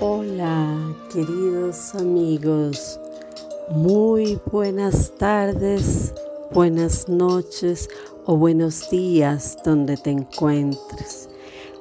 Hola, 0.00 0.92
queridos 1.12 1.94
amigos. 1.94 2.98
Muy 3.70 4.40
buenas 4.50 5.12
tardes, 5.16 6.12
buenas 6.50 7.08
noches 7.08 7.88
o 8.26 8.36
buenos 8.36 8.90
días 8.90 9.56
donde 9.64 9.96
te 9.96 10.10
encuentres. 10.10 11.28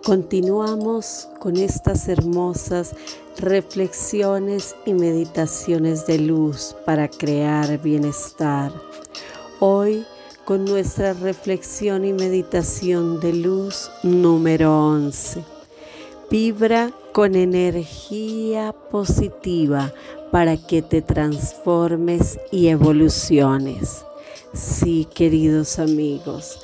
Continuamos 0.05 1.27
con 1.39 1.57
estas 1.57 2.07
hermosas 2.07 2.95
reflexiones 3.39 4.75
y 4.85 4.93
meditaciones 4.93 6.05
de 6.05 6.19
luz 6.19 6.75
para 6.85 7.07
crear 7.07 7.81
bienestar. 7.81 8.71
Hoy 9.59 10.05
con 10.45 10.65
nuestra 10.65 11.13
reflexión 11.13 12.05
y 12.05 12.13
meditación 12.13 13.19
de 13.19 13.33
luz 13.33 13.89
número 14.03 14.87
11. 14.87 15.52
Vibra 16.33 16.89
con 17.11 17.35
energía 17.35 18.73
positiva 18.89 19.93
para 20.31 20.57
que 20.57 20.81
te 20.81 21.03
transformes 21.03 22.39
y 22.51 22.69
evoluciones. 22.69 24.03
Sí, 24.51 25.07
queridos 25.13 25.77
amigos, 25.77 26.59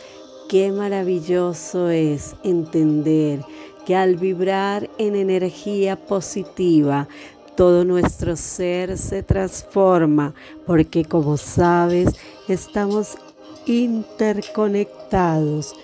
qué 0.50 0.72
maravilloso 0.72 1.92
es 1.92 2.36
entender 2.44 3.45
que 3.86 3.95
al 3.95 4.16
vibrar 4.16 4.90
en 4.98 5.16
energía 5.16 5.98
positiva, 5.98 7.08
todo 7.56 7.86
nuestro 7.86 8.36
ser 8.38 8.98
se 8.98 9.22
transforma 9.22 10.34
porque 10.66 11.06
como 11.06 11.38
sabes, 11.38 12.16
estamos 12.48 13.20
interconectados 13.67 15.76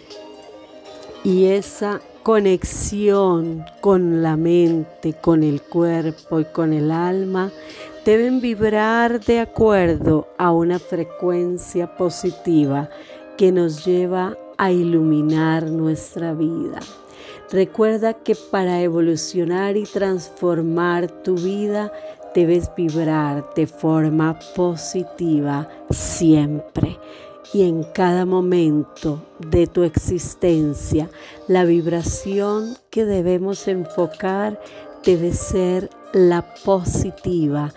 y 1.24 1.46
esa 1.46 2.02
conexión 2.26 3.64
con 3.82 4.24
la 4.24 4.36
mente, 4.36 5.14
con 5.14 5.44
el 5.44 5.62
cuerpo 5.62 6.40
y 6.40 6.46
con 6.46 6.74
el 6.74 6.90
alma 6.90 7.52
deben 8.04 8.42
vibrar 8.42 9.24
de 9.24 9.42
acuerdo 9.42 10.28
a 10.40 10.52
una 10.52 10.80
frecuencia 10.80 11.96
positiva 11.96 12.90
que 13.38 13.52
nos 13.52 13.86
lleva 13.86 14.36
a 14.58 14.72
iluminar 14.72 15.70
nuestra 15.70 16.34
vida. 16.34 16.80
Recuerda 17.52 18.16
que 18.16 18.34
para 18.34 18.82
evolucionar 18.82 19.78
y 19.78 19.84
transformar 19.84 21.12
tu 21.22 21.36
vida 21.36 21.94
debes 22.34 22.72
vibrar 22.76 23.54
de 23.56 23.68
forma 23.68 24.40
positiva 24.56 25.70
siempre 25.92 26.98
y 27.54 27.64
en 27.64 27.84
cada 27.84 28.26
momento 28.26 29.22
de 29.40 29.68
tu 29.68 29.84
existencia. 29.84 31.10
La 31.48 31.64
vibración 31.64 32.76
que 32.90 33.06
debemos 33.06 33.68
enfocar 33.68 34.60
debe 35.04 35.32
ser 35.32 35.92
la 36.12 36.56
positiva, 36.64 37.72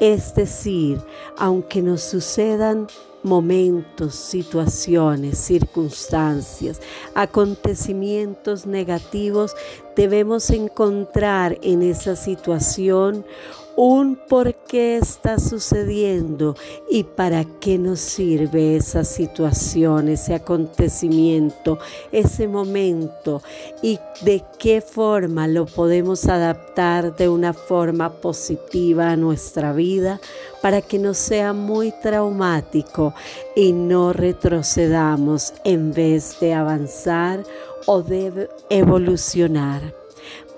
es 0.00 0.34
decir, 0.34 1.00
aunque 1.38 1.82
nos 1.82 2.02
sucedan 2.02 2.88
momentos, 3.22 4.16
situaciones, 4.16 5.38
circunstancias, 5.38 6.80
acontecimientos 7.14 8.66
negativos, 8.66 9.54
debemos 9.94 10.50
encontrar 10.50 11.58
en 11.62 11.84
esa 11.84 12.16
situación 12.16 13.24
un 13.76 14.16
por 14.28 14.54
qué 14.54 14.98
está 14.98 15.38
sucediendo 15.38 16.54
y 16.90 17.04
para 17.04 17.44
qué 17.44 17.78
nos 17.78 18.00
sirve 18.00 18.76
esa 18.76 19.04
situación, 19.04 20.08
ese 20.08 20.34
acontecimiento, 20.34 21.78
ese 22.10 22.48
momento 22.48 23.42
y 23.82 23.98
de 24.22 24.44
qué 24.58 24.80
forma 24.80 25.48
lo 25.48 25.66
podemos 25.66 26.26
adaptar 26.26 27.16
de 27.16 27.28
una 27.28 27.52
forma 27.52 28.12
positiva 28.12 29.10
a 29.10 29.16
nuestra 29.16 29.72
vida 29.72 30.20
para 30.60 30.82
que 30.82 30.98
no 30.98 31.14
sea 31.14 31.52
muy 31.52 31.92
traumático 32.02 33.14
y 33.56 33.72
no 33.72 34.12
retrocedamos 34.12 35.54
en 35.64 35.92
vez 35.92 36.38
de 36.40 36.54
avanzar 36.54 37.42
o 37.86 38.02
de 38.02 38.48
evolucionar. 38.70 40.01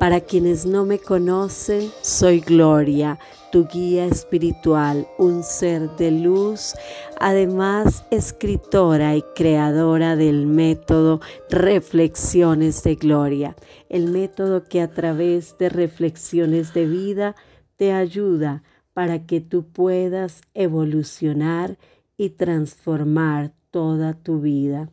Para 0.05 0.21
quienes 0.21 0.67
no 0.67 0.85
me 0.85 0.99
conocen, 0.99 1.91
soy 2.03 2.41
Gloria, 2.41 3.19
tu 3.51 3.67
guía 3.67 4.05
espiritual, 4.05 5.09
un 5.17 5.43
ser 5.43 5.97
de 5.97 6.11
luz, 6.11 6.75
además 7.19 8.05
escritora 8.11 9.17
y 9.17 9.23
creadora 9.35 10.15
del 10.15 10.47
método 10.47 11.23
Reflexiones 11.49 12.83
de 12.83 12.97
Gloria, 12.97 13.57
el 13.89 14.11
método 14.11 14.65
que 14.65 14.83
a 14.83 14.91
través 14.91 15.57
de 15.57 15.71
reflexiones 15.71 16.75
de 16.75 16.85
vida 16.85 17.35
te 17.77 17.95
ayuda 17.95 18.63
para 18.93 19.25
que 19.25 19.41
tú 19.41 19.65
puedas 19.69 20.43
evolucionar 20.53 21.79
y 22.19 22.29
transformar 22.29 23.55
toda 23.71 24.13
tu 24.13 24.43
vida. 24.43 24.91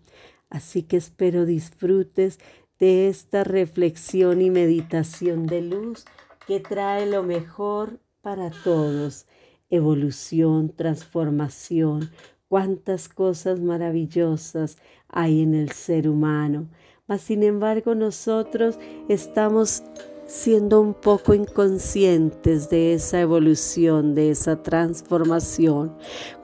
Así 0.50 0.84
que 0.84 0.98
espero 0.98 1.46
disfrutes 1.46 2.40
de 2.82 3.08
esta 3.10 3.44
reflexión 3.44 4.42
y 4.42 4.50
meditación 4.50 5.46
de 5.46 5.62
luz 5.62 6.04
que 6.48 6.60
trae 6.60 7.06
lo 7.06 7.22
mejor 7.22 8.00
para 8.24 8.50
todos. 8.50 9.28
Evolución, 9.70 10.74
transformación, 10.76 12.10
cuántas 12.50 13.08
cosas 13.08 13.60
maravillosas 13.60 14.80
hay 15.08 15.44
en 15.44 15.54
el 15.54 15.72
ser 15.72 16.10
humano. 16.10 16.70
Mas 17.08 17.22
sin 17.22 17.44
embargo 17.44 17.94
nosotros 17.94 18.80
estamos 19.08 19.84
siendo 20.26 20.80
un 20.80 20.94
poco 20.94 21.34
inconscientes 21.34 22.70
de 22.70 22.94
esa 22.94 23.20
evolución, 23.20 24.16
de 24.16 24.32
esa 24.32 24.64
transformación. 24.64 25.94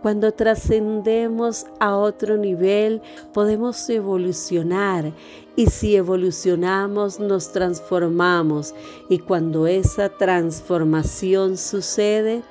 Cuando 0.01 0.33
trascendemos 0.33 1.65
a 1.79 1.95
otro 1.95 2.37
nivel, 2.37 3.01
podemos 3.33 3.89
evolucionar 3.89 5.13
y 5.57 5.65
si 5.65 5.95
evolucionamos, 5.95 7.19
nos 7.19 7.51
transformamos. 7.51 8.75
Y 9.09 9.17
cuando 9.17 9.65
esa 9.65 10.07
transformación 10.07 11.57
sucede, 11.57 12.43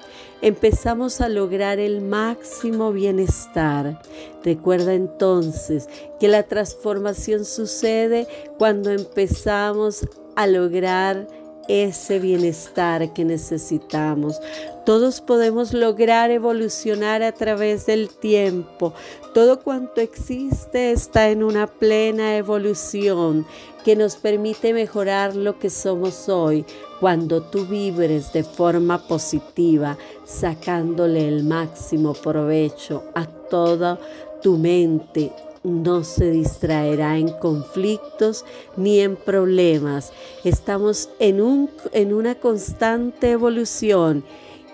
empezamos 0.42 1.20
a 1.20 1.28
lograr 1.28 1.78
el 1.78 2.02
máximo 2.02 2.92
bienestar. 2.92 4.02
Recuerda 4.44 4.92
entonces 4.92 5.88
que 6.18 6.26
la 6.26 6.42
transformación 6.42 7.44
sucede 7.44 8.26
cuando 8.58 8.90
empezamos 8.90 10.06
a 10.34 10.48
lograr 10.48 11.28
ese 11.68 12.18
bienestar 12.18 13.12
que 13.12 13.24
necesitamos. 13.24 14.40
Todos 14.84 15.20
podemos 15.20 15.72
lograr 15.72 16.30
evolucionar 16.30 17.22
a 17.22 17.32
través 17.32 17.86
del 17.86 18.08
tiempo. 18.08 18.94
Todo 19.34 19.60
cuanto 19.60 20.00
existe 20.00 20.92
está 20.92 21.30
en 21.30 21.42
una 21.42 21.66
plena 21.66 22.36
evolución 22.36 23.46
que 23.84 23.96
nos 23.96 24.16
permite 24.16 24.72
mejorar 24.72 25.36
lo 25.36 25.58
que 25.58 25.70
somos 25.70 26.28
hoy 26.28 26.64
cuando 27.00 27.42
tú 27.42 27.66
vibres 27.66 28.32
de 28.32 28.42
forma 28.42 29.06
positiva, 29.06 29.96
sacándole 30.24 31.28
el 31.28 31.44
máximo 31.44 32.12
provecho 32.14 33.04
a 33.14 33.26
toda 33.26 33.98
tu 34.42 34.56
mente, 34.56 35.32
no 35.66 36.04
se 36.04 36.30
distraerá 36.30 37.18
en 37.18 37.28
conflictos 37.28 38.44
ni 38.76 39.00
en 39.00 39.16
problemas. 39.16 40.12
Estamos 40.44 41.10
en, 41.18 41.40
un, 41.40 41.70
en 41.92 42.14
una 42.14 42.36
constante 42.36 43.32
evolución 43.32 44.24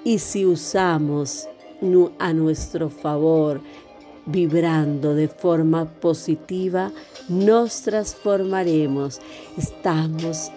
y 0.05 0.19
si 0.19 0.45
usamos 0.45 1.49
a 2.19 2.33
nuestro 2.33 2.91
favor, 2.91 3.61
vibrando 4.25 5.15
de 5.15 5.27
forma 5.27 5.87
positiva, 5.87 6.93
nos 7.29 7.83
transformaremos. 7.83 9.21
Estamos 9.57 10.53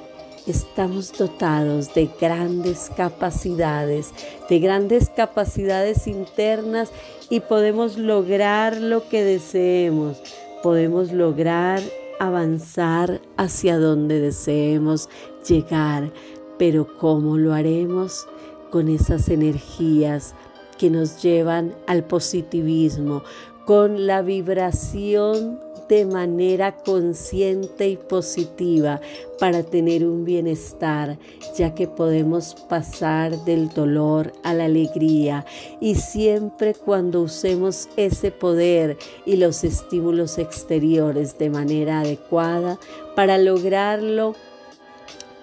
estamos 0.47 1.11
dotados 1.17 1.93
de 1.93 2.09
grandes 2.19 2.91
capacidades, 2.95 4.11
de 4.49 4.59
grandes 4.59 5.09
capacidades 5.09 6.07
internas 6.07 6.91
y 7.29 7.39
podemos 7.39 7.97
lograr 7.97 8.77
lo 8.77 9.07
que 9.09 9.23
deseemos. 9.23 10.21
Podemos 10.61 11.11
lograr 11.11 11.81
avanzar 12.19 13.21
hacia 13.37 13.77
donde 13.77 14.19
deseemos 14.19 15.09
llegar, 15.47 16.11
pero 16.57 16.87
¿cómo 16.97 17.37
lo 17.37 17.53
haremos? 17.53 18.27
Con 18.71 18.87
esas 18.89 19.29
energías 19.29 20.35
que 20.77 20.89
nos 20.89 21.21
llevan 21.21 21.75
al 21.87 22.03
positivismo, 22.03 23.23
con 23.65 24.05
la 24.05 24.21
vibración 24.21 25.59
de 25.87 26.05
manera 26.05 26.77
consciente 26.77 27.87
y 27.87 27.97
positiva 27.97 29.01
para 29.39 29.63
tener 29.63 30.05
un 30.05 30.25
bienestar, 30.25 31.17
ya 31.57 31.75
que 31.75 31.87
podemos 31.87 32.55
pasar 32.69 33.43
del 33.45 33.69
dolor 33.69 34.33
a 34.43 34.53
la 34.53 34.65
alegría 34.65 35.45
y 35.79 35.95
siempre 35.95 36.73
cuando 36.73 37.21
usemos 37.21 37.89
ese 37.97 38.31
poder 38.31 38.97
y 39.25 39.35
los 39.35 39.63
estímulos 39.63 40.37
exteriores 40.37 41.37
de 41.37 41.49
manera 41.49 42.01
adecuada 42.01 42.79
para 43.15 43.37
lograrlo, 43.37 44.35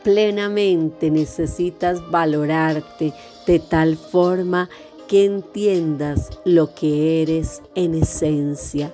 plenamente 0.02 1.10
necesitas 1.10 2.10
valorarte 2.10 3.12
de 3.46 3.58
tal 3.58 3.96
forma 3.96 4.68
que 5.08 5.24
entiendas 5.24 6.30
lo 6.44 6.74
que 6.74 7.22
eres 7.22 7.62
en 7.74 7.94
esencia. 7.94 8.92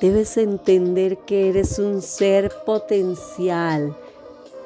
Debes 0.00 0.36
entender 0.36 1.18
que 1.18 1.48
eres 1.48 1.80
un 1.80 2.02
ser 2.02 2.52
potencial, 2.64 3.96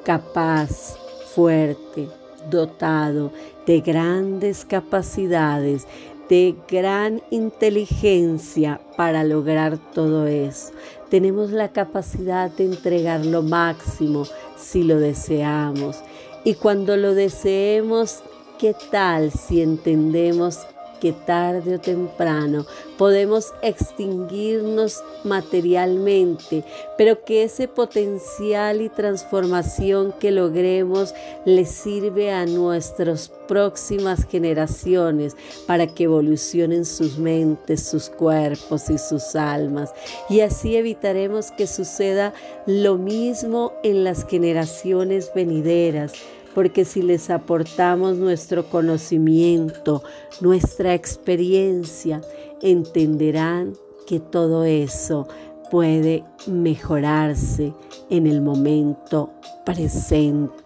capaz, 0.03 0.95
fuerte, 1.33 2.07
dotado 2.51 3.31
de 3.65 3.81
grandes 3.81 4.63
capacidades, 4.63 5.87
de 6.29 6.55
gran 6.69 7.23
inteligencia 7.31 8.79
para 8.95 9.23
lograr 9.23 9.79
todo 9.93 10.27
eso. 10.27 10.71
Tenemos 11.09 11.49
la 11.49 11.69
capacidad 11.69 12.51
de 12.51 12.65
entregar 12.65 13.25
lo 13.25 13.41
máximo 13.41 14.25
si 14.55 14.83
lo 14.83 14.99
deseamos. 14.99 15.97
Y 16.43 16.53
cuando 16.55 16.95
lo 16.95 17.15
deseemos, 17.15 18.19
¿qué 18.59 18.75
tal 18.91 19.31
si 19.31 19.63
entendemos 19.63 20.59
que 21.03 21.11
tarde 21.11 21.75
o 21.75 21.79
temprano 21.81 22.65
podemos 22.97 23.53
extinguirnos 23.61 25.03
materialmente, 25.25 26.63
pero 26.97 27.25
que 27.25 27.43
ese 27.43 27.67
potencial 27.67 28.79
y 28.79 28.87
transformación 28.87 30.13
que 30.17 30.31
logremos 30.31 31.13
le 31.43 31.65
sirve 31.65 32.31
a 32.31 32.45
nuestras 32.45 33.27
próximas 33.49 34.25
generaciones 34.25 35.35
para 35.67 35.87
que 35.87 36.05
evolucionen 36.05 36.85
sus 36.85 37.17
mentes, 37.17 37.83
sus 37.83 38.09
cuerpos 38.09 38.89
y 38.89 38.97
sus 38.97 39.35
almas. 39.35 39.93
Y 40.29 40.39
así 40.39 40.77
evitaremos 40.77 41.51
que 41.51 41.67
suceda 41.67 42.33
lo 42.65 42.97
mismo 42.97 43.73
en 43.83 44.05
las 44.05 44.25
generaciones 44.25 45.31
venideras 45.35 46.13
porque 46.53 46.85
si 46.85 47.01
les 47.01 47.29
aportamos 47.29 48.17
nuestro 48.17 48.69
conocimiento, 48.69 50.03
nuestra 50.41 50.93
experiencia, 50.93 52.21
entenderán 52.61 53.73
que 54.07 54.19
todo 54.19 54.63
eso 54.63 55.27
puede 55.71 56.23
mejorarse 56.47 57.73
en 58.09 58.27
el 58.27 58.41
momento 58.41 59.31
presente. 59.65 60.62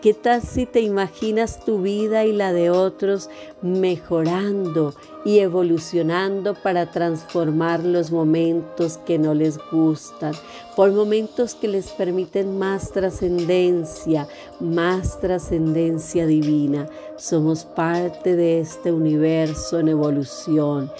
¿Qué 0.00 0.14
tal 0.14 0.42
si 0.42 0.64
te 0.64 0.80
imaginas 0.80 1.64
tu 1.64 1.82
vida 1.82 2.24
y 2.24 2.32
la 2.32 2.52
de 2.52 2.70
otros 2.70 3.28
mejorando 3.62 4.94
y 5.24 5.40
evolucionando 5.40 6.54
para 6.54 6.92
transformar 6.92 7.82
los 7.82 8.12
momentos 8.12 8.96
que 8.98 9.18
no 9.18 9.34
les 9.34 9.58
gustan, 9.72 10.34
por 10.76 10.92
momentos 10.92 11.56
que 11.56 11.66
les 11.66 11.90
permiten 11.90 12.60
más 12.60 12.92
trascendencia, 12.92 14.28
más 14.60 15.18
trascendencia 15.20 16.26
divina? 16.26 16.88
Somos 17.16 17.64
parte 17.64 18.36
de 18.36 18.60
este 18.60 18.92
universo 18.92 19.80
en 19.80 19.88
evolución 19.88 20.92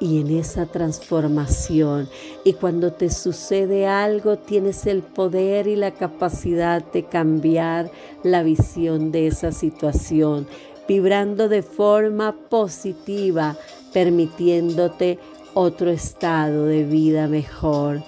y 0.00 0.20
en 0.20 0.36
esa 0.36 0.66
transformación. 0.66 2.08
Y 2.42 2.54
cuando 2.54 2.92
te 2.92 3.10
sucede 3.10 3.86
algo, 3.86 4.38
tienes 4.38 4.86
el 4.86 5.02
poder 5.02 5.68
y 5.68 5.76
la 5.76 5.92
capacidad 5.92 6.82
de 6.82 7.04
cambiar 7.04 7.90
la 8.24 8.42
visión 8.42 9.12
de 9.12 9.26
esa 9.28 9.52
situación, 9.52 10.48
vibrando 10.88 11.48
de 11.48 11.62
forma 11.62 12.34
positiva, 12.48 13.56
permitiéndote 13.92 15.18
otro 15.54 15.90
estado 15.90 16.64
de 16.64 16.84
vida 16.84 17.28
mejor. 17.28 18.02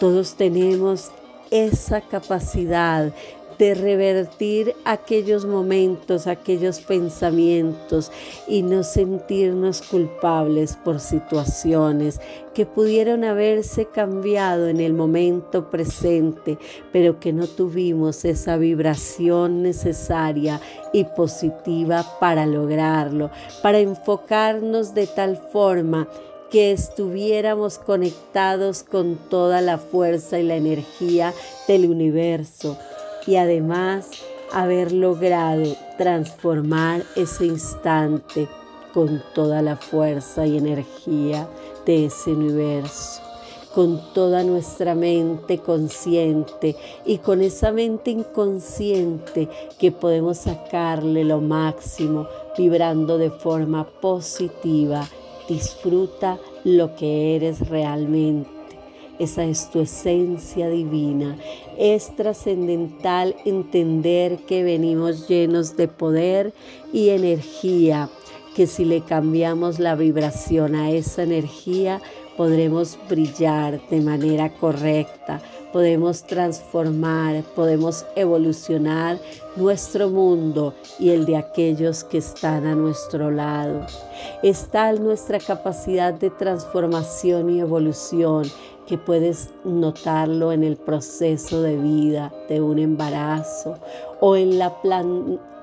Todos 0.00 0.34
tenemos 0.34 1.12
esa 1.50 2.00
capacidad 2.00 3.12
de 3.58 3.74
revertir 3.74 4.74
aquellos 4.84 5.44
momentos, 5.46 6.26
aquellos 6.26 6.80
pensamientos 6.80 8.12
y 8.46 8.62
no 8.62 8.82
sentirnos 8.82 9.82
culpables 9.82 10.76
por 10.76 11.00
situaciones 11.00 12.20
que 12.54 12.66
pudieron 12.66 13.24
haberse 13.24 13.86
cambiado 13.86 14.68
en 14.68 14.80
el 14.80 14.92
momento 14.92 15.70
presente, 15.70 16.58
pero 16.92 17.20
que 17.20 17.32
no 17.32 17.46
tuvimos 17.46 18.24
esa 18.24 18.56
vibración 18.56 19.62
necesaria 19.62 20.60
y 20.92 21.04
positiva 21.04 22.04
para 22.20 22.46
lograrlo, 22.46 23.30
para 23.62 23.78
enfocarnos 23.78 24.94
de 24.94 25.06
tal 25.06 25.36
forma 25.36 26.08
que 26.50 26.72
estuviéramos 26.72 27.78
conectados 27.78 28.82
con 28.82 29.16
toda 29.28 29.60
la 29.60 29.78
fuerza 29.78 30.38
y 30.38 30.44
la 30.44 30.56
energía 30.56 31.34
del 31.66 31.90
universo 31.90 32.78
y 33.26 33.36
además 33.36 34.10
haber 34.52 34.92
logrado 34.92 35.74
transformar 35.98 37.02
ese 37.16 37.46
instante 37.46 38.48
con 38.94 39.22
toda 39.34 39.60
la 39.62 39.76
fuerza 39.76 40.46
y 40.46 40.56
energía 40.56 41.48
de 41.84 42.06
ese 42.06 42.30
universo, 42.30 43.20
con 43.74 44.00
toda 44.14 44.42
nuestra 44.42 44.94
mente 44.94 45.58
consciente 45.58 46.76
y 47.04 47.18
con 47.18 47.42
esa 47.42 47.72
mente 47.72 48.10
inconsciente 48.10 49.48
que 49.78 49.92
podemos 49.92 50.38
sacarle 50.38 51.24
lo 51.24 51.40
máximo 51.40 52.26
vibrando 52.56 53.18
de 53.18 53.30
forma 53.30 53.86
positiva. 54.00 55.06
Disfruta 55.48 56.38
lo 56.64 56.96
que 56.96 57.36
eres 57.36 57.68
realmente 57.68 58.55
esa 59.18 59.44
es 59.44 59.70
tu 59.70 59.80
esencia 59.80 60.68
divina. 60.68 61.36
Es 61.78 62.14
trascendental 62.16 63.34
entender 63.44 64.38
que 64.46 64.62
venimos 64.62 65.28
llenos 65.28 65.76
de 65.76 65.88
poder 65.88 66.52
y 66.92 67.10
energía, 67.10 68.10
que 68.54 68.66
si 68.66 68.84
le 68.84 69.02
cambiamos 69.02 69.78
la 69.78 69.94
vibración 69.94 70.74
a 70.74 70.90
esa 70.90 71.22
energía, 71.22 72.00
podremos 72.36 72.98
brillar 73.08 73.80
de 73.88 74.00
manera 74.00 74.52
correcta, 74.52 75.40
podemos 75.72 76.24
transformar, 76.24 77.42
podemos 77.54 78.04
evolucionar 78.14 79.18
nuestro 79.56 80.10
mundo 80.10 80.74
y 80.98 81.10
el 81.10 81.24
de 81.24 81.36
aquellos 81.36 82.04
que 82.04 82.18
están 82.18 82.66
a 82.66 82.74
nuestro 82.74 83.30
lado. 83.30 83.86
Está 84.42 84.92
nuestra 84.92 85.38
capacidad 85.38 86.12
de 86.14 86.30
transformación 86.30 87.50
y 87.50 87.60
evolución 87.60 88.44
que 88.86 88.98
puedes 88.98 89.50
notarlo 89.64 90.52
en 90.52 90.64
el 90.64 90.76
proceso 90.76 91.62
de 91.62 91.76
vida 91.76 92.32
de 92.48 92.60
un 92.60 92.78
embarazo 92.78 93.78
o 94.20 94.36
en 94.36 94.58
la 94.58 94.80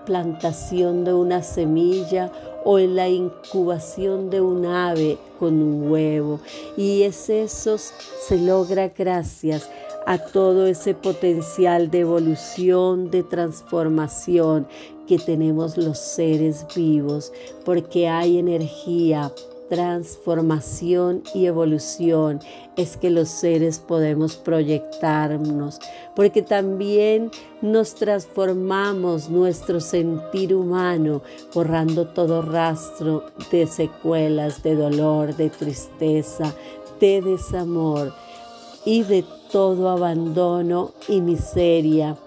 plantación 0.06 1.06
de 1.06 1.14
una 1.14 1.42
semilla 1.42 2.32
o 2.65 2.80
en 2.80 2.96
la 2.96 3.10
incubación 3.10 4.30
de 4.30 4.42
un 4.42 4.65
ave 4.65 5.18
con 5.39 5.62
un 5.62 5.92
huevo. 5.92 6.39
Y 6.77 7.03
es 7.03 7.30
eso 7.30 7.77
se 7.77 8.38
logra 8.38 8.89
gracias 8.89 9.70
a 10.06 10.18
todo 10.18 10.68
ese 10.68 10.94
potencial 10.94 11.89
de 11.89 12.01
evolución, 12.01 13.10
de 13.10 13.24
transformación 13.24 14.68
que 15.08 15.18
tenemos 15.18 15.77
los 15.77 15.98
seres 15.98 16.65
vivos, 16.75 17.32
porque 17.65 18.08
hay 18.08 18.38
energía 18.38 19.32
transformación 19.70 21.24
y 21.34 21.46
evolución 21.46 22.39
es 22.75 22.98
que 22.98 23.10
los 23.10 23.29
seres 23.29 23.79
podemos 23.79 24.36
proyectarnos, 24.36 25.79
porque 26.15 26.41
también 26.41 27.32
nos 27.62 27.96
transformamos 27.96 29.29
nuestro 29.29 29.79
sentir 29.79 30.53
humano, 30.53 31.22
borrando 31.53 32.08
todo 32.08 32.41
rastro 32.41 33.25
de 33.51 33.67
secuelas, 33.67 34.63
de 34.63 34.75
dolor, 34.75 35.36
de 35.36 35.50
tristeza, 35.50 36.53
de 37.00 37.22
desamor 37.22 38.13
y 38.86 39.03
de 39.03 39.24
todo 39.51 39.89
abandono 39.89 40.91
y 41.08 41.22
miseria. 41.22 42.17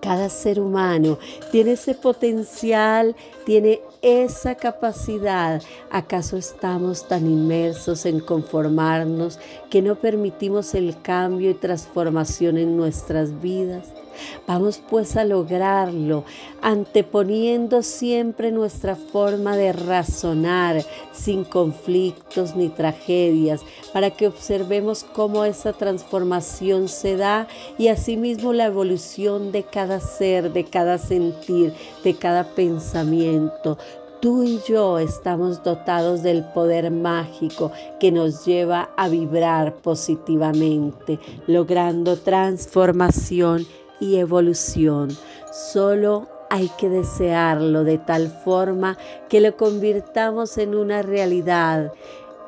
Cada 0.00 0.28
ser 0.28 0.58
humano 0.58 1.18
tiene 1.52 1.72
ese 1.72 1.94
potencial, 1.94 3.14
tiene 3.46 3.80
esa 4.02 4.56
capacidad? 4.56 5.62
¿Acaso 5.90 6.36
estamos 6.36 7.08
tan 7.08 7.26
inmersos 7.26 8.04
en 8.04 8.20
conformarnos 8.20 9.38
que 9.70 9.80
no 9.80 9.94
permitimos 9.94 10.74
el 10.74 11.00
cambio 11.00 11.50
y 11.50 11.54
transformación 11.54 12.58
en 12.58 12.76
nuestras 12.76 13.40
vidas? 13.40 14.01
Vamos 14.46 14.82
pues 14.88 15.16
a 15.16 15.24
lograrlo, 15.24 16.24
anteponiendo 16.60 17.82
siempre 17.82 18.52
nuestra 18.52 18.96
forma 18.96 19.56
de 19.56 19.72
razonar 19.72 20.84
sin 21.12 21.44
conflictos 21.44 22.56
ni 22.56 22.68
tragedias, 22.68 23.62
para 23.92 24.10
que 24.10 24.26
observemos 24.26 25.04
cómo 25.04 25.44
esa 25.44 25.72
transformación 25.72 26.88
se 26.88 27.16
da 27.16 27.46
y 27.78 27.88
asimismo 27.88 28.52
la 28.52 28.66
evolución 28.66 29.52
de 29.52 29.62
cada 29.64 30.00
ser, 30.00 30.52
de 30.52 30.64
cada 30.64 30.98
sentir, 30.98 31.72
de 32.04 32.14
cada 32.14 32.44
pensamiento. 32.54 33.78
Tú 34.22 34.44
y 34.44 34.60
yo 34.68 35.00
estamos 35.00 35.64
dotados 35.64 36.22
del 36.22 36.44
poder 36.44 36.92
mágico 36.92 37.72
que 37.98 38.12
nos 38.12 38.44
lleva 38.44 38.90
a 38.96 39.08
vibrar 39.08 39.74
positivamente, 39.74 41.18
logrando 41.48 42.16
transformación 42.16 43.66
y 44.02 44.16
evolución. 44.16 45.16
Solo 45.52 46.28
hay 46.50 46.68
que 46.76 46.88
desearlo 46.88 47.84
de 47.84 47.98
tal 47.98 48.28
forma 48.28 48.98
que 49.28 49.40
lo 49.40 49.56
convirtamos 49.56 50.58
en 50.58 50.74
una 50.74 51.02
realidad. 51.02 51.92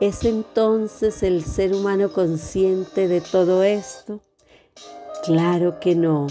¿Es 0.01 0.25
entonces 0.25 1.23
el 1.23 1.45
ser 1.45 1.73
humano 1.73 2.13
consciente 2.13 3.07
de 3.07 3.21
todo 3.21 3.63
esto? 3.63 4.21
Claro 5.23 5.79
que 5.79 5.95
no. 5.95 6.27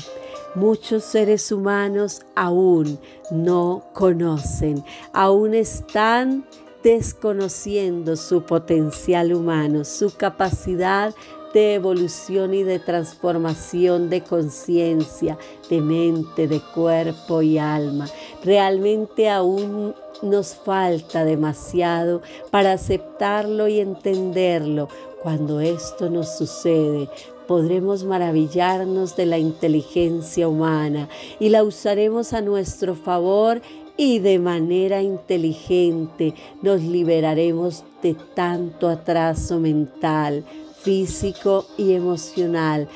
Muchos 0.55 1.05
seres 1.05 1.51
humanos 1.51 2.21
aún 2.35 2.99
no 3.31 3.85
conocen, 3.93 4.83
aún 5.13 5.55
están 5.55 6.45
desconociendo 6.83 8.17
su 8.17 8.43
potencial 8.43 9.33
humano, 9.33 9.85
su 9.85 10.15
capacidad 10.15 11.15
de 11.53 11.75
evolución 11.75 12.53
y 12.53 12.63
de 12.63 12.79
transformación 12.79 14.09
de 14.09 14.21
conciencia, 14.21 15.37
de 15.69 15.81
mente, 15.81 16.47
de 16.47 16.59
cuerpo 16.59 17.41
y 17.41 17.57
alma. 17.57 18.09
Realmente 18.43 19.29
aún 19.29 19.93
nos 20.21 20.55
falta 20.55 21.23
demasiado 21.25 22.21
para 22.51 22.73
aceptarlo 22.73 23.67
y 23.67 23.79
entenderlo. 23.79 24.89
Cuando 25.21 25.61
esto 25.61 26.09
nos 26.09 26.37
sucede, 26.37 27.09
podremos 27.47 28.03
maravillarnos 28.03 29.15
de 29.15 29.25
la 29.25 29.37
inteligencia 29.37 30.47
humana 30.47 31.07
y 31.39 31.49
la 31.49 31.63
usaremos 31.63 32.33
a 32.33 32.41
nuestro 32.41 32.95
favor 32.95 33.61
y 33.95 34.19
de 34.19 34.39
manera 34.39 35.01
inteligente 35.01 36.33
nos 36.61 36.81
liberaremos 36.81 37.83
de 38.01 38.15
tanto 38.15 38.89
atraso 38.89 39.59
mental, 39.59 40.43
físico 40.83 41.65
y 41.77 41.93
emocional, 41.93 42.87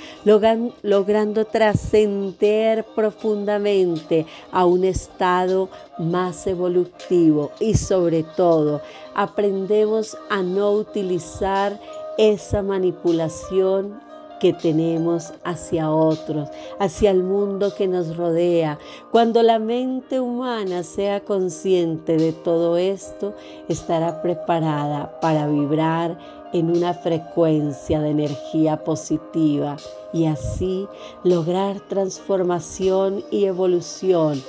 logrando 0.83 1.45
trascender 1.45 2.85
profundamente 2.95 4.25
a 4.51 4.65
un 4.65 4.83
estado 4.83 5.69
más 5.97 6.45
evolutivo 6.47 7.51
y 7.59 7.75
sobre 7.75 8.23
todo 8.23 8.81
aprendemos 9.15 10.17
a 10.29 10.43
no 10.43 10.71
utilizar 10.73 11.79
esa 12.17 12.61
manipulación 12.61 14.05
que 14.39 14.53
tenemos 14.53 15.33
hacia 15.43 15.91
otros, 15.91 16.49
hacia 16.79 17.11
el 17.11 17.23
mundo 17.23 17.73
que 17.75 17.87
nos 17.87 18.15
rodea. 18.15 18.77
Cuando 19.11 19.41
la 19.41 19.59
mente 19.59 20.19
humana 20.19 20.83
sea 20.83 21.21
consciente 21.21 22.17
de 22.17 22.33
todo 22.33 22.77
esto, 22.77 23.33
estará 23.67 24.21
preparada 24.21 25.19
para 25.21 25.47
vibrar 25.47 26.17
en 26.53 26.69
una 26.69 26.93
frecuencia 26.93 28.01
de 28.01 28.09
energía 28.09 28.83
positiva 28.83 29.77
y 30.13 30.25
así 30.25 30.87
lograr 31.23 31.79
transformación 31.81 33.23
y 33.31 33.45
evolución 33.45 34.41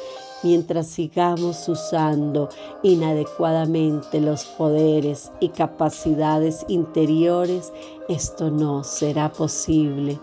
mientras 0.43 0.87
sigamos 0.87 1.69
usando 1.69 2.49
inadecuadamente 2.83 4.21
los 4.21 4.45
poderes 4.45 5.33
y 5.41 5.49
capacidades 5.49 6.65
interiores, 6.69 7.73
esto 8.09 8.51
no 8.51 8.85
será 8.85 9.33
posible. 9.33 10.19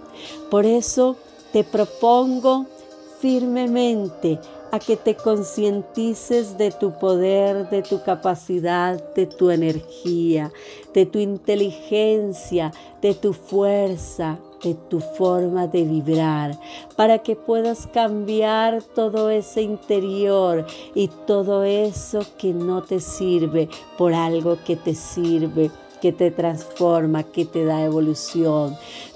Por 0.50 0.65
eso 0.65 1.17
te 1.51 1.63
propongo 1.63 2.65
firmemente 3.20 4.39
a 4.75 4.79
que 4.79 4.98
te 4.98 5.15
concientices 5.15 6.58
de 6.58 6.70
tu 6.70 6.91
poder, 7.00 7.70
de 7.70 7.82
tu 7.82 8.03
capacidad, 8.03 9.01
de 9.13 9.25
tu 9.25 9.50
energía, 9.50 10.51
de 10.94 11.05
tu 11.05 11.17
inteligencia, 11.17 12.74
de 13.01 13.13
tu 13.13 13.32
fuerza, 13.32 14.38
de 14.62 14.74
tu 14.74 15.00
forma 15.00 15.67
de 15.67 15.86
vibrar, 15.86 16.60
para 16.98 17.20
que 17.20 17.38
puedas 17.38 17.88
cambiar 17.88 18.84
todo 18.84 19.29
ese 19.29 19.62
interior 19.62 20.65
y 20.94 21.08
todo 21.25 21.63
eso 21.63 22.20
que 22.38 22.51
no 22.53 22.84
te 22.84 23.00
sirve 23.00 23.70
por 23.98 24.13
algo 24.13 24.58
que 24.65 24.75
te 24.75 24.94
sirve, 24.94 25.72
que 26.01 26.12
te 26.12 26.32
transforma, 26.32 27.24
que 27.24 27.46
te 27.46 27.63
da 27.63 27.82
evolución. 27.82 28.75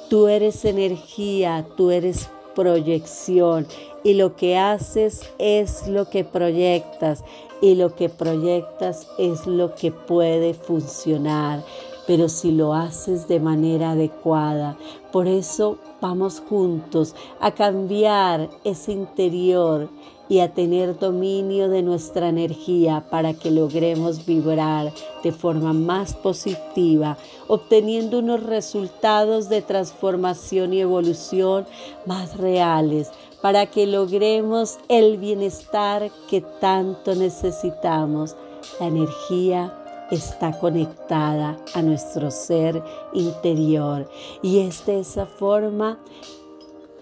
Tú 0.10 0.30
eres 0.30 0.63
energía, 0.63 1.66
tú 1.75 1.92
eres 1.92 2.30
proyección 2.56 3.68
y 4.03 4.13
lo 4.13 4.36
que 4.36 4.58
haces 4.58 5.22
es 5.38 5.88
lo 5.88 6.10
que 6.10 6.24
proyectas 6.24 7.24
y 7.62 7.75
lo 7.75 7.96
que 7.96 8.10
proyectas 8.10 9.08
es 9.18 9.46
lo 9.46 9.75
que 9.75 9.91
puede 9.91 10.53
funcionar 10.53 11.63
pero 12.10 12.27
si 12.27 12.51
lo 12.51 12.74
haces 12.74 13.27
de 13.27 13.39
manera 13.39 13.91
adecuada. 13.91 14.75
Por 15.12 15.27
eso 15.27 15.77
vamos 16.01 16.41
juntos 16.50 17.13
a 17.39 17.51
cambiar 17.51 18.50
ese 18.63 18.94
interior 18.94 19.89
y 20.30 20.40
a 20.40 20.54
tener 20.54 20.98
dominio 20.98 21.68
de 21.68 21.82
nuestra 21.82 22.30
energía 22.30 23.04
para 23.10 23.34
que 23.34 23.50
logremos 23.50 24.26
vibrar 24.26 24.94
de 25.24 25.32
forma 25.32 25.74
más 25.74 26.14
positiva, 26.14 27.18
obteniendo 27.48 28.20
unos 28.20 28.44
resultados 28.44 29.50
de 29.50 29.64
transformación 29.64 30.74
y 30.74 30.82
evolución 30.82 31.66
más 32.06 32.38
reales, 32.38 33.12
para 33.42 33.66
que 33.66 33.88
logremos 33.88 34.78
el 34.88 35.18
bienestar 35.18 36.12
que 36.30 36.42
tanto 36.42 37.16
necesitamos, 37.16 38.36
la 38.80 38.88
energía 38.88 39.74
está 40.12 40.58
conectada 40.58 41.58
a 41.74 41.82
nuestro 41.82 42.32
ser 42.32 42.84
interior. 43.14 44.10
Y 44.42 44.60
es 44.60 44.86
de 44.86 45.00
esa 45.00 45.26
forma 45.26 46.00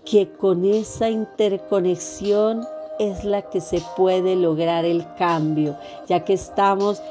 que 0.05 0.29
con 0.29 0.63
esa 0.65 1.09
interconexión 1.09 2.65
es 2.99 3.23
la 3.23 3.43
que 3.43 3.61
se 3.61 3.81
puede 3.95 4.35
lograr 4.35 4.83
el 4.85 5.05
cambio, 5.15 5.77
ya 6.07 6.25
que 6.25 6.33
estamos 6.33 7.01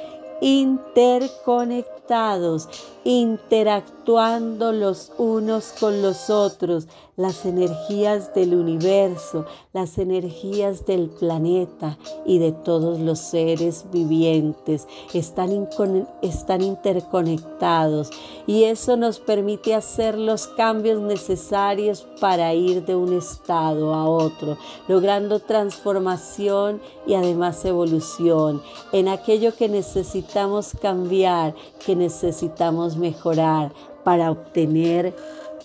interconectados, 0.41 2.69
interactuando 3.05 3.96
los 4.07 5.13
unos 5.19 5.75
con 5.81 6.01
los 6.01 6.31
otros, 6.31 6.87
las 7.17 7.45
energías 7.45 8.33
del 8.35 8.55
universo, 8.55 9.47
las 9.73 9.99
energías 9.99 10.87
del 10.87 11.09
planeta 11.09 11.99
y 12.25 12.39
de 12.39 12.53
todos 12.53 13.01
los 13.01 13.19
seres 13.19 13.87
vivientes. 13.91 14.87
Están, 15.13 15.69
están 16.23 16.63
interconectados 16.63 18.11
y 18.47 18.65
eso 18.65 18.97
nos 18.97 19.19
permite 19.19 19.75
hacer 19.75 20.17
los 20.17 20.47
cambios 20.47 21.01
necesarios 21.01 22.07
para 22.21 22.55
ir 22.55 22.85
de 22.85 22.95
un 22.95 23.13
estado 23.13 23.93
a 23.93 24.09
otro, 24.09 24.57
logrando 24.87 25.41
transformación 25.41 26.81
y 27.07 27.15
además 27.15 27.65
evolución 27.65 28.63
en 28.93 29.09
aquello 29.09 29.55
que 29.57 29.69
necesitamos 29.69 30.73
cambiar, 30.81 31.55
que 31.85 31.97
necesitamos 31.97 32.97
mejorar 32.97 33.73
para 34.07 34.31
obtener 34.31 35.17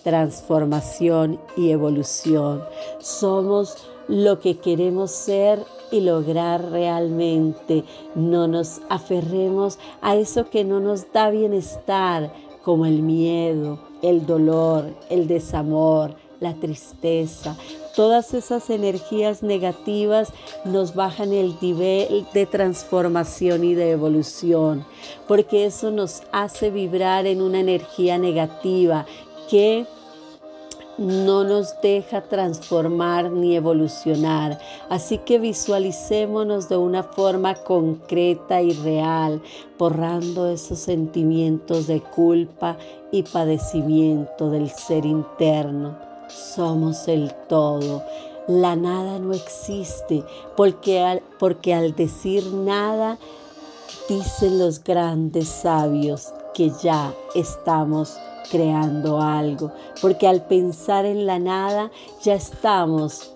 transformación 0.02 1.38
y 1.56 1.70
evolución. 1.70 2.64
Somos 2.98 3.76
lo 4.08 4.40
que 4.40 4.58
queremos 4.58 5.12
ser 5.12 5.64
y 5.92 6.00
lograr 6.00 6.72
realmente. 6.72 7.84
No 8.16 8.48
nos 8.48 8.80
aferremos 8.88 9.78
a 10.00 10.16
eso 10.16 10.50
que 10.50 10.64
no 10.64 10.80
nos 10.80 11.12
da 11.12 11.30
bienestar, 11.30 12.32
como 12.64 12.84
el 12.84 13.02
miedo, 13.02 13.78
el 14.02 14.26
dolor, 14.26 14.86
el 15.08 15.28
desamor, 15.28 16.16
la 16.40 16.54
tristeza. 16.54 17.56
Todas 17.94 18.32
esas 18.32 18.70
energías 18.70 19.42
negativas 19.42 20.32
nos 20.64 20.94
bajan 20.94 21.32
el 21.32 21.56
nivel 21.60 22.26
de 22.32 22.46
transformación 22.46 23.64
y 23.64 23.74
de 23.74 23.90
evolución, 23.90 24.86
porque 25.28 25.66
eso 25.66 25.90
nos 25.90 26.22
hace 26.32 26.70
vibrar 26.70 27.26
en 27.26 27.42
una 27.42 27.60
energía 27.60 28.16
negativa 28.16 29.04
que 29.50 29.86
no 30.98 31.44
nos 31.44 31.80
deja 31.80 32.22
transformar 32.22 33.30
ni 33.30 33.56
evolucionar. 33.56 34.58
Así 34.88 35.18
que 35.18 35.38
visualicémonos 35.38 36.68
de 36.68 36.76
una 36.76 37.02
forma 37.02 37.54
concreta 37.54 38.62
y 38.62 38.72
real, 38.72 39.42
borrando 39.78 40.48
esos 40.48 40.78
sentimientos 40.78 41.86
de 41.86 42.00
culpa 42.00 42.76
y 43.10 43.22
padecimiento 43.22 44.50
del 44.50 44.70
ser 44.70 45.04
interno. 45.04 46.11
Somos 46.34 47.08
el 47.08 47.32
todo. 47.48 48.02
La 48.48 48.74
nada 48.74 49.18
no 49.18 49.32
existe 49.32 50.24
porque 50.56 51.00
al, 51.00 51.22
porque 51.38 51.74
al 51.74 51.94
decir 51.94 52.44
nada, 52.52 53.18
dicen 54.08 54.58
los 54.58 54.82
grandes 54.82 55.48
sabios 55.48 56.32
que 56.54 56.70
ya 56.82 57.14
estamos 57.34 58.16
creando 58.50 59.20
algo, 59.20 59.72
porque 60.00 60.26
al 60.26 60.44
pensar 60.44 61.06
en 61.06 61.26
la 61.26 61.38
nada 61.38 61.90
ya 62.22 62.34
estamos 62.34 63.31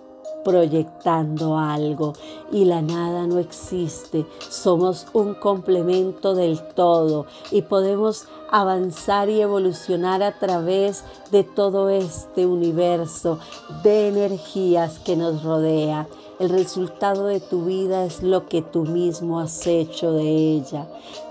proyectando 0.47 1.57
algo 1.57 2.13
y 2.53 2.63
la 2.63 2.81
nada 2.81 3.27
no 3.27 3.37
existe. 3.37 4.25
Somos 4.47 5.05
un 5.11 5.33
complemento 5.33 6.35
del 6.35 6.61
todo 6.69 7.25
y 7.51 7.63
podemos 7.63 8.29
avanzar 8.49 9.29
y 9.29 9.41
evolucionar 9.41 10.23
a 10.23 10.39
través 10.39 11.03
de 11.31 11.43
todo 11.43 11.89
este 11.89 12.45
universo 12.45 13.39
de 13.83 14.07
energías 14.07 14.99
que 14.99 15.17
nos 15.17 15.43
rodea. 15.43 16.07
El 16.39 16.47
resultado 16.47 17.25
de 17.25 17.41
tu 17.41 17.65
vida 17.65 18.05
es 18.05 18.23
lo 18.23 18.47
que 18.47 18.61
tú 18.61 18.83
mismo 18.85 19.41
has 19.41 19.67
hecho 19.67 20.13
de 20.13 20.29
ella. 20.29 20.87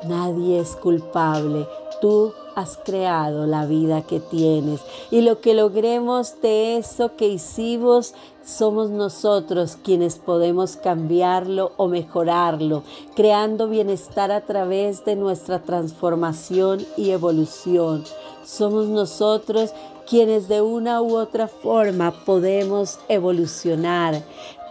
Nadie 0.07 0.61
es 0.61 0.77
culpable. 0.77 1.67
Tú 2.03 2.35
has 2.57 2.79
creado 2.79 3.47
la 3.47 3.67
vida 3.67 4.03
que 4.03 4.19
tienes 4.19 4.81
y 5.11 5.21
lo 5.21 5.41
que 5.41 5.55
logremos 5.55 6.41
de 6.41 6.79
eso 6.79 7.15
que 7.15 7.29
hicimos 7.29 8.15
somos 8.43 8.91
nosotros 8.91 9.77
quienes 9.83 10.17
podemos 10.17 10.77
cambiarlo 10.77 11.73
o 11.77 11.87
mejorarlo, 11.89 12.83
creando 13.15 13.69
bienestar 13.69 14.31
a 14.31 14.41
través 14.41 15.05
de 15.05 15.17
nuestra 15.17 15.63
transformación 15.63 16.87
y 16.97 17.11
evolución. 17.11 18.05
Somos 18.45 18.87
nosotros 18.87 19.73
quienes 20.09 20.49
de 20.49 20.63
una 20.63 21.03
u 21.03 21.17
otra 21.17 21.49
forma 21.49 22.13
podemos 22.25 22.99
evolucionar. 23.09 24.23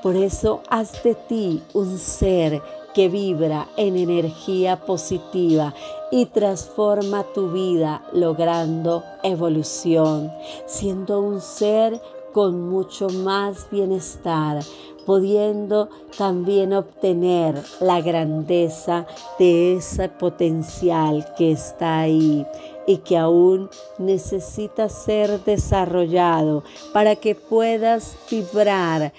Por 0.01 0.15
eso 0.15 0.61
haz 0.69 1.03
de 1.03 1.13
ti 1.13 1.61
un 1.73 1.99
ser 1.99 2.61
que 2.95 3.09
vibra 3.09 3.67
en 3.75 3.97
energía 3.97 4.77
positiva 4.77 5.73
y 6.11 6.27
transforma 6.27 7.23
tu 7.33 7.51
vida 7.51 8.01
logrando 8.13 9.03
evolución, 9.21 10.31
siendo 10.65 11.19
un 11.19 11.41
ser 11.41 12.01
con 12.31 12.69
mucho 12.69 13.09
más 13.09 13.69
bienestar, 13.69 14.63
pudiendo 15.05 15.89
también 16.17 16.71
obtener 16.73 17.61
la 17.81 17.99
grandeza 18.01 19.05
de 19.37 19.75
ese 19.75 20.07
potencial 20.07 21.27
que 21.37 21.51
está 21.51 21.99
ahí 21.99 22.47
y 22.87 22.97
que 22.97 23.17
aún 23.17 23.69
necesita 23.97 24.87
ser 24.87 25.43
desarrollado 25.43 26.63
para 26.93 27.17
que 27.17 27.35
puedas 27.35 28.15
vibrar 28.31 29.11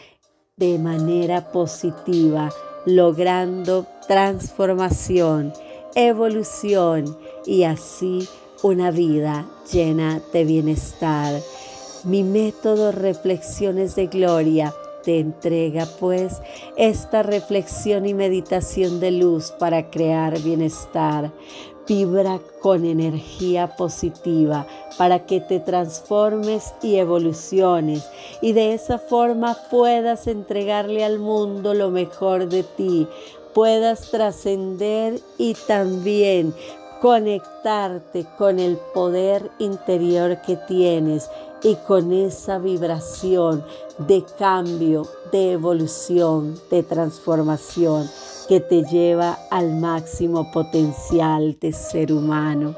de 0.56 0.78
manera 0.78 1.52
positiva, 1.52 2.50
logrando 2.86 3.86
transformación, 4.06 5.52
evolución 5.94 7.18
y 7.44 7.64
así 7.64 8.28
una 8.62 8.90
vida 8.90 9.46
llena 9.70 10.22
de 10.32 10.44
bienestar. 10.44 11.34
Mi 12.04 12.22
método 12.22 12.92
Reflexiones 12.92 13.96
de 13.96 14.06
Gloria 14.06 14.72
te 15.02 15.20
entrega 15.20 15.86
pues 16.00 16.40
esta 16.76 17.22
reflexión 17.22 18.06
y 18.06 18.14
meditación 18.14 19.00
de 19.00 19.10
luz 19.12 19.52
para 19.52 19.90
crear 19.90 20.40
bienestar. 20.40 21.32
Vibra 21.86 22.40
con 22.60 22.84
energía 22.84 23.76
positiva 23.76 24.66
para 24.98 25.24
que 25.24 25.40
te 25.40 25.60
transformes 25.60 26.74
y 26.82 26.96
evoluciones 26.96 28.04
y 28.40 28.54
de 28.54 28.74
esa 28.74 28.98
forma 28.98 29.56
puedas 29.70 30.26
entregarle 30.26 31.04
al 31.04 31.20
mundo 31.20 31.74
lo 31.74 31.90
mejor 31.90 32.48
de 32.48 32.64
ti, 32.64 33.06
puedas 33.54 34.10
trascender 34.10 35.20
y 35.38 35.54
también 35.54 36.52
conectarte 37.00 38.26
con 38.36 38.58
el 38.58 38.78
poder 38.92 39.48
interior 39.60 40.40
que 40.44 40.56
tienes 40.56 41.30
y 41.62 41.76
con 41.86 42.12
esa 42.12 42.58
vibración 42.58 43.64
de 43.98 44.24
cambio, 44.38 45.06
de 45.30 45.52
evolución, 45.52 46.58
de 46.68 46.82
transformación 46.82 48.10
que 48.48 48.60
te 48.60 48.84
lleva 48.84 49.38
al 49.50 49.74
máximo 49.76 50.50
potencial 50.52 51.56
de 51.60 51.72
ser 51.72 52.12
humano. 52.12 52.76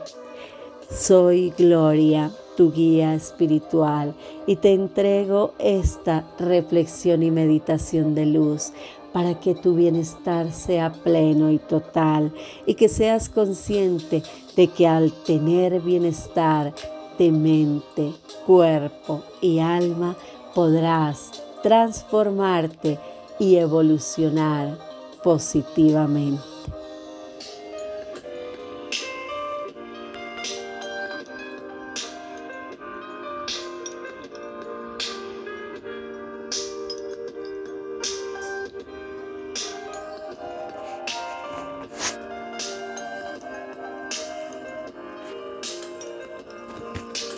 Soy 0.91 1.53
Gloria, 1.59 2.31
tu 2.57 2.73
guía 2.73 3.15
espiritual, 3.15 4.15
y 4.47 4.57
te 4.57 4.73
entrego 4.73 5.53
esta 5.59 6.25
reflexión 6.39 7.23
y 7.23 7.31
meditación 7.31 8.15
de 8.15 8.27
luz 8.27 8.73
para 9.13 9.39
que 9.41 9.55
tu 9.55 9.75
bienestar 9.75 10.53
sea 10.53 10.93
pleno 10.93 11.51
y 11.51 11.59
total 11.59 12.33
y 12.67 12.75
que 12.75 12.89
seas 12.89 13.29
consciente 13.29 14.23
de 14.57 14.69
que 14.69 14.87
al 14.87 15.13
tener 15.25 15.81
bienestar 15.81 16.75
de 17.19 17.31
mente, 17.31 18.13
cuerpo 18.47 19.23
y 19.41 19.59
alma 19.59 20.17
podrás 20.55 21.43
transformarte 21.63 22.99
y 23.39 23.57
evolucionar 23.57 24.88
positivamente. 25.29 26.43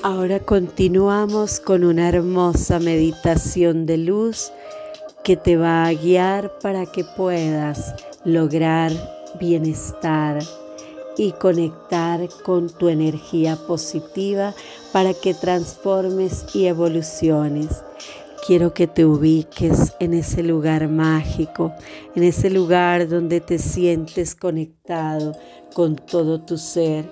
Ahora 0.02 0.38
continuamos 0.38 1.58
con 1.58 1.82
una 1.82 2.08
hermosa 2.08 2.78
meditación 2.78 3.84
de 3.84 3.98
luz 3.98 4.52
que 5.24 5.36
te 5.36 5.56
va 5.56 5.86
a 5.86 5.92
guiar 5.92 6.58
para 6.62 6.86
que 6.86 7.04
puedas 7.04 7.94
lograr 8.24 8.92
bienestar 9.38 10.38
y 11.16 11.32
conectar 11.32 12.20
con 12.44 12.70
tu 12.70 12.88
energía 12.88 13.56
positiva 13.56 14.54
para 14.92 15.12
que 15.12 15.34
transformes 15.34 16.46
y 16.54 16.66
evoluciones. 16.66 17.84
Quiero 18.46 18.72
que 18.72 18.86
te 18.86 19.04
ubiques 19.04 19.94
en 20.00 20.14
ese 20.14 20.42
lugar 20.42 20.88
mágico, 20.88 21.74
en 22.14 22.22
ese 22.22 22.48
lugar 22.48 23.06
donde 23.06 23.40
te 23.40 23.58
sientes 23.58 24.34
conectado 24.34 25.36
con 25.74 25.96
todo 25.96 26.40
tu 26.40 26.56
ser, 26.56 27.04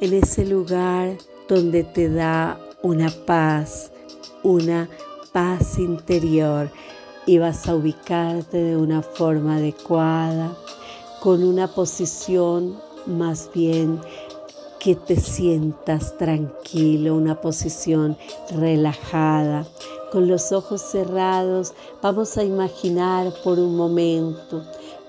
en 0.00 0.12
ese 0.12 0.44
lugar 0.44 1.16
donde 1.48 1.84
te 1.84 2.10
da 2.10 2.60
una 2.82 3.10
paz, 3.26 3.90
una 4.42 4.88
paz 5.32 5.78
interior 5.78 6.70
y 7.26 7.38
vas 7.38 7.68
a 7.68 7.74
ubicarte 7.74 8.58
de 8.58 8.76
una 8.76 9.02
forma 9.02 9.56
adecuada, 9.56 10.56
con 11.20 11.42
una 11.42 11.68
posición 11.68 12.78
más 13.06 13.50
bien 13.54 14.00
que 14.78 14.94
te 14.94 15.16
sientas 15.16 16.18
tranquilo, 16.18 17.14
una 17.14 17.40
posición 17.40 18.18
relajada. 18.50 19.66
Con 20.12 20.28
los 20.28 20.52
ojos 20.52 20.82
cerrados 20.82 21.72
vamos 22.02 22.36
a 22.36 22.44
imaginar 22.44 23.32
por 23.42 23.58
un 23.58 23.76
momento 23.76 24.62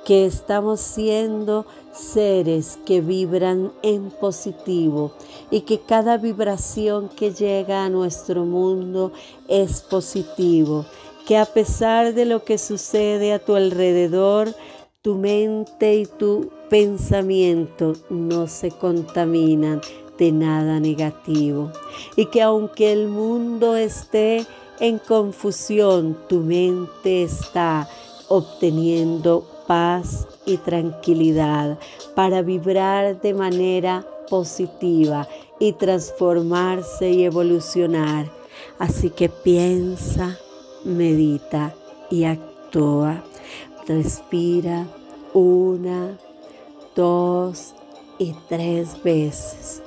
que 0.05 0.25
estamos 0.25 0.79
siendo 0.79 1.65
seres 1.91 2.77
que 2.85 3.01
vibran 3.01 3.73
en 3.81 4.11
positivo 4.11 5.11
y 5.49 5.61
que 5.61 5.79
cada 5.79 6.17
vibración 6.17 7.09
que 7.09 7.33
llega 7.33 7.83
a 7.83 7.89
nuestro 7.89 8.45
mundo 8.45 9.11
es 9.47 9.81
positivo, 9.81 10.85
que 11.25 11.37
a 11.37 11.45
pesar 11.45 12.13
de 12.13 12.25
lo 12.25 12.43
que 12.43 12.57
sucede 12.57 13.33
a 13.33 13.39
tu 13.39 13.55
alrededor, 13.55 14.53
tu 15.01 15.15
mente 15.15 15.95
y 15.95 16.05
tu 16.05 16.51
pensamiento 16.69 17.93
no 18.09 18.47
se 18.47 18.71
contaminan 18.71 19.81
de 20.17 20.31
nada 20.31 20.79
negativo 20.79 21.71
y 22.15 22.27
que 22.27 22.41
aunque 22.41 22.91
el 22.91 23.07
mundo 23.07 23.75
esté 23.75 24.45
en 24.79 24.99
confusión, 24.99 26.17
tu 26.27 26.39
mente 26.41 27.23
está 27.23 27.89
obteniendo 28.27 29.45
paz 29.67 30.27
y 30.45 30.57
tranquilidad 30.57 31.77
para 32.13 32.41
vibrar 32.41 33.19
de 33.21 33.33
manera 33.33 34.05
positiva 34.29 35.27
y 35.59 35.73
transformarse 35.73 37.11
y 37.11 37.23
evolucionar. 37.23 38.31
Así 38.79 39.09
que 39.09 39.29
piensa, 39.29 40.37
medita 40.85 41.75
y 42.09 42.23
actúa. 42.23 43.23
Respira 43.87 44.87
una, 45.33 46.17
dos 46.95 47.73
y 48.17 48.33
tres 48.47 49.01
veces. 49.03 49.81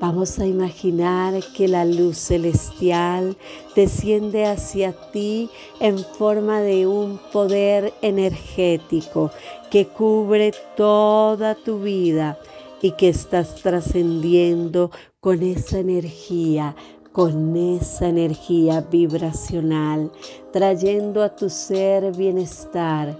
Vamos 0.00 0.40
a 0.40 0.46
imaginar 0.46 1.34
que 1.54 1.68
la 1.68 1.84
luz 1.84 2.18
celestial 2.18 3.36
desciende 3.76 4.46
hacia 4.46 4.92
ti 5.12 5.48
en 5.78 5.98
forma 5.98 6.60
de 6.60 6.88
un 6.88 7.20
poder 7.32 7.94
energético 8.02 9.30
que 9.70 9.86
cubre 9.86 10.52
toda 10.76 11.54
tu 11.54 11.78
vida 11.78 12.36
y 12.80 12.90
que 12.92 13.10
estás 13.10 13.54
trascendiendo 13.62 14.90
con 15.20 15.40
esa 15.44 15.78
energía, 15.78 16.74
con 17.12 17.56
esa 17.56 18.08
energía 18.08 18.80
vibracional, 18.80 20.10
trayendo 20.52 21.22
a 21.22 21.36
tu 21.36 21.50
ser 21.50 22.16
bienestar 22.16 23.16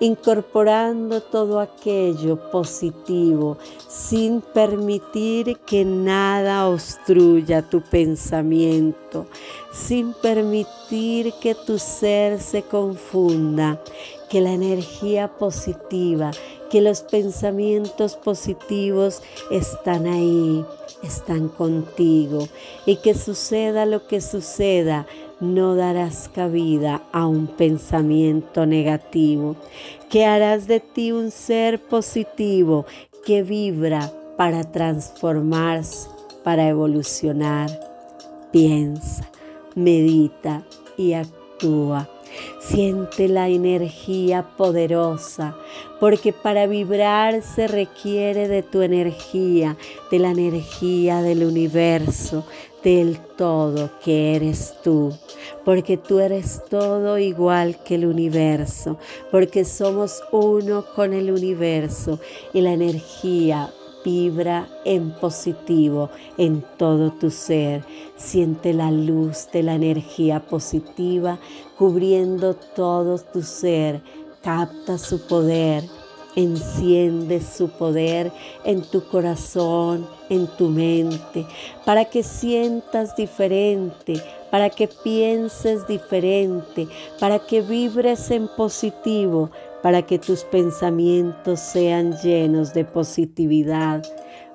incorporando 0.00 1.22
todo 1.22 1.58
aquello 1.58 2.50
positivo 2.50 3.56
sin 3.88 4.42
permitir 4.42 5.56
que 5.60 5.84
nada 5.84 6.68
obstruya 6.68 7.62
tu 7.62 7.80
pensamiento, 7.80 9.26
sin 9.72 10.12
permitir 10.12 11.32
que 11.40 11.54
tu 11.54 11.78
ser 11.78 12.40
se 12.40 12.62
confunda, 12.62 13.82
que 14.28 14.40
la 14.40 14.52
energía 14.52 15.28
positiva, 15.28 16.30
que 16.70 16.80
los 16.80 17.00
pensamientos 17.02 18.16
positivos 18.16 19.22
están 19.50 20.06
ahí, 20.06 20.64
están 21.02 21.48
contigo. 21.48 22.48
Y 22.84 22.96
que 22.96 23.14
suceda 23.14 23.86
lo 23.86 24.06
que 24.06 24.20
suceda, 24.20 25.06
no 25.40 25.74
darás 25.74 26.30
cabida 26.34 27.02
a 27.12 27.26
un 27.26 27.46
pensamiento 27.46 28.66
negativo, 28.66 29.56
que 30.08 30.24
harás 30.24 30.66
de 30.66 30.80
ti 30.80 31.12
un 31.12 31.30
ser 31.30 31.80
positivo 31.82 32.86
que 33.24 33.42
vibra 33.42 34.12
para 34.36 34.70
transformarse, 34.70 36.08
para 36.42 36.68
evolucionar. 36.68 37.68
Piensa, 38.52 39.28
medita 39.74 40.64
y 40.96 41.12
actúa. 41.12 42.08
Siente 42.60 43.28
la 43.28 43.48
energía 43.48 44.56
poderosa, 44.56 45.56
porque 46.00 46.32
para 46.32 46.66
vibrar 46.66 47.42
se 47.42 47.68
requiere 47.68 48.48
de 48.48 48.62
tu 48.62 48.82
energía, 48.82 49.76
de 50.10 50.18
la 50.18 50.30
energía 50.30 51.22
del 51.22 51.44
universo, 51.44 52.44
del 52.84 53.18
todo 53.36 53.90
que 54.04 54.36
eres 54.36 54.74
tú, 54.84 55.12
porque 55.64 55.96
tú 55.96 56.20
eres 56.20 56.62
todo 56.68 57.18
igual 57.18 57.82
que 57.82 57.96
el 57.96 58.06
universo, 58.06 58.98
porque 59.30 59.64
somos 59.64 60.22
uno 60.30 60.84
con 60.94 61.12
el 61.12 61.30
universo 61.30 62.20
y 62.52 62.60
la 62.60 62.72
energía 62.72 63.70
vibra 64.04 64.68
en 64.84 65.10
positivo 65.10 66.10
en 66.38 66.64
todo 66.78 67.10
tu 67.10 67.28
ser. 67.30 67.82
Siente 68.16 68.72
la 68.72 68.92
luz 68.92 69.48
de 69.52 69.64
la 69.64 69.74
energía 69.74 70.38
positiva 70.46 71.40
cubriendo 71.76 72.54
todo 72.54 73.18
tu 73.18 73.42
ser. 73.42 74.00
Capta 74.46 74.96
su 74.96 75.26
poder. 75.26 75.82
Enciende 76.36 77.40
su 77.40 77.68
poder 77.68 78.30
en 78.62 78.82
tu 78.82 79.02
corazón, 79.02 80.06
en 80.28 80.46
tu 80.46 80.68
mente, 80.68 81.44
para 81.84 82.04
que 82.04 82.22
sientas 82.22 83.16
diferente, 83.16 84.22
para 84.52 84.70
que 84.70 84.86
pienses 84.86 85.88
diferente, 85.88 86.86
para 87.18 87.40
que 87.40 87.60
vibres 87.60 88.30
en 88.30 88.46
positivo, 88.56 89.50
para 89.82 90.02
que 90.02 90.20
tus 90.20 90.44
pensamientos 90.44 91.58
sean 91.58 92.16
llenos 92.22 92.72
de 92.72 92.84
positividad, 92.84 94.04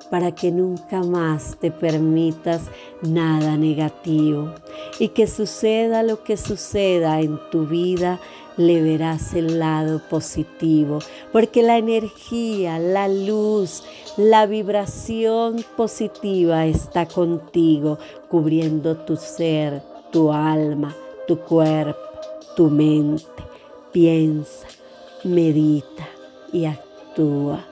para 0.10 0.34
que 0.34 0.52
nunca 0.52 1.04
más 1.04 1.58
te 1.60 1.72
permitas 1.72 2.64
nada 3.02 3.58
negativo 3.58 4.54
y 5.00 5.08
que 5.10 5.26
suceda 5.26 6.04
lo 6.04 6.24
que 6.24 6.38
suceda 6.38 7.22
en 7.22 7.40
tu 7.50 7.66
vida, 7.66 8.20
le 8.68 8.82
verás 8.82 9.34
el 9.34 9.60
lado 9.60 10.02
positivo, 10.10 11.00
porque 11.32 11.64
la 11.64 11.78
energía, 11.78 12.80
la 12.80 13.08
luz, 13.08 13.84
la 14.18 14.46
vibración 14.46 15.64
positiva 15.76 16.66
está 16.66 17.06
contigo, 17.06 17.98
cubriendo 18.30 18.98
tu 18.98 19.16
ser, 19.16 19.82
tu 20.12 20.32
alma, 20.32 20.96
tu 21.28 21.38
cuerpo, 21.40 22.00
tu 22.56 22.70
mente. 22.70 23.26
Piensa, 23.92 24.68
medita 25.24 26.08
y 26.54 26.66
actúa. 26.66 27.66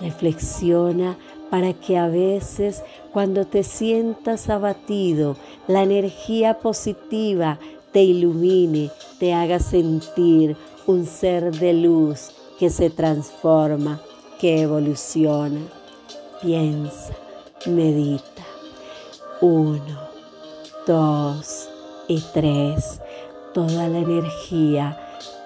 Reflexiona 0.00 1.16
para 1.50 1.72
que 1.72 1.96
a 1.96 2.08
veces 2.08 2.82
cuando 3.12 3.46
te 3.46 3.62
sientas 3.62 4.50
abatido, 4.50 5.36
la 5.68 5.82
energía 5.82 6.58
positiva 6.58 7.58
te 7.96 8.02
ilumine, 8.02 8.90
te 9.18 9.32
haga 9.32 9.58
sentir 9.58 10.54
un 10.86 11.06
ser 11.06 11.50
de 11.50 11.72
luz 11.72 12.30
que 12.58 12.68
se 12.68 12.90
transforma, 12.90 14.02
que 14.38 14.60
evoluciona. 14.60 15.62
Piensa, 16.42 17.14
medita. 17.64 18.44
Uno, 19.40 19.98
dos 20.86 21.70
y 22.06 22.22
tres. 22.34 23.00
Toda 23.54 23.88
la 23.88 24.00
energía 24.00 25.00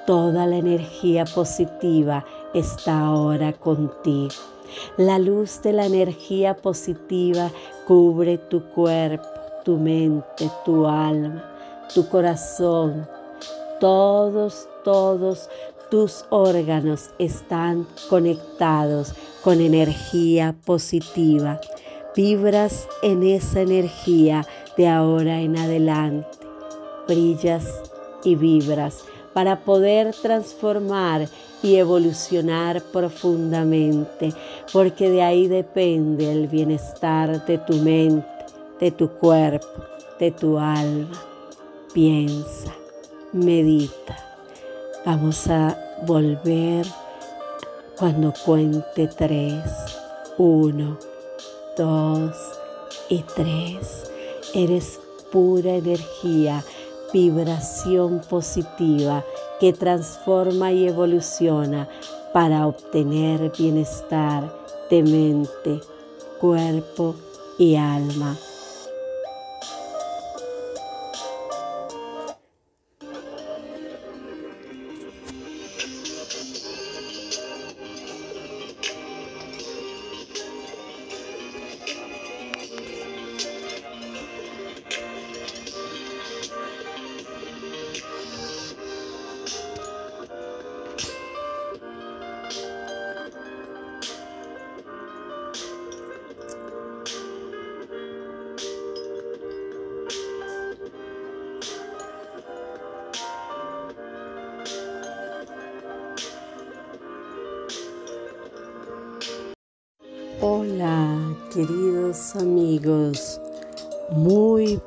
Toda 0.06 0.44
la 0.46 0.56
energía 0.56 1.24
positiva 1.24 2.24
está 2.52 2.98
ahora 2.98 3.52
contigo. 3.52 4.34
La 4.96 5.20
luz 5.20 5.62
de 5.62 5.72
la 5.72 5.86
energía 5.86 6.56
positiva 6.56 7.52
cubre 7.86 8.38
tu 8.38 8.64
cuerpo, 8.70 9.28
tu 9.64 9.76
mente, 9.76 10.50
tu 10.64 10.88
alma, 10.88 11.49
tu 11.94 12.08
corazón. 12.08 13.08
Todos, 13.80 14.68
todos 14.84 15.48
tus 15.90 16.24
órganos 16.30 17.10
están 17.18 17.86
conectados 18.08 19.14
con 19.42 19.60
energía 19.60 20.54
positiva. 20.64 21.60
Vibras 22.14 22.86
en 23.02 23.22
esa 23.22 23.62
energía 23.62 24.46
de 24.76 24.88
ahora 24.88 25.40
en 25.40 25.56
adelante. 25.56 26.38
Brillas 27.08 27.66
y 28.24 28.36
vibras 28.36 29.04
para 29.32 29.60
poder 29.60 30.14
transformar 30.14 31.28
y 31.62 31.76
evolucionar 31.76 32.82
profundamente, 32.92 34.32
porque 34.72 35.10
de 35.10 35.22
ahí 35.22 35.46
depende 35.46 36.32
el 36.32 36.48
bienestar 36.48 37.44
de 37.46 37.58
tu 37.58 37.74
mente, 37.74 38.26
de 38.80 38.90
tu 38.90 39.08
cuerpo, 39.08 39.84
de 40.18 40.30
tu 40.30 40.58
alma. 40.58 41.29
Piensa, 41.92 42.72
medita. 43.32 44.16
Vamos 45.04 45.48
a 45.48 45.76
volver 46.06 46.86
cuando 47.98 48.32
cuente 48.44 49.08
tres. 49.08 49.64
Uno, 50.38 50.96
dos 51.76 52.36
y 53.08 53.24
tres. 53.34 54.08
Eres 54.54 55.00
pura 55.32 55.74
energía 55.74 56.62
vibración 57.12 58.20
positiva 58.20 59.24
que 59.58 59.72
transforma 59.72 60.70
y 60.70 60.86
evoluciona 60.86 61.88
para 62.32 62.68
obtener 62.68 63.50
bienestar 63.58 64.54
de 64.90 65.02
mente, 65.02 65.80
cuerpo 66.40 67.16
y 67.58 67.74
alma. 67.74 68.36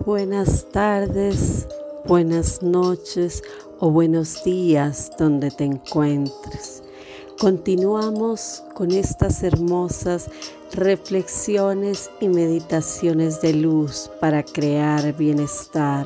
Buenas 0.05 0.67
tardes, 0.71 1.67
buenas 2.05 2.61
noches 2.61 3.41
o 3.79 3.89
buenos 3.89 4.43
días 4.43 5.11
donde 5.17 5.49
te 5.49 5.63
encuentres. 5.63 6.83
Continuamos 7.39 8.63
con 8.73 8.91
estas 8.91 9.43
hermosas 9.43 10.29
reflexiones 10.73 12.09
y 12.19 12.27
meditaciones 12.27 13.41
de 13.41 13.53
luz 13.53 14.09
para 14.19 14.43
crear 14.43 15.15
bienestar. 15.15 16.05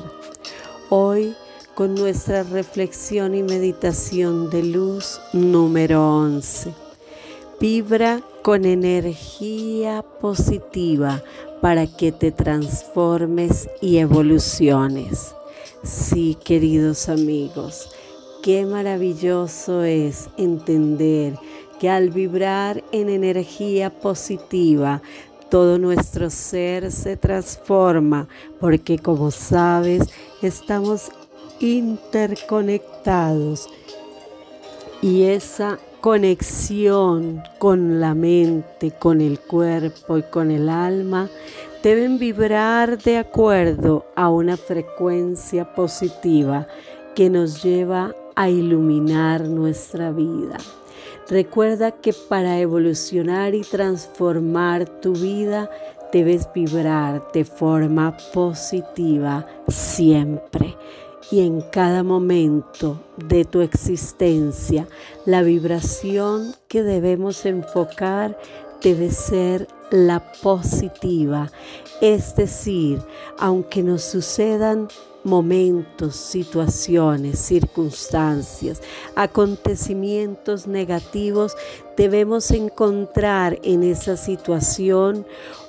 Hoy 0.90 1.34
con 1.74 1.94
nuestra 1.94 2.44
reflexión 2.44 3.34
y 3.34 3.42
meditación 3.42 4.48
de 4.50 4.62
luz 4.62 5.20
número 5.32 6.16
11. 6.18 6.72
Vibra 7.60 8.22
con 8.42 8.64
energía 8.64 10.04
positiva 10.20 11.22
para 11.60 11.86
que 11.86 12.10
te 12.12 12.32
transformes 12.32 13.68
y 13.80 13.96
evoluciones. 13.98 15.34
Sí, 15.82 16.36
queridos 16.44 17.08
amigos, 17.08 17.90
qué 18.42 18.66
maravilloso 18.66 19.82
es 19.82 20.28
entender 20.36 21.34
que 21.78 21.88
al 21.88 22.10
vibrar 22.10 22.82
en 22.92 23.08
energía 23.08 23.88
positiva, 23.90 25.00
todo 25.48 25.78
nuestro 25.78 26.28
ser 26.30 26.90
se 26.92 27.16
transforma 27.16 28.28
porque 28.60 28.98
como 28.98 29.30
sabes, 29.30 30.10
estamos 30.42 31.10
interconectados 31.60 33.66
y 35.00 35.22
esa 35.24 35.78
conexión 36.00 37.42
con 37.58 38.00
la 38.00 38.14
mente, 38.14 38.92
con 38.92 39.20
el 39.20 39.40
cuerpo 39.40 40.18
y 40.18 40.22
con 40.22 40.50
el 40.50 40.68
alma 40.68 41.28
deben 41.82 42.18
vibrar 42.18 42.98
de 42.98 43.18
acuerdo 43.18 44.06
a 44.14 44.30
una 44.30 44.56
frecuencia 44.56 45.74
positiva 45.74 46.66
que 47.14 47.30
nos 47.30 47.62
lleva 47.62 48.14
a 48.36 48.48
iluminar 48.48 49.48
nuestra 49.48 50.12
vida. 50.12 50.56
Recuerda 51.28 51.90
que 51.90 52.12
para 52.12 52.58
evolucionar 52.58 53.54
y 53.54 53.62
transformar 53.62 54.88
tu 55.00 55.12
vida 55.12 55.68
debes 56.12 56.48
vibrar 56.54 57.22
de 57.32 57.44
forma 57.44 58.16
positiva 58.32 59.46
siempre 59.68 60.76
y 61.30 61.40
en 61.40 61.60
cada 61.60 62.02
momento 62.02 63.00
de 63.16 63.44
tu 63.44 63.60
existencia. 63.60 64.86
La 65.26 65.42
vibración 65.42 66.54
que 66.68 66.82
debemos 66.82 67.44
enfocar 67.44 68.38
debe 68.82 69.10
ser 69.10 69.68
la 69.90 70.32
positiva, 70.42 71.50
es 72.00 72.36
decir, 72.36 73.00
aunque 73.38 73.82
nos 73.82 74.02
sucedan 74.02 74.88
momentos, 75.24 76.14
situaciones, 76.16 77.38
circunstancias, 77.38 78.80
acontecimientos 79.16 80.66
negativos, 80.66 81.56
debemos 81.96 82.50
encontrar 82.50 83.58
en 83.62 83.82
esa 83.82 84.16
situación 84.16 85.26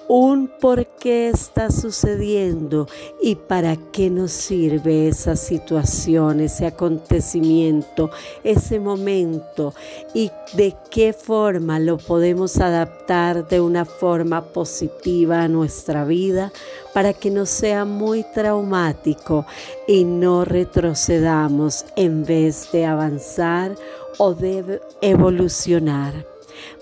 un 0.09 0.47
por 0.47 0.87
qué 0.87 1.29
está 1.29 1.69
sucediendo 1.69 2.87
y 3.21 3.35
para 3.35 3.75
qué 3.75 4.09
nos 4.09 4.31
sirve 4.31 5.07
esa 5.07 5.35
situación, 5.35 6.39
ese 6.39 6.65
acontecimiento, 6.65 8.09
ese 8.43 8.79
momento 8.79 9.75
y 10.15 10.31
de 10.53 10.75
qué 10.89 11.13
forma 11.13 11.79
lo 11.79 11.97
podemos 11.99 12.57
adaptar 12.57 13.47
de 13.47 13.61
una 13.61 13.85
forma 13.85 14.45
positiva 14.45 15.43
a 15.43 15.47
nuestra 15.47 16.05
vida 16.05 16.51
para 16.91 17.13
que 17.13 17.29
no 17.29 17.45
sea 17.45 17.85
muy 17.85 18.25
traumático 18.33 19.45
y 19.87 20.05
no 20.05 20.43
retrocedamos 20.43 21.85
en 21.95 22.25
vez 22.25 22.71
de 22.71 22.87
avanzar 22.87 23.75
o 24.17 24.33
de 24.33 24.81
evolucionar. 25.01 26.28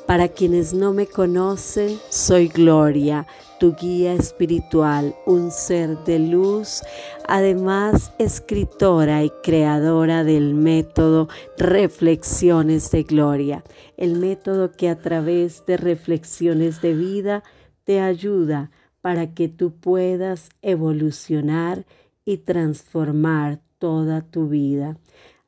Para 0.08 0.30
quienes 0.30 0.74
no 0.74 0.93
me 0.93 1.06
conocen, 1.06 2.00
soy 2.10 2.48
Gloria, 2.48 3.28
tu 3.60 3.76
guía 3.76 4.13
espiritual, 4.13 5.13
un 5.26 5.52
ser 5.52 5.98
de 6.06 6.17
luz, 6.17 6.82
además 7.28 8.13
escritora 8.17 9.26
y 9.26 9.32
creadora 9.43 10.24
del 10.24 10.54
método 10.54 11.28
Reflexiones 11.58 12.89
de 12.89 13.04
Gloria, 13.04 13.65
el 13.98 14.17
método 14.17 14.72
que 14.72 14.88
a 14.88 14.98
través 14.98 15.65
de 15.65 15.76
reflexiones 15.76 16.82
de 16.82 16.93
vida 16.93 17.43
te 17.84 18.00
ayuda 18.00 18.72
para 19.02 19.34
que 19.34 19.50
tú 19.50 19.74
puedas 19.74 20.48
evolucionar 20.62 21.86
y 22.24 22.38
transformar 22.38 23.60
toda 23.78 24.22
tu 24.22 24.48
vida. 24.48 24.98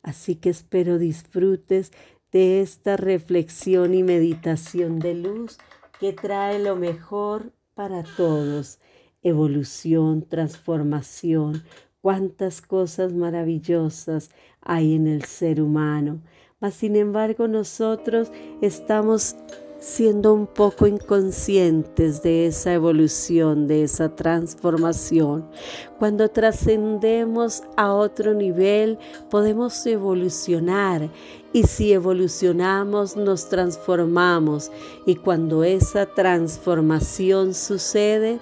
Así 0.01 0.35
que 0.35 0.49
espero 0.49 0.97
disfrutes 0.97 1.91
de 2.31 2.61
esta 2.61 2.97
reflexión 2.97 3.93
y 3.93 4.03
meditación 4.03 4.99
de 4.99 5.15
luz 5.15 5.57
que 5.99 6.13
trae 6.13 6.59
lo 6.59 6.75
mejor 6.75 7.51
para 7.73 8.03
todos. 8.03 8.79
Evolución, 9.21 10.25
transformación, 10.27 11.63
cuántas 12.01 12.61
cosas 12.61 13.13
maravillosas 13.13 14.31
hay 14.61 14.95
en 14.95 15.07
el 15.07 15.23
ser 15.25 15.61
humano. 15.61 16.21
Mas 16.59 16.75
sin 16.75 16.95
embargo 16.95 17.47
nosotros 17.47 18.31
estamos 18.61 19.35
siendo 19.79 20.33
un 20.33 20.45
poco 20.45 20.87
inconscientes 20.87 22.21
de 22.21 22.47
esa 22.47 22.73
evolución, 22.73 23.67
de 23.67 23.83
esa 23.83 24.15
transformación. 24.15 25.49
Cuando 25.97 26.29
trascendemos 26.29 27.63
a 27.77 27.93
otro 27.93 28.33
nivel, 28.33 28.97
podemos 29.29 29.85
evolucionar 29.85 31.09
y 31.51 31.63
si 31.63 31.93
evolucionamos, 31.93 33.15
nos 33.15 33.49
transformamos. 33.49 34.71
Y 35.05 35.15
cuando 35.15 35.63
esa 35.63 36.05
transformación 36.05 37.53
sucede, 37.53 38.39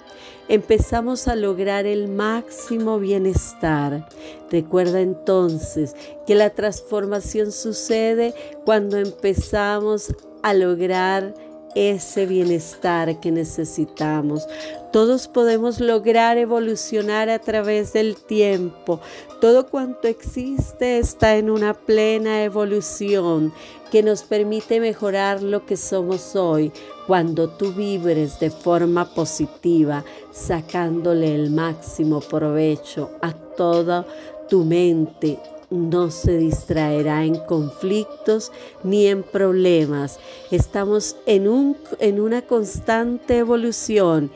empezamos 0.48 1.28
a 1.28 1.36
lograr 1.36 1.86
el 1.86 2.08
máximo 2.08 2.98
bienestar. 2.98 4.08
Recuerda 4.50 5.00
entonces 5.00 5.94
que 6.26 6.34
la 6.34 6.50
transformación 6.50 7.52
sucede 7.52 8.34
cuando 8.64 8.98
empezamos 8.98 10.14
a 10.42 10.54
lograr 10.54 11.34
ese 11.74 12.26
bienestar 12.26 13.20
que 13.20 13.30
necesitamos. 13.30 14.46
Todos 14.92 15.28
podemos 15.28 15.80
lograr 15.80 16.38
evolucionar 16.38 17.28
a 17.28 17.38
través 17.38 17.92
del 17.92 18.16
tiempo. 18.16 19.00
Todo 19.40 19.66
cuanto 19.66 20.08
existe 20.08 20.98
está 20.98 21.36
en 21.36 21.50
una 21.50 21.74
plena 21.74 22.42
evolución 22.42 23.52
que 23.92 24.02
nos 24.02 24.22
permite 24.22 24.80
mejorar 24.80 25.42
lo 25.42 25.64
que 25.66 25.76
somos 25.76 26.36
hoy 26.36 26.72
cuando 27.06 27.48
tú 27.48 27.72
vibres 27.72 28.40
de 28.40 28.50
forma 28.50 29.14
positiva, 29.14 30.04
sacándole 30.30 31.34
el 31.34 31.50
máximo 31.50 32.20
provecho 32.20 33.10
a 33.22 33.32
toda 33.32 34.06
tu 34.48 34.64
mente, 34.64 35.38
no 35.70 36.10
se 36.10 36.38
distraerá 36.38 37.24
en 37.24 37.36
conflictos 37.36 38.52
ni 38.82 39.06
en 39.06 39.22
problemas. 39.22 40.18
Estamos 40.50 41.16
en, 41.26 41.48
un, 41.48 41.76
en 41.98 42.20
una 42.20 42.42
constante 42.42 43.38
evolución 43.38 44.30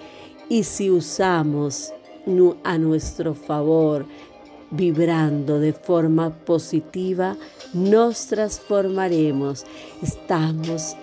y 0.49 0.65
si 0.65 0.91
usamos 0.91 1.93
a 2.63 2.79
nuestro 2.79 3.35
favor, 3.35 4.07
vibrando 4.71 5.59
de 5.59 5.73
forma 5.73 6.31
positiva, 6.31 7.37
nos 7.75 8.27
transformaremos. 8.27 9.65
Estamos 10.03 10.97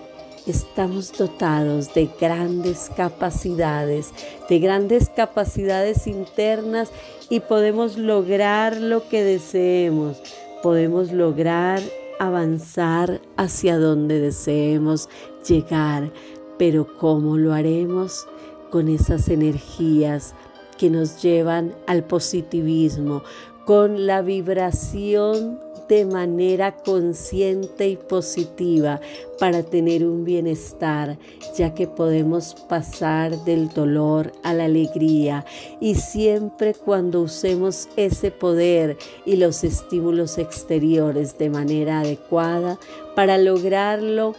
estamos 0.46 1.12
dotados 1.16 1.92
de 1.94 2.10
grandes 2.20 2.90
capacidades, 2.96 4.12
de 4.48 4.58
grandes 4.58 5.08
capacidades 5.08 6.06
internas 6.06 6.90
y 7.28 7.40
podemos 7.40 7.96
lograr 7.96 8.76
lo 8.76 9.08
que 9.08 9.22
deseemos, 9.22 10.20
podemos 10.62 11.12
lograr 11.12 11.80
avanzar 12.18 13.20
hacia 13.36 13.78
donde 13.78 14.20
deseemos 14.20 15.08
llegar, 15.48 16.12
pero 16.58 16.86
¿cómo 16.98 17.38
lo 17.38 17.52
haremos? 17.52 18.26
Con 18.70 18.88
esas 18.88 19.28
energías 19.28 20.34
que 20.78 20.90
nos 20.90 21.22
llevan 21.22 21.74
al 21.86 22.04
positivismo, 22.04 23.22
con 23.64 24.06
la 24.06 24.22
vibración 24.22 25.60
de 25.90 26.04
manera 26.04 26.76
consciente 26.76 27.88
y 27.88 27.96
positiva 27.96 29.00
para 29.40 29.64
tener 29.64 30.04
un 30.04 30.24
bienestar, 30.24 31.18
ya 31.56 31.74
que 31.74 31.88
podemos 31.88 32.54
pasar 32.68 33.36
del 33.44 33.70
dolor 33.70 34.32
a 34.44 34.54
la 34.54 34.66
alegría 34.66 35.44
y 35.80 35.96
siempre 35.96 36.74
cuando 36.74 37.22
usemos 37.22 37.88
ese 37.96 38.30
poder 38.30 38.98
y 39.26 39.34
los 39.34 39.64
estímulos 39.64 40.38
exteriores 40.38 41.36
de 41.38 41.50
manera 41.50 42.00
adecuada 42.00 42.78
para 43.16 43.36
lograrlo 43.36 44.36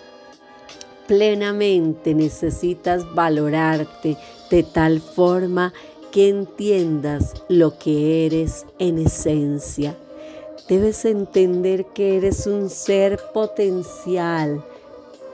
plenamente 1.05 2.13
necesitas 2.13 3.13
valorarte 3.13 4.15
de 4.49 4.63
tal 4.63 5.01
forma 5.01 5.73
que 6.13 6.29
entiendas 6.29 7.43
lo 7.49 7.77
que 7.77 8.25
eres 8.25 8.65
en 8.79 8.99
esencia. 8.99 9.97
Debes 10.71 11.03
entender 11.03 11.83
que 11.87 12.15
eres 12.15 12.47
un 12.47 12.69
ser 12.69 13.19
potencial, 13.33 14.63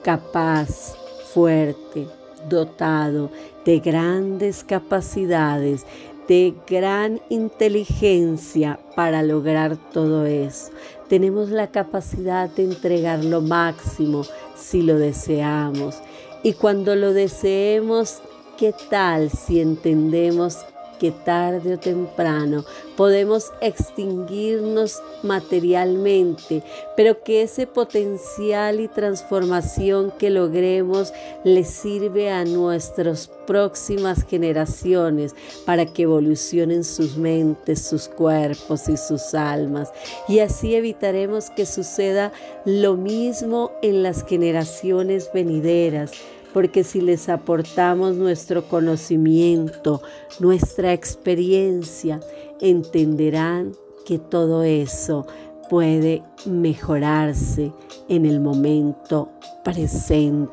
capaz, 0.02 0.96
fuerte, 1.32 2.08
dotado 2.50 3.30
de 3.64 3.78
grandes 3.78 4.64
capacidades, 4.64 5.86
de 6.28 6.56
gran 6.68 7.22
inteligencia 7.30 8.80
para 8.96 9.22
lograr 9.22 9.78
todo 9.94 10.26
eso. 10.26 10.72
Tenemos 11.08 11.52
la 11.52 11.68
capacidad 11.68 12.50
de 12.50 12.64
entregar 12.64 13.24
lo 13.24 13.42
máximo 13.42 14.24
si 14.56 14.82
lo 14.82 14.98
deseamos. 14.98 16.00
Y 16.42 16.54
cuando 16.54 16.96
lo 16.96 17.14
deseemos, 17.14 18.24
¿qué 18.58 18.74
tal 18.90 19.30
si 19.30 19.62
entendemos 19.62 20.66
que 21.00 21.12
tarde 21.12 21.76
o 21.76 21.80
temprano 21.80 22.66
podemos 22.96 23.52
extinguirnos 23.62 25.02
materialmente, 25.24 26.64
pero 26.96 27.24
que 27.24 27.44
ese 27.44 27.68
potencial 27.68 28.80
y 28.80 28.88
transformación 28.88 30.12
que 30.18 30.30
logremos 30.30 31.14
le 31.44 31.64
sirve 31.64 32.32
a 32.32 32.44
nuestras 32.44 33.30
próximas 33.46 34.26
generaciones 34.26 35.36
para 35.66 35.86
que 35.86 36.04
evolucionen 36.04 36.84
sus 36.84 37.18
mentes, 37.18 37.82
sus 37.88 38.08
cuerpos 38.08 38.90
y 38.90 38.98
sus 38.98 39.34
almas. 39.34 39.92
Y 40.28 40.40
así 40.40 40.76
evitaremos 40.76 41.50
que 41.52 41.66
suceda 41.66 42.32
lo 42.66 42.96
mismo 42.96 43.72
en 43.82 44.04
las 44.04 44.26
generaciones 44.26 45.30
venideras 45.34 46.12
porque 46.58 46.84
si 46.84 47.02
les 47.02 47.30
aportamos 47.30 48.16
nuestro 48.16 48.68
conocimiento, 48.68 50.02
nuestra 50.40 50.92
experiencia, 50.92 52.20
entenderán 52.60 53.74
que 54.08 54.18
todo 54.18 54.64
eso 54.64 55.28
puede 55.70 56.24
mejorarse 56.48 57.72
en 58.10 58.26
el 58.26 58.40
momento 58.40 59.30
presente. 59.64 60.52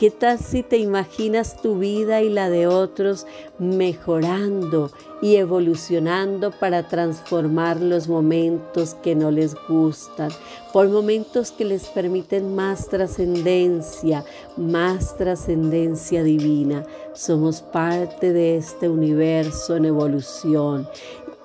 ¿Qué 0.00 0.10
tal 0.10 0.40
si 0.40 0.64
te 0.64 0.78
imaginas 0.78 1.62
tu 1.62 1.78
vida 1.78 2.22
y 2.22 2.28
la 2.28 2.50
de 2.50 2.66
otros 2.66 3.24
mejorando 3.60 4.90
y 5.22 5.36
evolucionando 5.36 6.50
para 6.50 6.88
transformar 6.88 7.80
los 7.80 8.08
momentos 8.08 8.94
que 8.94 9.14
no 9.14 9.30
les 9.30 9.54
gustan, 9.68 10.30
por 10.72 10.88
momentos 10.88 11.52
que 11.52 11.64
les 11.64 11.86
permiten 11.88 12.54
más 12.54 12.88
trascendencia, 12.88 14.24
más 14.56 15.16
trascendencia 15.16 16.22
divina? 16.22 16.84
Somos 17.14 17.60
parte 17.60 18.32
de 18.32 18.56
este 18.56 18.88
universo 18.88 19.76
en 19.76 19.84
evolución 19.84 20.88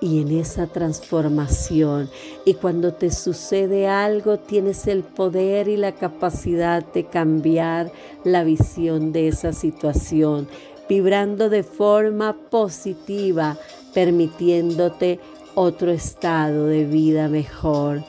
y 0.00 0.20
en 0.20 0.38
esa 0.38 0.66
transformación. 0.66 2.10
Y 2.44 2.54
cuando 2.54 2.92
te 2.92 3.10
sucede 3.10 3.88
algo, 3.88 4.38
tienes 4.38 4.86
el 4.86 5.02
poder 5.02 5.68
y 5.68 5.76
la 5.76 5.92
capacidad 5.92 6.84
de 6.84 7.04
cambiar 7.04 7.90
la 8.24 8.44
visión 8.44 9.12
de 9.12 9.28
esa 9.28 9.52
situación, 9.52 10.48
vibrando 10.88 11.48
de 11.48 11.62
forma 11.62 12.34
positiva, 12.50 13.56
permitiéndote 13.94 15.20
otro 15.54 15.90
estado 15.90 16.66
de 16.66 16.84
vida 16.84 17.28
mejor. 17.28 18.04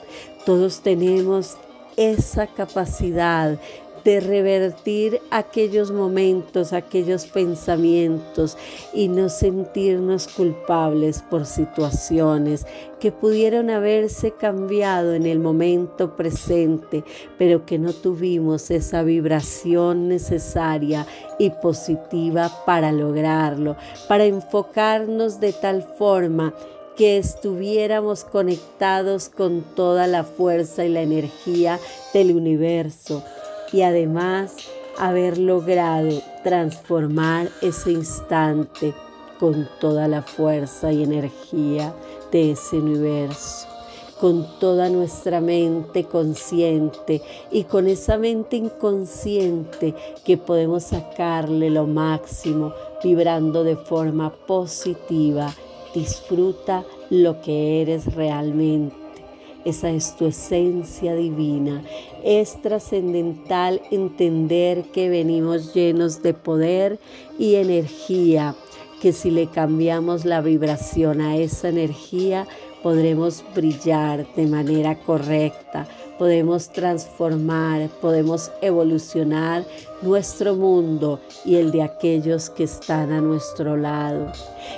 Todos 0.45 0.81
tenemos 0.81 1.57
esa 1.95 2.47
capacidad 2.47 3.59
de 4.07 4.21
revertir 4.21 5.21
aquellos 5.31 5.91
momentos, 5.91 6.71
aquellos 6.71 7.25
pensamientos 7.25 8.57
y 8.93 9.09
no 9.09 9.27
sentirnos 9.27 10.29
culpables 10.29 11.21
por 11.29 11.45
situaciones 11.45 12.65
que 13.01 13.11
pudieron 13.11 13.69
haberse 13.69 14.31
cambiado 14.31 15.13
en 15.13 15.25
el 15.25 15.39
momento 15.39 16.15
presente, 16.15 17.03
pero 17.37 17.65
que 17.65 17.79
no 17.79 17.91
tuvimos 17.91 18.71
esa 18.71 19.03
vibración 19.03 20.07
necesaria 20.07 21.05
y 21.37 21.49
positiva 21.49 22.49
para 22.65 22.93
lograrlo, 22.93 23.75
para 24.07 24.23
enfocarnos 24.23 25.41
de 25.41 25.51
tal 25.51 25.83
forma 25.83 26.53
que 26.95 27.17
estuviéramos 27.17 28.23
conectados 28.23 29.27
con 29.27 29.63
toda 29.75 30.07
la 30.07 30.23
fuerza 30.23 30.85
y 30.85 30.89
la 30.89 31.01
energía 31.01 31.77
del 32.13 32.31
universo 32.31 33.21
y 33.71 33.81
además 33.81 34.55
haber 34.97 35.37
logrado 35.37 36.21
transformar 36.43 37.49
ese 37.61 37.91
instante 37.91 38.93
con 39.39 39.67
toda 39.79 40.07
la 40.07 40.21
fuerza 40.21 40.91
y 40.91 41.03
energía 41.03 41.93
de 42.31 42.51
ese 42.51 42.77
universo, 42.77 43.67
con 44.19 44.47
toda 44.59 44.89
nuestra 44.89 45.41
mente 45.41 46.05
consciente 46.05 47.21
y 47.51 47.65
con 47.65 47.87
esa 47.87 48.17
mente 48.17 48.55
inconsciente 48.55 49.93
que 50.25 50.37
podemos 50.37 50.85
sacarle 50.85 51.69
lo 51.69 51.85
máximo 51.85 52.73
vibrando 53.03 53.63
de 53.63 53.75
forma 53.75 54.33
positiva. 54.33 55.53
Disfruta 55.93 56.83
lo 57.09 57.41
que 57.41 57.81
eres 57.81 58.13
realmente 58.15 59.06
esa 59.67 59.89
es 59.89 60.15
tu 60.15 60.27
esencia 60.27 61.13
divina. 61.13 61.83
Es 62.23 62.61
trascendental 62.61 63.81
entender 63.91 64.83
que 64.93 65.09
venimos 65.09 65.73
llenos 65.73 66.21
de 66.21 66.33
poder 66.33 66.99
y 67.37 67.55
energía, 67.55 68.55
que 69.01 69.11
si 69.11 69.29
le 69.29 69.47
cambiamos 69.47 70.23
la 70.23 70.39
vibración 70.39 71.19
a 71.19 71.35
esa 71.35 71.67
energía, 71.67 72.47
podremos 72.81 73.43
brillar 73.53 74.25
de 74.35 74.47
manera 74.47 74.97
correcta, 74.99 75.85
podemos 76.17 76.69
transformar, 76.69 77.89
podemos 78.01 78.51
evolucionar 78.61 79.65
nuestro 80.01 80.55
mundo 80.55 81.19
y 81.43 81.55
el 81.55 81.71
de 81.71 81.83
aquellos 81.83 82.49
que 82.49 82.63
están 82.63 83.11
a 83.11 83.19
nuestro 83.19 83.75
lado. 83.75 84.31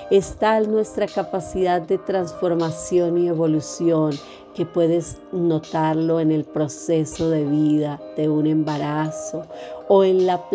Está 0.10 0.60
nuestra 0.62 1.06
capacidad 1.08 1.82
de 1.82 1.98
transformación 1.98 3.18
y 3.18 3.28
evolución 3.28 4.18
que 4.60 4.66
puedes 4.66 5.20
notarlo 5.32 6.20
en 6.20 6.34
el 6.34 6.44
proceso 6.44 7.30
de 7.30 7.46
vida 7.46 7.98
de 8.18 8.28
un 8.28 8.46
embarazo 8.46 9.46
o 9.88 10.04
en 10.04 10.26
la 10.26 10.50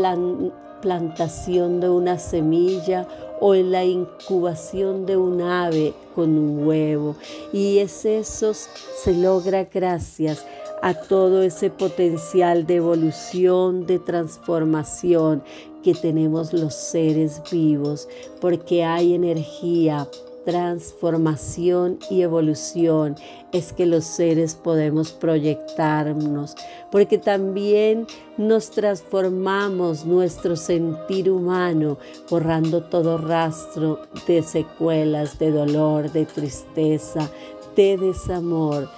plantación 0.82 1.80
de 1.80 1.88
una 1.88 2.18
semilla 2.18 3.08
o 3.40 3.54
en 3.54 3.72
la 3.72 3.82
incubación 3.82 5.06
de 5.06 5.16
un 5.16 5.40
ave 5.40 5.94
con 6.14 6.36
un 6.36 6.66
huevo. 6.66 7.16
Y 7.50 7.78
es 7.78 8.04
eso 8.04 8.52
se 8.52 9.14
logra 9.14 9.64
gracias 9.72 10.44
a 10.82 10.92
todo 10.92 11.42
ese 11.42 11.70
potencial 11.70 12.66
de 12.66 12.74
evolución, 12.74 13.86
de 13.86 14.00
transformación 14.00 15.42
que 15.82 15.94
tenemos 15.94 16.52
los 16.52 16.74
seres 16.74 17.40
vivos, 17.50 18.06
porque 18.42 18.84
hay 18.84 19.14
energía 19.14 20.06
transformación 20.44 21.98
y 22.10 22.22
evolución 22.22 23.16
es 23.52 23.72
que 23.72 23.86
los 23.86 24.04
seres 24.04 24.54
podemos 24.54 25.12
proyectarnos, 25.12 26.54
porque 26.90 27.18
también 27.18 28.06
nos 28.36 28.70
transformamos 28.70 30.04
nuestro 30.04 30.56
sentir 30.56 31.30
humano, 31.30 31.98
borrando 32.28 32.84
todo 32.84 33.18
rastro 33.18 34.00
de 34.26 34.42
secuelas, 34.42 35.38
de 35.38 35.50
dolor, 35.50 36.10
de 36.12 36.26
tristeza, 36.26 37.30
de 37.76 37.96
desamor 37.96 38.88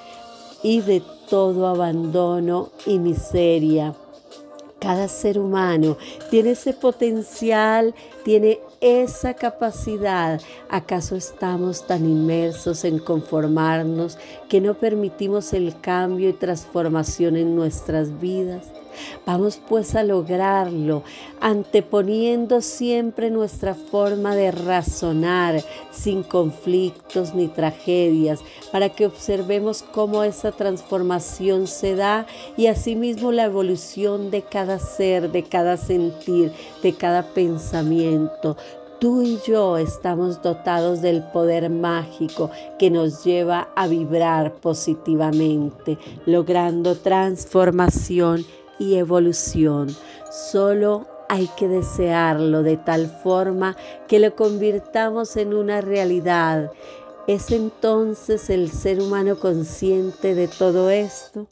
y 0.62 0.80
de 0.80 1.02
todo 1.28 1.66
abandono 1.66 2.70
y 2.86 2.98
miseria. 2.98 3.94
Cada 4.78 5.08
ser 5.08 5.38
humano 5.38 5.96
tiene 6.30 6.50
ese 6.50 6.72
potencial, 6.72 7.94
tiene 8.24 8.60
esa 8.80 9.34
capacidad. 9.34 10.40
¿Acaso 10.68 11.16
estamos 11.16 11.86
tan 11.86 12.04
inmersos 12.04 12.84
en 12.84 12.98
conformarnos 12.98 14.18
que 14.48 14.60
no 14.60 14.74
permitimos 14.74 15.52
el 15.52 15.80
cambio 15.80 16.28
y 16.28 16.32
transformación 16.32 17.36
en 17.36 17.56
nuestras 17.56 18.20
vidas? 18.20 18.64
Vamos 19.24 19.60
pues 19.68 19.94
a 19.94 20.02
lograrlo, 20.02 21.02
anteponiendo 21.40 22.60
siempre 22.60 23.30
nuestra 23.30 23.74
forma 23.74 24.34
de 24.34 24.50
razonar 24.50 25.62
sin 25.90 26.22
conflictos 26.22 27.34
ni 27.34 27.48
tragedias, 27.48 28.40
para 28.72 28.88
que 28.90 29.06
observemos 29.06 29.82
cómo 29.82 30.22
esa 30.22 30.52
transformación 30.52 31.66
se 31.66 31.96
da 31.96 32.26
y 32.56 32.66
asimismo 32.66 33.32
la 33.32 33.44
evolución 33.44 34.30
de 34.30 34.42
cada 34.42 34.78
ser, 34.78 35.30
de 35.30 35.42
cada 35.42 35.76
sentir, 35.76 36.52
de 36.82 36.92
cada 36.94 37.22
pensamiento. 37.34 38.56
Tú 38.98 39.20
y 39.20 39.38
yo 39.46 39.76
estamos 39.76 40.40
dotados 40.40 41.02
del 41.02 41.22
poder 41.22 41.68
mágico 41.68 42.50
que 42.78 42.90
nos 42.90 43.24
lleva 43.24 43.68
a 43.76 43.86
vibrar 43.88 44.54
positivamente, 44.54 45.98
logrando 46.24 46.96
transformación 46.96 48.46
y 48.78 48.96
evolución. 48.96 49.88
Solo 50.30 51.06
hay 51.28 51.48
que 51.56 51.68
desearlo 51.68 52.62
de 52.62 52.76
tal 52.76 53.08
forma 53.08 53.76
que 54.06 54.18
lo 54.18 54.34
convirtamos 54.34 55.36
en 55.36 55.54
una 55.54 55.80
realidad. 55.80 56.70
¿Es 57.26 57.50
entonces 57.50 58.50
el 58.50 58.70
ser 58.70 59.00
humano 59.00 59.38
consciente 59.38 60.34
de 60.34 60.48
todo 60.48 60.90
esto? 60.90 61.48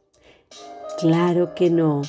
Claro 0.98 1.55
que 1.55 1.70
no. 1.70 2.03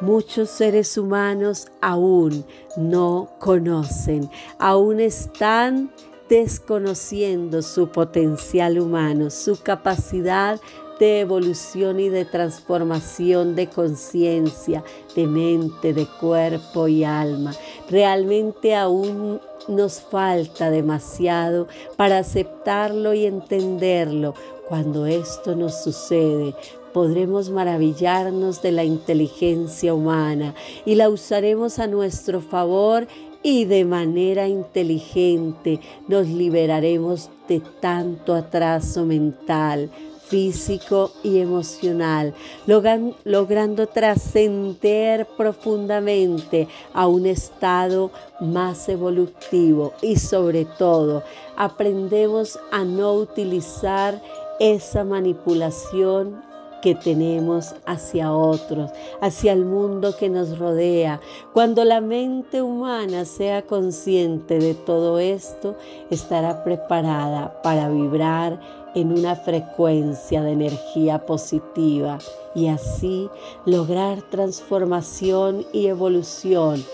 Muchos 0.00 0.50
seres 0.50 0.98
humanos 0.98 1.68
aún 1.80 2.44
no 2.76 3.30
conocen, 3.38 4.28
aún 4.58 4.98
están 4.98 5.92
desconociendo 6.28 7.62
su 7.62 7.88
potencial 7.88 8.80
humano, 8.80 9.30
su 9.30 9.62
capacidad 9.62 10.60
de 10.98 11.20
evolución 11.20 12.00
y 12.00 12.08
de 12.08 12.24
transformación 12.24 13.54
de 13.54 13.68
conciencia, 13.68 14.84
de 15.14 15.26
mente, 15.26 15.92
de 15.92 16.06
cuerpo 16.06 16.88
y 16.88 17.04
alma. 17.04 17.54
Realmente 17.90 18.74
aún 18.74 19.40
nos 19.68 20.00
falta 20.00 20.70
demasiado 20.70 21.68
para 21.96 22.18
aceptarlo 22.18 23.14
y 23.14 23.26
entenderlo. 23.26 24.34
Cuando 24.68 25.06
esto 25.06 25.54
nos 25.56 25.82
sucede, 25.82 26.54
podremos 26.92 27.50
maravillarnos 27.50 28.62
de 28.62 28.72
la 28.72 28.84
inteligencia 28.84 29.92
humana 29.92 30.54
y 30.86 30.94
la 30.94 31.10
usaremos 31.10 31.78
a 31.78 31.86
nuestro 31.86 32.40
favor 32.40 33.06
y 33.42 33.66
de 33.66 33.84
manera 33.84 34.48
inteligente 34.48 35.80
nos 36.08 36.26
liberaremos 36.26 37.28
de 37.46 37.60
tanto 37.80 38.34
atraso 38.34 39.04
mental, 39.04 39.90
físico 40.34 41.12
y 41.22 41.38
emocional, 41.38 42.34
logrando 42.66 43.86
trascender 43.86 45.28
profundamente 45.36 46.66
a 46.92 47.06
un 47.06 47.26
estado 47.26 48.10
más 48.40 48.88
evolutivo 48.88 49.92
y 50.02 50.16
sobre 50.16 50.64
todo 50.64 51.22
aprendemos 51.56 52.58
a 52.72 52.84
no 52.84 53.14
utilizar 53.14 54.20
esa 54.58 55.04
manipulación 55.04 56.42
que 56.82 56.96
tenemos 56.96 57.76
hacia 57.86 58.32
otros, 58.32 58.90
hacia 59.22 59.52
el 59.52 59.64
mundo 59.64 60.16
que 60.18 60.28
nos 60.28 60.58
rodea. 60.58 61.20
Cuando 61.52 61.84
la 61.84 62.00
mente 62.00 62.60
humana 62.60 63.24
sea 63.24 63.62
consciente 63.62 64.58
de 64.58 64.74
todo 64.74 65.20
esto, 65.20 65.76
estará 66.10 66.64
preparada 66.64 67.62
para 67.62 67.88
vibrar 67.88 68.83
en 68.94 69.12
una 69.12 69.36
frecuencia 69.36 70.42
de 70.42 70.52
energía 70.52 71.26
positiva 71.26 72.18
y 72.54 72.68
así 72.68 73.28
lograr 73.66 74.22
transformación 74.22 75.66
y 75.72 75.86
evolución 75.86 76.84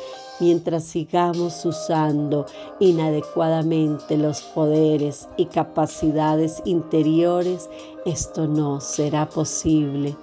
mientras 0.41 0.85
sigamos 0.85 1.65
usando 1.65 2.47
inadecuadamente 2.81 4.17
los 4.17 4.41
poderes 4.41 5.29
y 5.37 5.47
capacidades 5.47 6.63
interiores, 6.65 7.69
esto 8.05 8.49
no 8.49 8.81
será 8.81 9.29
posible. 9.29 10.17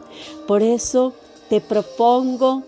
Por 0.47 0.63
eso 0.63 1.13
te 1.49 1.61
propongo 1.61 2.63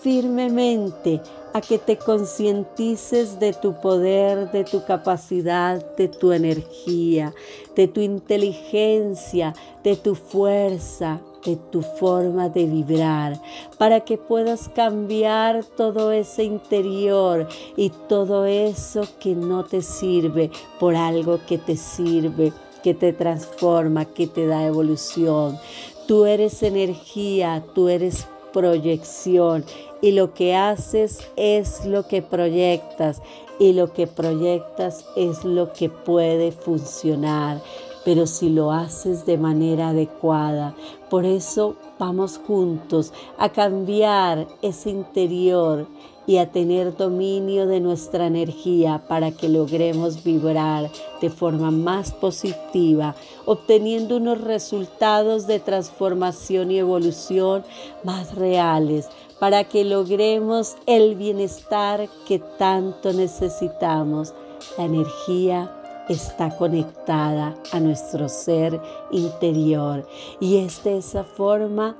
firmemente 0.00 1.20
a 1.54 1.60
que 1.60 1.78
te 1.78 1.96
concientices 1.96 3.38
de 3.38 3.52
tu 3.52 3.74
poder, 3.80 4.50
de 4.50 4.64
tu 4.64 4.84
capacidad, 4.84 5.84
de 5.96 6.08
tu 6.08 6.32
energía, 6.32 7.34
de 7.76 7.88
tu 7.88 8.00
inteligencia, 8.00 9.54
de 9.84 9.96
tu 9.96 10.14
fuerza, 10.14 11.20
de 11.44 11.56
tu 11.56 11.82
forma 11.82 12.48
de 12.48 12.66
vibrar, 12.66 13.40
para 13.76 14.00
que 14.00 14.16
puedas 14.16 14.68
cambiar 14.68 15.64
todo 15.64 16.12
ese 16.12 16.44
interior 16.44 17.48
y 17.76 17.90
todo 18.08 18.46
eso 18.46 19.02
que 19.20 19.34
no 19.34 19.64
te 19.64 19.82
sirve 19.82 20.50
por 20.78 20.94
algo 20.94 21.40
que 21.46 21.58
te 21.58 21.76
sirve, 21.76 22.52
que 22.82 22.94
te 22.94 23.12
transforma, 23.12 24.04
que 24.04 24.26
te 24.26 24.46
da 24.46 24.64
evolución. 24.64 25.58
Tú 26.06 26.26
eres 26.26 26.62
energía, 26.62 27.64
tú 27.74 27.88
eres 27.88 28.26
proyección 28.52 29.64
y 30.02 30.10
lo 30.10 30.34
que 30.34 30.54
haces 30.54 31.20
es 31.36 31.86
lo 31.86 32.06
que 32.06 32.20
proyectas 32.20 33.22
y 33.58 33.72
lo 33.72 33.94
que 33.94 34.06
proyectas 34.06 35.06
es 35.16 35.44
lo 35.44 35.72
que 35.72 35.88
puede 35.88 36.52
funcionar 36.52 37.62
pero 38.04 38.26
si 38.26 38.48
lo 38.48 38.72
haces 38.72 39.26
de 39.26 39.38
manera 39.38 39.90
adecuada. 39.90 40.74
Por 41.08 41.24
eso 41.24 41.76
vamos 41.98 42.40
juntos 42.44 43.12
a 43.38 43.50
cambiar 43.50 44.48
ese 44.62 44.90
interior 44.90 45.86
y 46.24 46.36
a 46.36 46.50
tener 46.52 46.96
dominio 46.96 47.66
de 47.66 47.80
nuestra 47.80 48.26
energía 48.26 49.02
para 49.08 49.32
que 49.32 49.48
logremos 49.48 50.22
vibrar 50.22 50.90
de 51.20 51.30
forma 51.30 51.72
más 51.72 52.12
positiva, 52.12 53.16
obteniendo 53.44 54.18
unos 54.18 54.40
resultados 54.40 55.48
de 55.48 55.58
transformación 55.58 56.70
y 56.70 56.78
evolución 56.78 57.64
más 58.04 58.36
reales, 58.36 59.08
para 59.42 59.64
que 59.64 59.82
logremos 59.82 60.76
el 60.86 61.16
bienestar 61.16 62.08
que 62.28 62.38
tanto 62.38 63.12
necesitamos, 63.12 64.32
la 64.78 64.84
energía 64.84 65.68
está 66.08 66.56
conectada 66.56 67.56
a 67.72 67.80
nuestro 67.80 68.28
ser 68.28 68.80
interior 69.10 70.06
y 70.38 70.58
es 70.58 70.84
de 70.84 70.98
esa 70.98 71.24
forma 71.24 71.96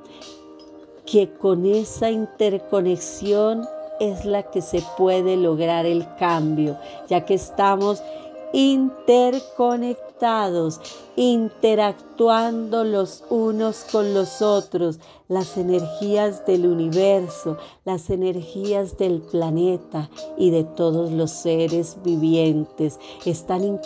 que 1.05 1.33
con 1.33 1.65
esa 1.65 2.09
interconexión 2.09 3.67
es 3.99 4.23
la 4.23 4.43
que 4.43 4.61
se 4.61 4.81
puede 4.97 5.35
lograr 5.35 5.85
el 5.85 6.07
cambio, 6.15 6.77
ya 7.09 7.25
que 7.25 7.33
estamos 7.33 8.01
interconectados, 8.53 10.12
interactuando 11.15 12.83
los 12.83 13.23
unos 13.29 13.85
con 13.91 14.13
los 14.13 14.41
otros, 14.41 14.99
las 15.27 15.57
energías 15.57 16.45
del 16.45 16.67
universo, 16.67 17.57
las 17.85 18.09
energías 18.09 18.97
del 18.97 19.21
planeta 19.21 20.09
y 20.37 20.49
de 20.49 20.63
todos 20.63 21.11
los 21.11 21.31
seres 21.31 21.97
vivientes. 22.03 22.99
Están, 23.25 23.79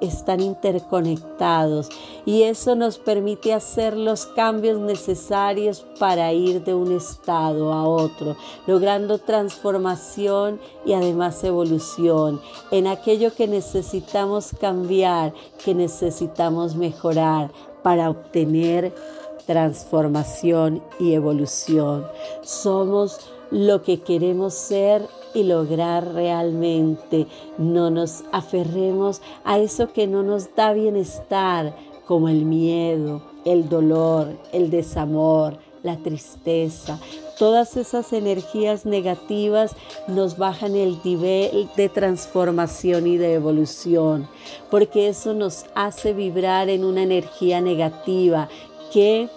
están 0.00 0.40
interconectados 0.40 1.88
y 2.24 2.42
eso 2.42 2.74
nos 2.76 2.98
permite 2.98 3.52
hacer 3.54 3.96
los 3.96 4.26
cambios 4.26 4.78
necesarios 4.78 5.84
para 5.98 6.32
ir 6.32 6.64
de 6.64 6.74
un 6.74 6.92
estado 6.92 7.72
a 7.72 7.86
otro, 7.86 8.36
logrando 8.66 9.18
transformación 9.18 10.60
y 10.84 10.92
además 10.92 11.42
evolución. 11.44 12.40
En 12.70 12.86
aquello 12.86 13.34
que 13.34 13.48
necesitamos 13.48 14.50
cambiar, 14.60 15.32
que 15.64 15.74
necesitamos 15.80 16.76
mejorar 16.76 17.50
para 17.82 18.10
obtener 18.10 18.92
transformación 19.46 20.82
y 20.98 21.14
evolución. 21.14 22.06
Somos 22.42 23.18
lo 23.50 23.82
que 23.82 24.00
queremos 24.00 24.54
ser 24.54 25.06
y 25.34 25.42
lograr 25.44 26.12
realmente. 26.12 27.26
No 27.58 27.90
nos 27.90 28.24
aferremos 28.30 29.22
a 29.44 29.58
eso 29.58 29.92
que 29.92 30.06
no 30.06 30.22
nos 30.22 30.54
da 30.54 30.72
bienestar, 30.72 31.74
como 32.06 32.28
el 32.28 32.44
miedo, 32.44 33.22
el 33.44 33.68
dolor, 33.68 34.36
el 34.52 34.70
desamor, 34.70 35.58
la 35.82 35.96
tristeza. 35.96 36.98
Todas 37.40 37.78
esas 37.78 38.12
energías 38.12 38.84
negativas 38.84 39.74
nos 40.06 40.36
bajan 40.36 40.76
el 40.76 40.98
nivel 41.02 41.70
de 41.74 41.88
transformación 41.88 43.06
y 43.06 43.16
de 43.16 43.32
evolución, 43.32 44.28
porque 44.70 45.08
eso 45.08 45.32
nos 45.32 45.64
hace 45.74 46.12
vibrar 46.12 46.68
en 46.68 46.84
una 46.84 47.02
energía 47.02 47.62
negativa 47.62 48.50
que 48.92 49.30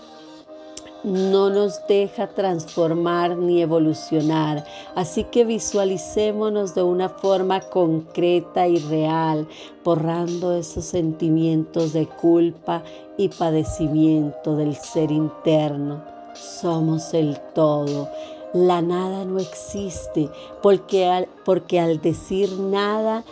no 1.05 1.49
nos 1.49 1.87
deja 1.87 2.27
transformar 2.27 3.37
ni 3.37 3.61
evolucionar. 3.61 4.65
Así 4.95 5.23
que 5.23 5.45
visualicémonos 5.45 6.75
de 6.75 6.83
una 6.83 7.07
forma 7.07 7.61
concreta 7.61 8.67
y 8.67 8.79
real, 8.79 9.47
borrando 9.81 10.53
esos 10.53 10.83
sentimientos 10.83 11.93
de 11.93 12.05
culpa 12.05 12.83
y 13.17 13.29
padecimiento 13.29 14.57
del 14.57 14.75
ser 14.75 15.09
interno. 15.09 16.12
Somos 16.33 17.13
el 17.13 17.39
todo. 17.53 18.09
La 18.53 18.81
nada 18.81 19.25
no 19.25 19.39
existe 19.39 20.29
porque 20.61 21.07
al, 21.07 21.27
porque 21.43 21.79
al 21.79 22.01
decir 22.01 22.51
nada, 22.59 23.23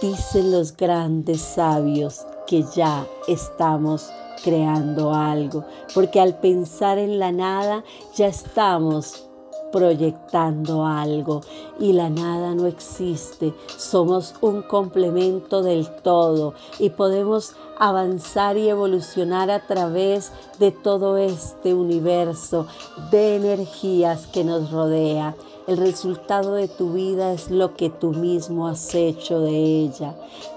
dicen 0.00 0.50
los 0.50 0.76
grandes 0.76 1.40
sabios 1.40 2.26
que 2.46 2.64
ya 2.74 3.06
estamos 3.28 4.10
creando 4.42 5.12
algo, 5.12 5.64
porque 5.94 6.20
al 6.20 6.38
pensar 6.38 6.98
en 6.98 7.18
la 7.18 7.32
nada 7.32 7.84
ya 8.14 8.26
estamos 8.26 9.29
proyectando 9.72 10.86
algo 10.86 11.40
y 11.78 11.92
la 11.92 12.10
nada 12.10 12.54
no 12.54 12.66
existe. 12.66 13.54
Somos 13.76 14.34
un 14.40 14.62
complemento 14.62 15.62
del 15.62 15.88
todo 15.88 16.54
y 16.78 16.90
podemos 16.90 17.54
avanzar 17.78 18.58
y 18.58 18.68
evolucionar 18.68 19.50
a 19.50 19.66
través 19.66 20.32
de 20.58 20.70
todo 20.70 21.16
este 21.16 21.72
universo 21.72 22.66
de 23.10 23.36
energías 23.36 24.26
que 24.26 24.44
nos 24.44 24.70
rodea. 24.70 25.34
El 25.70 25.76
resultado 25.76 26.54
de 26.54 26.66
tu 26.66 26.94
vida 26.94 27.32
es 27.32 27.48
lo 27.48 27.76
que 27.76 27.90
tú 27.90 28.10
mismo 28.10 28.66
has 28.66 28.92
hecho 28.92 29.38
de 29.38 29.52
ella. 29.52 30.16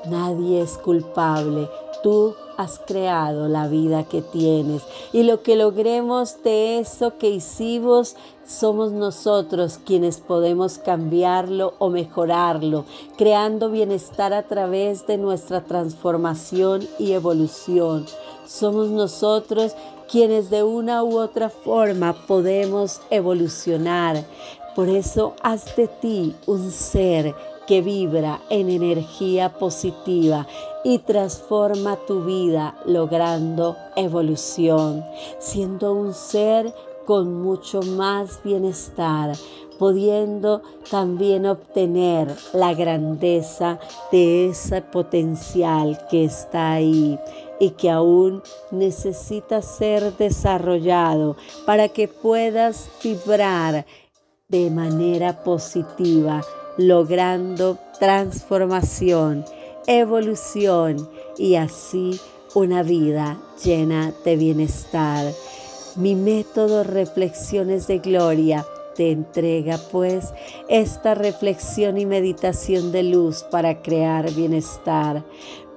Nadie 0.10 0.60
es 0.60 0.80
culpable. 0.80 1.70
Tú 2.02 2.34
has 2.58 2.80
creado 2.80 3.48
la 3.48 3.68
vida 3.68 4.06
que 4.06 4.24
tienes 4.24 4.82
y 5.12 5.22
lo 5.22 5.44
que 5.44 5.56
logremos 5.56 6.42
de 6.42 6.80
eso 6.80 7.20
que 7.20 7.30
hicimos 7.30 8.16
somos 8.48 8.92
nosotros 8.92 9.78
quienes 9.86 10.18
podemos 10.18 10.80
cambiarlo 10.80 11.76
o 11.78 11.90
mejorarlo, 11.90 12.86
creando 13.16 13.70
bienestar 13.70 14.34
a 14.34 14.48
través 14.48 15.06
de 15.06 15.20
nuestra 15.20 15.64
transformación 15.64 16.88
y 16.98 17.12
evolución. 17.12 18.08
Somos 18.48 18.90
nosotros 18.90 19.76
quienes 20.10 20.50
de 20.50 20.64
una 20.64 21.04
u 21.04 21.20
otra 21.20 21.50
forma 21.50 22.14
podemos 22.28 23.02
evolucionar. 23.12 24.26
Por 24.76 24.90
eso 24.90 25.36
haz 25.42 25.76
de 25.76 25.88
ti 25.88 26.36
un 26.48 26.72
ser 26.72 27.36
que 27.68 27.82
vibra 27.82 28.42
en 28.50 28.70
energía 28.70 29.50
positiva 29.54 30.48
y 30.84 31.00
transforma 31.00 31.96
tu 32.08 32.24
vida 32.24 32.76
logrando 32.86 33.78
evolución, 33.96 35.06
siendo 35.40 35.94
un 35.94 36.14
ser 36.14 36.74
con 37.06 37.42
mucho 37.42 37.82
más 37.82 38.42
bienestar, 38.44 39.36
pudiendo 39.78 40.62
también 40.90 41.46
obtener 41.46 42.34
la 42.54 42.74
grandeza 42.74 43.80
de 44.12 44.50
ese 44.50 44.82
potencial 44.82 46.00
que 46.10 46.26
está 46.26 46.74
ahí 46.74 47.20
y 47.60 47.72
que 47.72 47.90
aún 47.90 48.42
necesita 48.72 49.62
ser 49.62 50.16
desarrollado 50.18 51.36
para 51.66 51.90
que 51.90 52.08
puedas 52.08 52.90
vibrar 53.04 53.86
de 54.54 54.70
manera 54.70 55.44
positiva, 55.44 56.44
logrando 56.78 57.80
transformación, 58.00 59.44
evolución 59.88 61.10
y 61.40 61.56
así 61.56 62.20
una 62.54 62.84
vida 62.84 63.42
llena 63.64 64.14
de 64.24 64.36
bienestar. 64.36 65.26
Mi 65.96 66.14
método 66.14 66.84
Reflexiones 66.84 67.88
de 67.88 67.98
Gloria 67.98 68.64
te 68.96 69.10
entrega 69.10 69.80
pues 69.92 70.32
esta 70.70 71.16
reflexión 71.16 71.98
y 71.98 72.06
meditación 72.06 72.92
de 72.92 73.02
luz 73.02 73.42
para 73.50 73.82
crear 73.82 74.32
bienestar. 74.34 75.24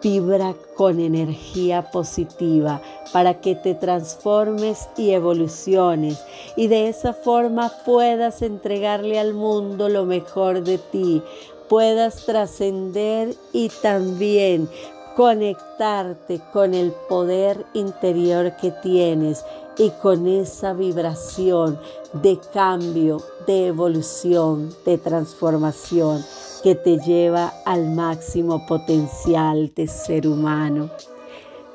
Vibra 0.03 0.55
con 0.77 1.01
energía 1.01 1.91
positiva 1.91 2.81
para 3.13 3.41
que 3.41 3.57
te 3.57 3.75
transformes 3.75 4.89
y 4.97 5.11
evoluciones. 5.11 6.23
Y 6.55 6.69
de 6.69 6.89
esa 6.89 7.13
forma 7.13 7.73
puedas 7.85 8.43
entregarle 8.43 9.19
al 9.19 9.35
mundo 9.35 9.89
lo 9.89 10.05
mejor 10.05 10.63
de 10.63 10.79
ti, 10.79 11.23
puedas 11.69 12.25
trascender 12.25 13.35
y 13.53 13.69
también 13.83 14.69
conectarte 15.17 16.41
con 16.53 16.75
el 16.75 16.93
poder 17.09 17.65
interior 17.75 18.55
que 18.61 18.71
tienes 18.71 19.45
y 19.77 19.91
con 19.91 20.29
esa 20.29 20.73
vibración 20.73 21.81
de 22.13 22.39
cambio, 22.53 23.21
de 23.47 23.67
evolución, 23.67 24.73
de 24.85 24.99
transformación 24.99 26.25
que 26.67 26.75
te 26.75 26.99
lleva 26.99 27.53
al 27.65 27.95
máximo 27.95 28.67
potencial 28.67 29.73
de 29.77 29.87
ser 29.87 30.27
humano. 30.27 30.91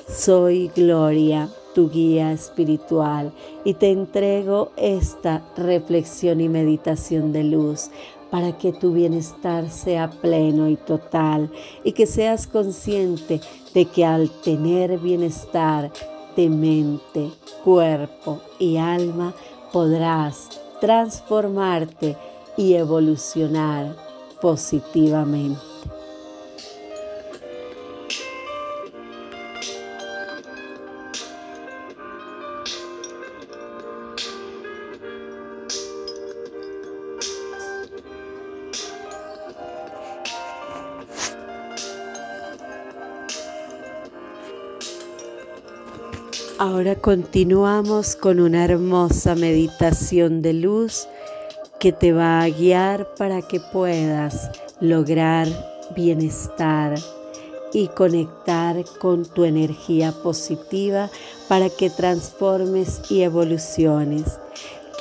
Soy 0.05 0.69
Gloria, 0.75 1.47
tu 1.73 1.89
guía 1.89 2.33
espiritual, 2.33 3.31
y 3.63 3.75
te 3.75 3.89
entrego 3.89 4.73
esta 4.75 5.43
reflexión 5.55 6.41
y 6.41 6.49
meditación 6.49 7.31
de 7.31 7.45
luz 7.45 7.89
para 8.31 8.57
que 8.57 8.73
tu 8.73 8.91
bienestar 8.91 9.69
sea 9.69 10.09
pleno 10.09 10.67
y 10.67 10.75
total 10.75 11.49
y 11.85 11.93
que 11.93 12.05
seas 12.05 12.45
consciente 12.45 13.39
de 13.73 13.85
que 13.85 14.03
al 14.03 14.29
tener 14.41 14.99
bienestar 14.99 15.89
de 16.35 16.49
mente, 16.49 17.29
cuerpo 17.63 18.41
y 18.59 18.75
alma 18.75 19.33
podrás 19.71 20.49
transformarte 20.81 22.17
y 22.57 22.73
evolucionar 22.73 23.95
positivamente. 24.41 25.71
Ahora 46.61 46.95
continuamos 46.95 48.15
con 48.15 48.39
una 48.39 48.63
hermosa 48.63 49.33
meditación 49.33 50.43
de 50.43 50.53
luz 50.53 51.07
que 51.82 51.91
te 51.91 52.13
va 52.13 52.43
a 52.43 52.47
guiar 52.47 53.15
para 53.15 53.41
que 53.41 53.59
puedas 53.59 54.51
lograr 54.79 55.47
bienestar 55.95 56.93
y 57.73 57.88
conectar 57.88 58.86
con 58.99 59.25
tu 59.25 59.45
energía 59.45 60.11
positiva 60.11 61.09
para 61.49 61.71
que 61.71 61.89
transformes 61.89 63.01
y 63.09 63.23
evoluciones. 63.23 64.39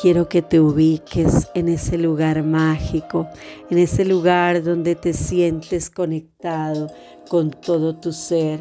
Quiero 0.00 0.30
que 0.30 0.40
te 0.40 0.58
ubiques 0.58 1.48
en 1.52 1.68
ese 1.68 1.98
lugar 1.98 2.42
mágico, 2.44 3.28
en 3.68 3.76
ese 3.76 4.06
lugar 4.06 4.62
donde 4.62 4.94
te 4.94 5.12
sientes 5.12 5.90
conectado 5.90 6.86
con 7.28 7.50
todo 7.50 7.94
tu 7.94 8.10
ser, 8.10 8.58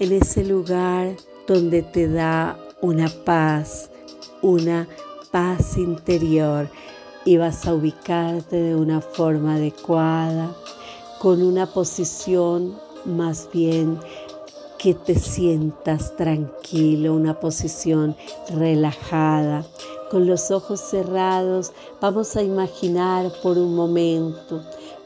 en 0.00 0.12
ese 0.12 0.42
lugar 0.42 1.16
donde 1.46 1.82
te 1.82 2.08
da 2.08 2.58
una 2.80 3.10
paz, 3.26 3.90
una 4.40 4.88
paz 5.30 5.76
interior 5.76 6.70
y 7.28 7.36
vas 7.36 7.66
a 7.66 7.74
ubicarte 7.74 8.56
de 8.56 8.74
una 8.74 9.02
forma 9.02 9.56
adecuada, 9.56 10.56
con 11.18 11.42
una 11.42 11.66
posición 11.66 12.80
más 13.04 13.50
bien 13.52 14.00
que 14.78 14.94
te 14.94 15.14
sientas 15.14 16.16
tranquilo, 16.16 17.12
una 17.12 17.38
posición 17.38 18.16
relajada. 18.48 19.66
Con 20.10 20.26
los 20.26 20.50
ojos 20.50 20.80
cerrados 20.80 21.72
vamos 22.00 22.34
a 22.34 22.42
imaginar 22.42 23.30
por 23.42 23.58
un 23.58 23.76
momento 23.76 24.62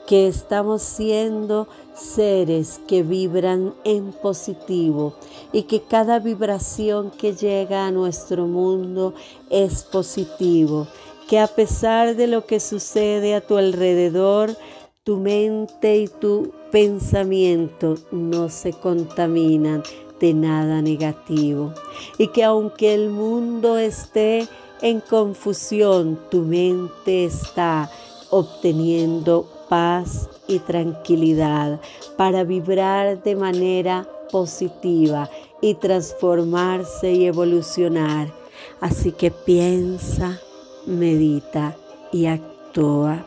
que 0.07 0.29
estamos 0.29 0.81
siendo 0.81 1.67
seres 1.93 2.81
que 2.87 3.03
vibran 3.03 3.75
en 3.83 4.13
positivo 4.13 5.15
y 5.53 5.65
que 5.65 5.83
cada 5.83 6.21
vibración 6.21 7.11
que 7.11 7.35
llega 7.35 7.87
a 7.87 7.91
nuestro 7.91 8.47
mundo 8.47 9.13
es 9.51 9.83
positivo, 9.83 10.87
que 11.29 11.39
a 11.39 11.47
pesar 11.47 12.17
de 12.17 12.27
lo 12.27 12.47
que 12.47 12.61
sucede 12.61 13.35
a 13.35 13.41
tu 13.41 13.57
alrededor, 13.57 14.57
tu 15.05 15.17
mente 15.17 15.97
y 15.97 16.09
tu 16.09 16.53
pensamiento 16.71 17.97
no 18.11 18.49
se 18.49 18.73
contaminan 18.73 19.83
de 20.21 20.35
nada 20.35 20.81
negativo 20.81 21.75
y 22.19 22.29
que 22.29 22.45
aunque 22.45 22.95
el 22.95 23.11
mundo 23.11 23.79
esté 23.79 24.47
en 24.81 25.01
confusión, 25.01 26.19
tu 26.31 26.43
mente 26.43 27.25
está 27.25 27.91
obteniendo 28.31 29.49
paz 29.69 30.29
y 30.47 30.59
tranquilidad 30.61 31.81
para 32.17 32.45
vibrar 32.45 33.23
de 33.23 33.37
manera 33.37 34.09
positiva 34.31 35.31
y 35.61 35.75
transformarse 35.75 37.13
y 37.13 37.27
evolucionar. 37.27 38.33
Así 38.81 39.13
que 39.13 39.31
piensa, 39.31 40.41
medita 40.87 41.77
y 42.13 42.27
actúa. 42.27 43.25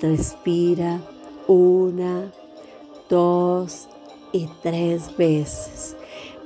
Respira 0.00 1.00
una, 1.46 2.32
dos 3.08 3.88
y 4.32 4.48
tres 4.62 5.16
veces. 5.16 5.96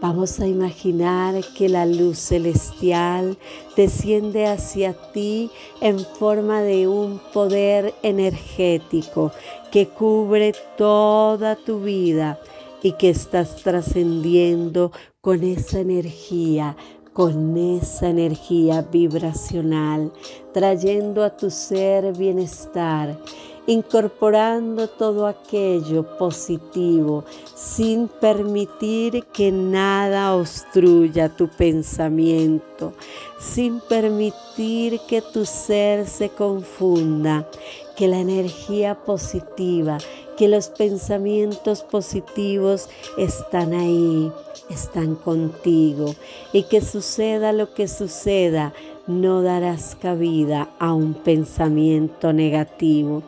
Vamos 0.00 0.38
a 0.38 0.46
imaginar 0.46 1.34
que 1.56 1.68
la 1.68 1.84
luz 1.84 2.18
celestial 2.18 3.36
desciende 3.76 4.46
hacia 4.46 4.92
ti 5.12 5.50
en 5.80 5.98
forma 5.98 6.62
de 6.62 6.86
un 6.86 7.20
poder 7.32 7.92
energético 8.04 9.32
que 9.72 9.88
cubre 9.88 10.52
toda 10.76 11.56
tu 11.56 11.80
vida 11.80 12.38
y 12.80 12.92
que 12.92 13.10
estás 13.10 13.56
trascendiendo 13.56 14.92
con 15.20 15.42
esa 15.42 15.80
energía, 15.80 16.76
con 17.18 17.56
esa 17.56 18.10
energía 18.10 18.80
vibracional, 18.80 20.12
trayendo 20.52 21.24
a 21.24 21.36
tu 21.36 21.50
ser 21.50 22.16
bienestar 22.16 23.18
incorporando 23.66 24.88
todo 24.88 25.26
aquello 25.26 26.16
positivo 26.16 27.24
sin 27.54 28.06
permitir 28.08 29.24
que 29.24 29.52
nada 29.52 30.34
obstruya 30.34 31.28
tu 31.28 31.48
pensamiento, 31.48 32.94
sin 33.38 33.80
permitir 33.80 35.00
que 35.00 35.20
tu 35.20 35.44
ser 35.44 36.06
se 36.06 36.30
confunda, 36.30 37.46
que 37.94 38.08
la 38.08 38.20
energía 38.20 38.94
positiva, 38.94 39.98
que 40.38 40.48
los 40.48 40.68
pensamientos 40.68 41.82
positivos 41.82 42.88
están 43.18 43.74
ahí, 43.74 44.32
están 44.70 45.14
contigo 45.14 46.14
y 46.52 46.64
que 46.64 46.80
suceda 46.80 47.52
lo 47.52 47.74
que 47.74 47.88
suceda, 47.88 48.72
no 49.06 49.42
darás 49.42 49.96
cabida 50.00 50.70
a 50.78 50.92
un 50.92 51.14
pensamiento 51.14 52.32
negativo, 52.32 53.22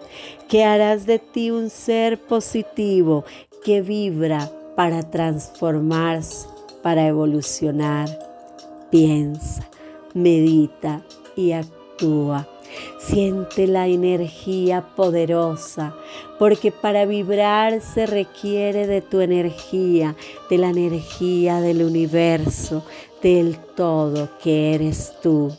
que 0.48 0.64
harás 0.64 1.06
de 1.06 1.18
ti 1.18 1.50
un 1.50 1.70
ser 1.70 2.20
positivo 2.20 3.24
que 3.64 3.80
vibra 3.80 4.50
para 4.76 5.02
transformarse, 5.10 6.46
para 6.82 7.06
evolucionar. 7.06 8.08
Piensa, 8.90 9.68
medita 10.14 11.02
y 11.36 11.52
actúa. 11.52 12.48
Siente 12.98 13.66
la 13.66 13.86
energía 13.86 14.86
poderosa, 14.96 15.94
porque 16.38 16.72
para 16.72 17.06
vibrar 17.06 17.80
se 17.80 18.06
requiere 18.06 18.86
de 18.86 19.00
tu 19.00 19.20
energía, 19.20 20.16
de 20.48 20.58
la 20.58 20.70
energía 20.70 21.60
del 21.60 21.82
universo, 21.82 22.84
del 23.22 23.58
todo 23.76 24.28
que 24.42 24.74
eres 24.74 25.14
tú, 25.22 25.52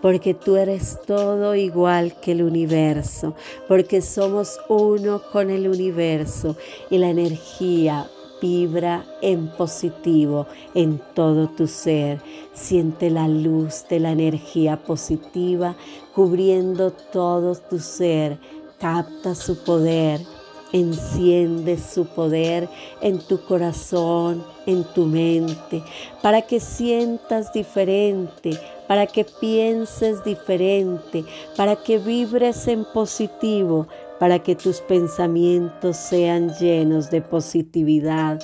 porque 0.00 0.34
tú 0.34 0.56
eres 0.56 1.00
todo 1.06 1.54
igual 1.54 2.14
que 2.20 2.32
el 2.32 2.42
universo, 2.42 3.34
porque 3.66 4.00
somos 4.02 4.58
uno 4.68 5.22
con 5.32 5.50
el 5.50 5.68
universo 5.68 6.56
y 6.90 6.98
la 6.98 7.10
energía 7.10 8.08
vibra 8.40 9.04
en 9.20 9.48
positivo 9.48 10.46
en 10.74 11.00
todo 11.14 11.48
tu 11.48 11.66
ser. 11.66 12.20
Siente 12.52 13.10
la 13.10 13.28
luz 13.28 13.84
de 13.88 14.00
la 14.00 14.12
energía 14.12 14.76
positiva 14.82 15.76
cubriendo 16.18 16.90
todo 16.90 17.54
tu 17.54 17.78
ser. 17.78 18.38
Capta 18.80 19.36
su 19.36 19.62
poder. 19.62 20.20
Enciende 20.72 21.78
su 21.78 22.06
poder 22.06 22.68
en 23.00 23.20
tu 23.20 23.40
corazón, 23.44 24.44
en 24.66 24.82
tu 24.82 25.06
mente, 25.06 25.80
para 26.20 26.42
que 26.42 26.58
sientas 26.58 27.52
diferente, 27.52 28.58
para 28.88 29.06
que 29.06 29.24
pienses 29.24 30.24
diferente, 30.24 31.24
para 31.56 31.76
que 31.76 31.98
vibres 31.98 32.66
en 32.66 32.84
positivo, 32.92 33.86
para 34.18 34.40
que 34.40 34.56
tus 34.56 34.80
pensamientos 34.80 35.96
sean 35.96 36.52
llenos 36.58 37.10
de 37.10 37.22
positividad, 37.22 38.40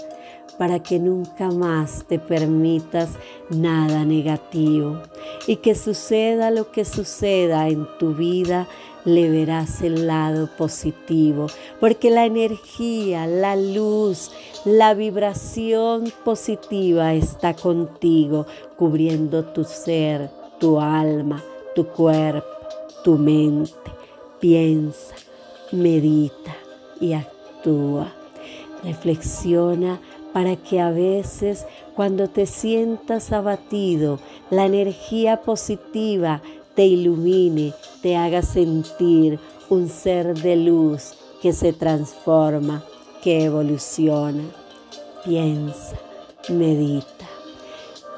para 0.59 0.83
que 0.83 0.99
nunca 0.99 1.51
más 1.51 2.05
te 2.07 2.19
permitas 2.19 3.11
nada 3.51 4.05
negativo 4.05 5.01
y 5.47 5.57
que 5.57 5.75
suceda 5.75 6.51
lo 6.51 6.71
que 6.71 6.85
suceda 6.85 7.69
en 7.69 7.87
tu 7.99 8.15
vida, 8.15 8.69
le 9.05 9.29
verás 9.29 9.83
el 9.83 10.07
lado 10.07 10.49
positivo, 10.57 11.47
porque 11.79 12.11
la 12.11 12.25
energía, 12.25 13.27
la 13.27 13.55
luz, 13.55 14.31
la 14.65 14.95
vibración 14.95 16.13
positiva 16.25 17.13
está 17.15 17.55
contigo, 17.55 18.47
cubriendo 18.77 19.45
tu 19.45 19.65
ser, 19.65 20.31
tu 20.59 20.81
alma, 20.81 21.43
tu 21.75 21.87
cuerpo, 21.87 22.47
tu 23.03 23.19
mente. 23.19 23.73
Piensa, 24.41 25.15
medita 25.73 26.55
y 27.01 27.13
actúa. 27.13 28.13
Reflexiona 28.83 30.01
para 30.35 30.57
que 30.57 30.81
a 30.81 30.91
veces 30.91 31.65
cuando 31.97 32.29
te 32.29 32.45
sientas 32.45 33.33
abatido, 33.33 34.19
la 34.51 34.67
energía 34.67 35.41
positiva 35.41 36.43
te 36.75 36.85
ilumine, 36.85 37.73
te 38.03 38.17
haga 38.17 38.43
sentir 38.43 39.39
un 39.71 39.89
ser 39.89 40.35
de 40.35 40.57
luz 40.57 41.15
que 41.41 41.55
se 41.55 41.73
transforma, 41.73 42.85
que 43.23 43.45
evoluciona. 43.45 44.45
Piensa, 45.25 45.97
medita. 46.51 47.27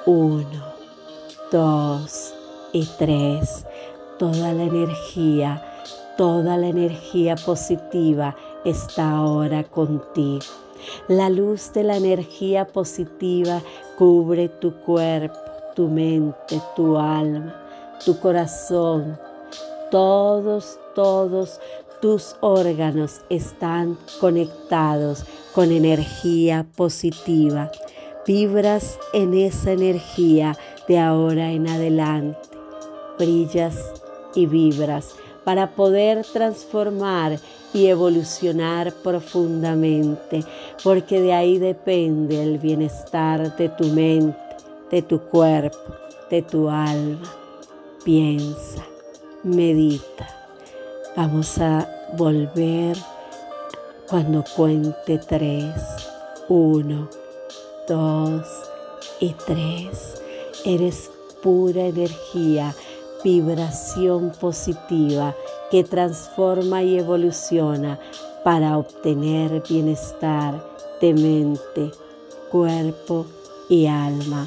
Uno, 0.07 0.64
dos 1.53 2.35
y 2.73 2.85
tres. 2.99 3.64
Toda 4.19 4.53
la 4.53 4.64
energía 4.64 5.62
Toda 6.17 6.57
la 6.57 6.69
energía 6.69 7.37
positiva 7.37 8.35
está 8.64 9.19
ahora 9.19 9.64
contigo. 9.64 10.66
La 11.09 11.28
luz 11.28 11.72
de 11.72 11.84
la 11.84 11.97
energía 11.97 12.66
positiva 12.66 13.61
cubre 13.97 14.49
tu 14.49 14.74
cuerpo, 14.80 15.39
tu 15.74 15.89
mente, 15.89 16.61
tu 16.74 16.97
alma, 16.97 17.55
tu 18.05 18.18
corazón. 18.18 19.18
Todos, 19.91 20.78
todos 20.95 21.61
tus 22.01 22.37
órganos 22.41 23.20
están 23.30 23.97
conectados 24.20 25.24
con 25.55 25.72
energía 25.72 26.66
positiva. 26.76 27.70
Vibras 28.26 28.99
en 29.12 29.34
esa 29.34 29.72
energía 29.72 30.57
de 30.89 30.99
ahora 30.99 31.53
en 31.53 31.68
adelante. 31.68 32.39
Brillas 33.18 33.76
y 34.34 34.47
vibras 34.47 35.14
para 35.45 35.74
poder 35.74 36.24
transformar 36.32 37.39
y 37.77 37.89
evolucionar 37.89 38.91
profundamente, 38.91 40.43
porque 40.83 41.20
de 41.20 41.35
ahí 41.35 41.59
depende 41.59 42.43
el 42.43 42.59
bienestar 42.59 43.55
de 43.55 43.68
tu 43.68 43.85
mente, 43.89 44.39
de 44.91 45.03
tu 45.03 45.20
cuerpo, 45.20 45.79
de 46.31 46.41
tu 46.41 46.70
alma. 46.70 47.31
Piensa, 48.03 48.83
medita. 49.43 50.27
Vamos 51.16 51.59
a 51.59 51.87
volver 52.16 52.97
cuando 54.09 54.43
cuente 54.57 55.18
tres. 55.29 55.74
Uno, 56.49 57.11
dos 57.87 58.47
y 59.20 59.35
tres. 59.47 60.22
Eres 60.64 61.11
pura 61.43 61.83
energía 61.83 62.74
vibración 63.22 64.33
positiva 64.41 65.35
que 65.71 65.85
transforma 65.85 66.83
y 66.83 66.99
evoluciona 66.99 67.99
para 68.45 68.79
obtener 68.79 69.62
bienestar 69.69 70.62
de 71.01 71.14
mente, 71.14 71.91
cuerpo 72.51 73.27
y 73.69 73.87
alma. 73.87 74.47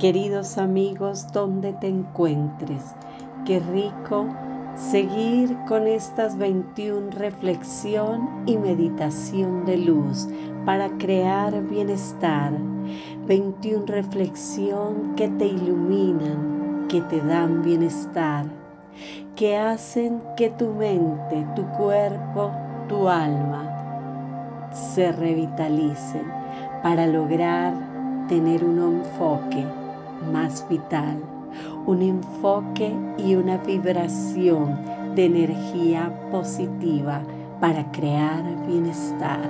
Queridos 0.00 0.56
amigos, 0.56 1.30
donde 1.30 1.74
te 1.74 1.86
encuentres. 1.86 2.82
Qué 3.44 3.60
rico 3.60 4.26
seguir 4.74 5.54
con 5.68 5.86
estas 5.86 6.38
21 6.38 7.10
reflexión 7.10 8.44
y 8.46 8.56
meditación 8.56 9.66
de 9.66 9.76
luz 9.76 10.26
para 10.64 10.88
crear 10.96 11.62
bienestar. 11.64 12.52
21 13.26 13.84
reflexión 13.86 15.14
que 15.16 15.28
te 15.28 15.46
iluminan, 15.46 16.86
que 16.88 17.02
te 17.02 17.20
dan 17.20 17.62
bienestar, 17.62 18.46
que 19.36 19.58
hacen 19.58 20.22
que 20.34 20.48
tu 20.48 20.68
mente, 20.70 21.46
tu 21.54 21.66
cuerpo, 21.76 22.52
tu 22.88 23.06
alma 23.06 24.70
se 24.72 25.12
revitalicen 25.12 26.24
para 26.82 27.06
lograr 27.06 27.74
tener 28.28 28.64
un 28.64 28.78
enfoque 28.78 29.79
más 30.32 30.66
vital, 30.68 31.18
un 31.86 32.02
enfoque 32.02 32.92
y 33.18 33.34
una 33.34 33.58
vibración 33.58 34.78
de 35.14 35.24
energía 35.26 36.12
positiva 36.30 37.22
para 37.60 37.90
crear 37.92 38.42
bienestar. 38.66 39.40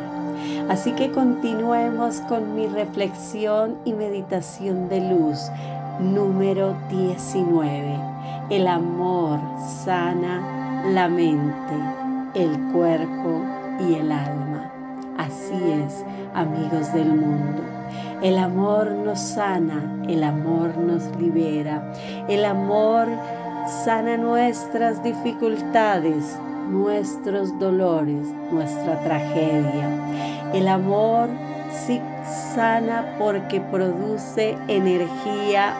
Así 0.68 0.93
que 0.93 1.11
continuemos 1.11 2.21
con 2.23 2.55
mi 2.55 2.66
reflexión 2.66 3.77
y 3.85 3.93
meditación 3.93 4.89
de 4.89 5.01
luz 5.11 5.51
número 6.01 6.77
19. 6.89 7.99
El 8.51 8.66
amor 8.66 9.39
sana 9.85 10.83
la 10.93 11.09
mente, 11.09 11.75
el 12.35 12.59
cuerpo 12.73 13.43
y 13.81 13.95
el 13.95 14.11
alma. 14.11 14.71
Así 15.18 15.55
es, 15.85 16.05
amigos 16.35 16.93
del 16.95 17.09
mundo. 17.09 17.80
El 18.23 18.39
amor 18.39 18.91
nos 18.91 19.18
sana, 19.18 20.05
el 20.07 20.23
amor 20.25 20.77
nos 20.77 21.05
libera, 21.16 21.91
el 22.29 22.45
amor 22.45 23.09
sana 23.83 24.18
nuestras 24.18 25.03
dificultades, 25.03 26.39
nuestros 26.68 27.59
dolores, 27.59 28.29
nuestra 28.53 29.01
tragedia. 29.01 29.89
El 30.53 30.68
amor 30.68 31.31
sí 31.71 31.99
sana 32.55 33.16
porque 33.18 33.62
produce 33.62 34.55
energía 34.68 35.75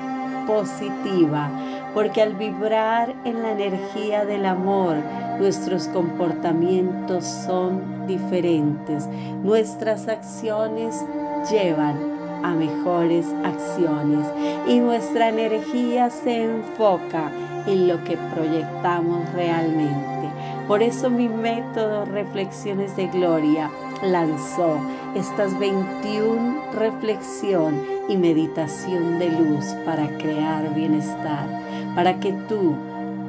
positiva, 0.47 1.51
porque 1.93 2.22
al 2.22 2.36
vibrar 2.36 3.14
en 3.26 3.43
la 3.43 3.51
energía 3.51 4.24
del 4.24 4.47
amor, 4.47 4.97
nuestros 5.38 5.88
comportamientos 5.88 7.26
son 7.26 8.07
diferentes, 8.07 9.07
nuestras 9.43 10.09
acciones 10.09 11.05
llevan 11.51 12.19
a 12.43 12.55
mejores 12.55 13.26
acciones 13.45 14.26
y 14.66 14.80
nuestra 14.80 15.28
energía 15.28 16.11
se 16.11 16.45
enfoca 16.45 17.30
en 17.66 17.88
lo 17.88 18.03
que 18.05 18.16
proyectamos 18.34 19.32
realmente. 19.34 20.28
Por 20.66 20.82
eso 20.82 21.11
mi 21.11 21.28
método 21.28 22.05
Reflexiones 22.05 22.97
de 22.97 23.09
Gloria 23.09 23.70
lanzó 24.03 24.78
estas 25.14 25.59
21 25.59 26.72
reflexión 26.72 27.82
y 28.09 28.16
meditación 28.16 29.18
de 29.18 29.30
luz 29.30 29.64
para 29.84 30.07
crear 30.18 30.72
bienestar, 30.74 31.47
para 31.95 32.20
que 32.20 32.32
tú, 32.49 32.74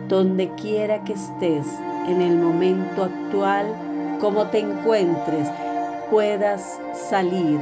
donde 0.07 0.49
quiera 0.51 1.03
que 1.03 1.13
estés, 1.13 1.65
en 2.07 2.21
el 2.21 2.37
momento 2.37 3.03
actual, 3.03 3.65
como 4.19 4.47
te 4.47 4.59
encuentres, 4.59 5.47
puedas 6.09 6.79
salir 7.09 7.59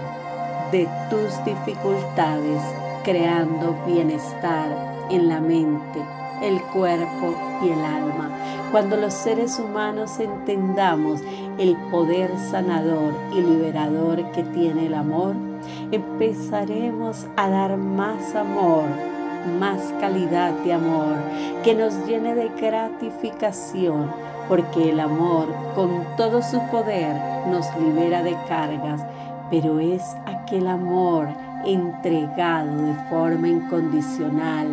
de 0.71 0.87
tus 1.09 1.43
dificultades 1.45 2.61
creando 3.03 3.75
bienestar 3.87 4.67
en 5.09 5.29
la 5.29 5.39
mente, 5.39 5.99
el 6.41 6.61
cuerpo 6.61 7.35
y 7.63 7.69
el 7.69 7.79
alma. 7.79 8.29
Cuando 8.71 8.97
los 8.97 9.13
seres 9.13 9.57
humanos 9.57 10.19
entendamos 10.19 11.21
el 11.57 11.75
poder 11.91 12.31
sanador 12.51 13.13
y 13.33 13.41
liberador 13.41 14.31
que 14.31 14.43
tiene 14.43 14.85
el 14.85 14.93
amor, 14.93 15.35
empezaremos 15.91 17.25
a 17.35 17.49
dar 17.49 17.77
más 17.77 18.35
amor, 18.35 18.85
más 19.59 19.93
calidad 19.99 20.51
de 20.63 20.73
amor, 20.73 21.15
que 21.63 21.73
nos 21.73 22.05
llene 22.05 22.35
de 22.35 22.49
gratificación, 22.49 24.11
porque 24.47 24.91
el 24.91 24.99
amor 24.99 25.47
con 25.73 26.05
todo 26.15 26.41
su 26.41 26.59
poder 26.69 27.15
nos 27.47 27.65
libera 27.77 28.21
de 28.21 28.35
cargas, 28.47 29.03
pero 29.49 29.79
es 29.79 30.03
aquel 30.49 30.67
amor 30.67 31.27
entregado 31.63 32.81
de 32.81 32.93
forma 33.07 33.47
incondicional, 33.47 34.67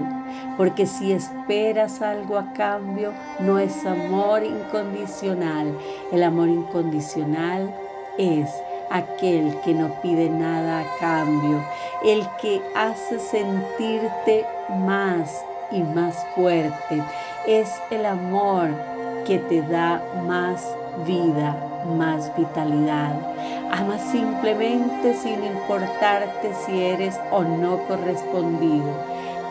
porque 0.57 0.87
si 0.87 1.13
esperas 1.13 2.01
algo 2.01 2.39
a 2.39 2.51
cambio, 2.55 3.13
no 3.41 3.59
es 3.59 3.85
amor 3.85 4.43
incondicional. 4.43 5.77
El 6.13 6.23
amor 6.23 6.49
incondicional 6.49 7.75
es 8.17 8.51
aquel 8.89 9.61
que 9.61 9.75
no 9.75 10.01
pide 10.01 10.31
nada 10.31 10.81
a 10.81 10.99
cambio, 10.99 11.63
el 12.03 12.27
que 12.41 12.63
hace 12.75 13.19
sentirte 13.19 14.47
más 14.79 15.45
y 15.71 15.83
más 15.83 16.27
fuerte. 16.35 17.03
Es 17.47 17.71
el 17.91 18.07
amor 18.07 18.71
que 19.27 19.39
te 19.41 19.61
da 19.61 20.03
más 20.27 20.67
vida, 21.05 21.85
más 21.97 22.35
vitalidad. 22.37 23.15
Ama 23.71 23.99
simplemente 23.99 25.15
sin 25.15 25.45
importarte 25.45 26.55
si 26.55 26.83
eres 26.83 27.19
o 27.31 27.43
no 27.43 27.79
correspondido. 27.87 28.87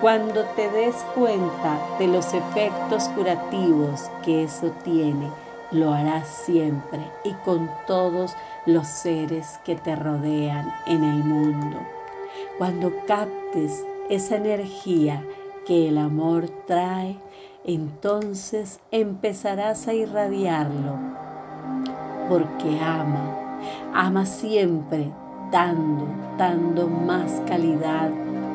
Cuando 0.01 0.43
te 0.55 0.69
des 0.69 0.95
cuenta 1.15 1.79
de 1.99 2.07
los 2.07 2.33
efectos 2.33 3.07
curativos 3.09 4.09
que 4.23 4.43
eso 4.43 4.71
tiene, 4.83 5.29
lo 5.71 5.93
harás 5.93 6.27
siempre 6.27 6.99
y 7.23 7.31
con 7.45 7.69
todos 7.87 8.35
los 8.65 8.87
seres 8.87 9.59
que 9.63 9.75
te 9.75 9.95
rodean 9.95 10.73
en 10.85 11.03
el 11.03 11.23
mundo. 11.23 11.77
Cuando 12.57 12.91
captes 13.07 13.83
esa 14.09 14.35
energía 14.35 15.23
que 15.65 15.89
el 15.89 15.97
amor 15.97 16.49
trae, 16.67 17.17
entonces 17.63 18.79
empezarás 18.91 19.87
a 19.87 19.93
irradiarlo 19.93 21.25
porque 22.29 22.79
ama, 22.79 23.35
ama 23.93 24.25
siempre 24.25 25.11
dando, 25.51 26.07
dando 26.37 26.87
más 26.87 27.41
calidad 27.47 28.11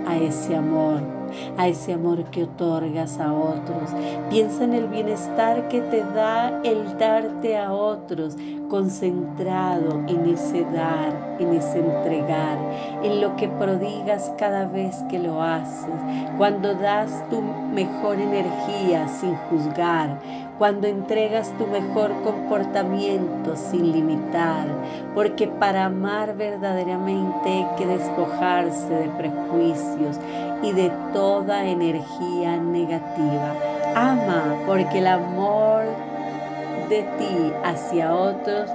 a 0.06 0.16
ese 0.16 0.56
amor 0.56 1.20
a 1.56 1.68
ese 1.68 1.92
amor 1.92 2.24
que 2.24 2.44
otorgas 2.44 3.18
a 3.18 3.32
otros. 3.32 3.90
Piensa 4.30 4.64
en 4.64 4.74
el 4.74 4.86
bienestar 4.88 5.68
que 5.68 5.80
te 5.80 6.02
da 6.02 6.60
el 6.62 6.98
darte 6.98 7.56
a 7.56 7.72
otros, 7.72 8.36
concentrado 8.68 10.02
en 10.06 10.28
ese 10.28 10.64
dar, 10.64 11.36
en 11.38 11.54
ese 11.54 11.78
entregar, 11.78 12.58
en 13.02 13.20
lo 13.20 13.36
que 13.36 13.48
prodigas 13.48 14.32
cada 14.38 14.66
vez 14.66 14.96
que 15.08 15.18
lo 15.18 15.42
haces, 15.42 15.90
cuando 16.38 16.74
das 16.74 17.28
tu 17.30 17.40
mejor 17.42 18.20
energía 18.20 19.08
sin 19.08 19.34
juzgar, 19.34 20.18
cuando 20.60 20.88
entregas 20.88 21.56
tu 21.56 21.66
mejor 21.66 22.12
comportamiento 22.22 23.56
sin 23.56 23.92
limitar, 23.92 24.66
porque 25.14 25.48
para 25.48 25.86
amar 25.86 26.36
verdaderamente 26.36 27.48
hay 27.48 27.66
que 27.78 27.86
despojarse 27.86 28.90
de 28.90 29.08
prejuicios 29.08 30.20
y 30.62 30.72
de 30.72 30.92
toda 31.14 31.64
energía 31.64 32.58
negativa. 32.58 33.54
Ama 33.94 34.54
porque 34.66 34.98
el 34.98 35.06
amor 35.06 35.84
de 36.90 37.04
ti 37.04 37.52
hacia 37.64 38.14
otros 38.14 38.68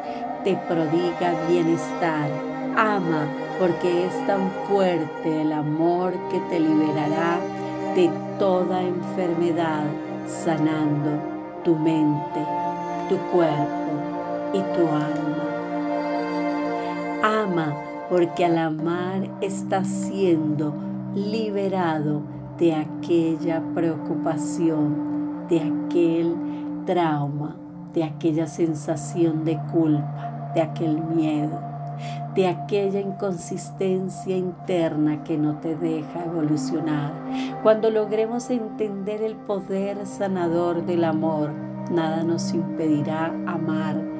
te 0.43 0.55
prodiga 0.67 1.35
bienestar. 1.47 2.31
Ama 2.75 3.27
porque 3.59 4.07
es 4.07 4.25
tan 4.25 4.49
fuerte 4.67 5.41
el 5.43 5.53
amor 5.53 6.13
que 6.31 6.39
te 6.49 6.59
liberará 6.59 7.37
de 7.93 8.09
toda 8.39 8.81
enfermedad, 8.81 9.83
sanando 10.27 11.34
tu 11.65 11.75
mente, 11.75 12.45
tu 13.09 13.17
cuerpo 13.35 13.91
y 14.53 14.59
tu 14.59 14.87
alma. 14.87 15.45
Ama 17.23 17.75
porque 18.09 18.45
al 18.45 18.59
amar 18.59 19.27
estás 19.41 19.87
siendo 19.87 20.75
liberado 21.15 22.21
de 22.59 22.75
aquella 22.75 23.63
preocupación, 23.73 25.47
de 25.49 25.61
aquel 25.61 26.35
trauma, 26.85 27.55
de 27.95 28.03
aquella 28.03 28.45
sensación 28.45 29.43
de 29.43 29.57
culpa, 29.71 30.51
de 30.53 30.61
aquel 30.61 31.01
miedo, 31.01 31.59
de 32.33 32.47
aquella 32.47 32.99
inconsistencia 32.99 34.35
interna 34.35 35.23
que 35.23 35.37
no 35.37 35.59
te 35.59 35.75
deja 35.75 36.25
evolucionar. 36.25 37.13
Cuando 37.63 37.89
logremos 37.89 38.49
entender 38.49 39.21
el 39.21 39.35
poder 39.35 40.05
sanador 40.05 40.85
del 40.85 41.03
amor, 41.03 41.51
nada 41.91 42.23
nos 42.23 42.53
impedirá 42.53 43.27
amar 43.47 44.15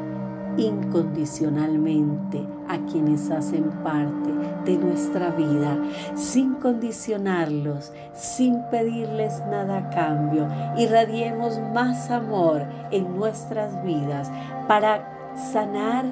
incondicionalmente 0.58 2.46
a 2.68 2.78
quienes 2.90 3.30
hacen 3.30 3.70
parte 3.84 4.32
de 4.66 4.78
nuestra 4.78 5.30
vida, 5.32 5.78
sin 6.16 6.56
condicionarlos, 6.56 7.92
sin 8.14 8.62
pedirles 8.72 9.42
nada 9.50 9.78
a 9.78 9.90
cambio. 9.90 10.48
Irradiemos 10.78 11.60
más 11.74 12.10
amor 12.10 12.64
en 12.92 13.18
nuestras 13.18 13.84
vidas 13.84 14.32
para 14.68 15.34
sanar 15.36 16.06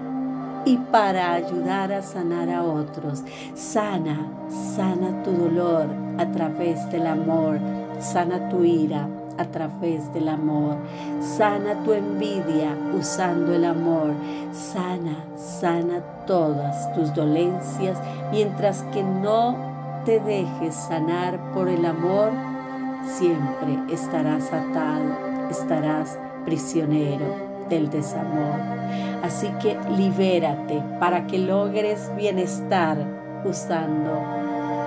y 0.65 0.77
para 0.77 1.33
ayudar 1.33 1.91
a 1.91 2.01
sanar 2.01 2.49
a 2.49 2.63
otros. 2.63 3.23
Sana, 3.53 4.27
sana 4.75 5.23
tu 5.23 5.31
dolor 5.31 5.87
a 6.17 6.25
través 6.31 6.89
del 6.89 7.07
amor, 7.07 7.59
sana 7.99 8.49
tu 8.49 8.63
ira 8.63 9.07
a 9.37 9.45
través 9.45 10.13
del 10.13 10.29
amor. 10.29 10.77
Sana 11.21 11.83
tu 11.83 11.93
envidia 11.93 12.77
usando 12.97 13.53
el 13.53 13.65
amor. 13.65 14.13
Sana, 14.51 15.25
sana 15.35 16.01
todas 16.27 16.93
tus 16.93 17.13
dolencias 17.13 17.97
mientras 18.31 18.83
que 18.93 19.03
no 19.03 19.55
te 20.05 20.19
dejes 20.19 20.75
sanar 20.75 21.39
por 21.53 21.67
el 21.67 21.85
amor. 21.85 22.31
Siempre 23.05 23.79
estarás 23.91 24.53
atado, 24.53 25.49
estarás 25.49 26.17
prisionero 26.45 27.52
del 27.69 27.89
desamor. 27.89 28.59
Así 29.23 29.47
que 29.61 29.77
libérate 29.97 30.81
para 30.99 31.25
que 31.27 31.39
logres 31.39 32.11
bienestar 32.15 32.97
usando 33.45 34.21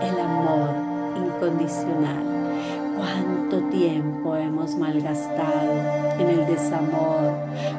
el 0.03 0.21
amor 0.21 0.71
incondicional. 1.17 2.25
Cuánto 2.97 3.61
tiempo 3.69 4.37
hemos 4.37 4.75
malgastado 4.77 5.73
en 6.19 6.29
el 6.29 6.47
desamor, 6.47 7.33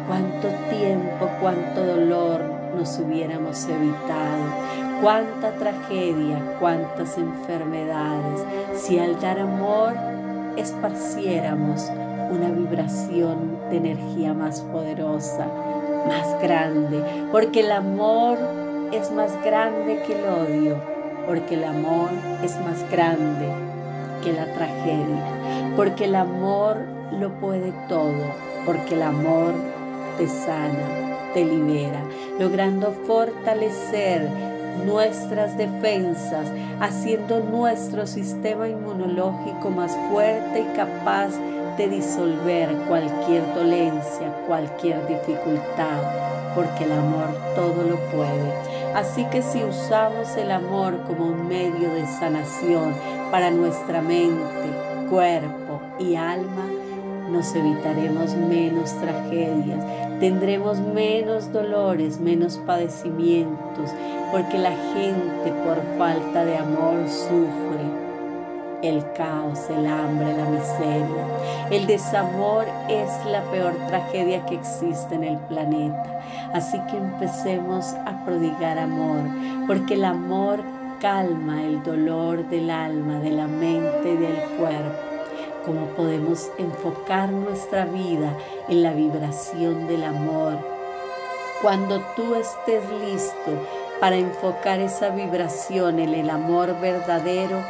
cuánto 0.07 0.47
tiempo, 0.69 1.27
cuánto 1.41 1.85
dolor 1.85 2.41
nos 2.77 2.99
hubiéramos 2.99 3.67
evitado, 3.67 4.43
cuánta 5.01 5.51
tragedia, 5.53 6.57
cuántas 6.59 7.17
enfermedades, 7.17 8.45
si 8.75 8.99
al 8.99 9.19
dar 9.19 9.39
amor 9.39 9.93
esparciéramos 10.55 11.89
una 12.29 12.49
vibración 12.49 13.57
de 13.69 13.77
energía 13.77 14.33
más 14.33 14.61
poderosa, 14.61 15.47
más 16.07 16.41
grande, 16.41 17.03
porque 17.31 17.61
el 17.61 17.71
amor 17.71 18.37
es 18.91 19.11
más 19.11 19.31
grande 19.43 20.01
que 20.05 20.13
el 20.13 20.25
odio, 20.25 20.81
porque 21.25 21.55
el 21.55 21.63
amor 21.63 22.09
es 22.43 22.57
más 22.61 22.89
grande 22.89 23.47
que 24.23 24.33
la 24.33 24.45
tragedia, 24.53 25.73
porque 25.75 26.05
el 26.05 26.15
amor 26.15 26.77
lo 27.19 27.31
puede 27.39 27.73
todo, 27.87 28.13
porque 28.65 28.95
el 28.95 29.03
amor 29.03 29.53
te 30.17 30.27
sana, 30.27 31.31
te 31.33 31.45
libera, 31.45 32.01
logrando 32.39 32.91
fortalecer 33.05 34.27
nuestras 34.85 35.57
defensas, 35.57 36.51
haciendo 36.79 37.39
nuestro 37.39 38.05
sistema 38.07 38.67
inmunológico 38.67 39.69
más 39.69 39.97
fuerte 40.11 40.61
y 40.61 40.75
capaz 40.75 41.29
de 41.29 41.56
disolver 41.85 42.75
cualquier 42.87 43.43
dolencia, 43.53 44.33
cualquier 44.47 45.05
dificultad, 45.07 46.01
porque 46.55 46.85
el 46.85 46.93
amor 46.93 47.27
todo 47.53 47.83
lo 47.83 47.97
puede. 48.09 48.51
Así 48.95 49.25
que 49.25 49.43
si 49.43 49.63
usamos 49.63 50.35
el 50.37 50.49
amor 50.49 50.97
como 51.05 51.25
un 51.27 51.47
medio 51.47 51.93
de 51.93 52.07
sanación 52.07 52.95
para 53.29 53.51
nuestra 53.51 54.01
mente, 54.01 54.67
cuerpo 55.07 55.81
y 55.99 56.15
alma, 56.15 56.65
nos 57.29 57.53
evitaremos 57.53 58.33
menos 58.35 58.93
tragedias, 58.99 59.85
tendremos 60.19 60.79
menos 60.79 61.51
dolores, 61.51 62.19
menos 62.19 62.57
padecimientos, 62.65 63.91
porque 64.31 64.57
la 64.57 64.71
gente 64.71 65.51
por 65.63 65.81
falta 65.97 66.45
de 66.45 66.57
amor 66.57 67.07
sufre 67.07 67.86
el 68.87 69.11
caos, 69.13 69.59
el 69.69 69.85
hambre, 69.85 70.35
la 70.35 70.45
miseria. 70.45 71.25
El 71.69 71.87
desamor 71.87 72.65
es 72.89 73.09
la 73.25 73.41
peor 73.51 73.73
tragedia 73.87 74.45
que 74.45 74.55
existe 74.55 75.15
en 75.15 75.23
el 75.23 75.37
planeta. 75.37 76.21
Así 76.53 76.79
que 76.89 76.97
empecemos 76.97 77.93
a 78.05 78.23
prodigar 78.25 78.79
amor, 78.79 79.21
porque 79.67 79.95
el 79.95 80.05
amor 80.05 80.59
calma 80.99 81.63
el 81.63 81.83
dolor 81.83 82.47
del 82.49 82.69
alma, 82.69 83.19
de 83.19 83.31
la 83.31 83.47
mente 83.47 84.13
y 84.13 84.17
del 84.17 84.39
cuerpo. 84.57 84.97
Cómo 85.65 85.85
podemos 85.87 86.49
enfocar 86.57 87.29
nuestra 87.29 87.85
vida 87.85 88.33
en 88.69 88.83
la 88.83 88.93
vibración 88.93 89.87
del 89.87 90.03
amor. 90.03 90.57
Cuando 91.61 91.99
tú 92.15 92.35
estés 92.35 92.83
listo 93.05 93.51
para 93.99 94.15
enfocar 94.15 94.79
esa 94.79 95.09
vibración 95.09 95.99
en 95.99 96.13
el 96.13 96.29
amor 96.29 96.79
verdadero, 96.79 97.61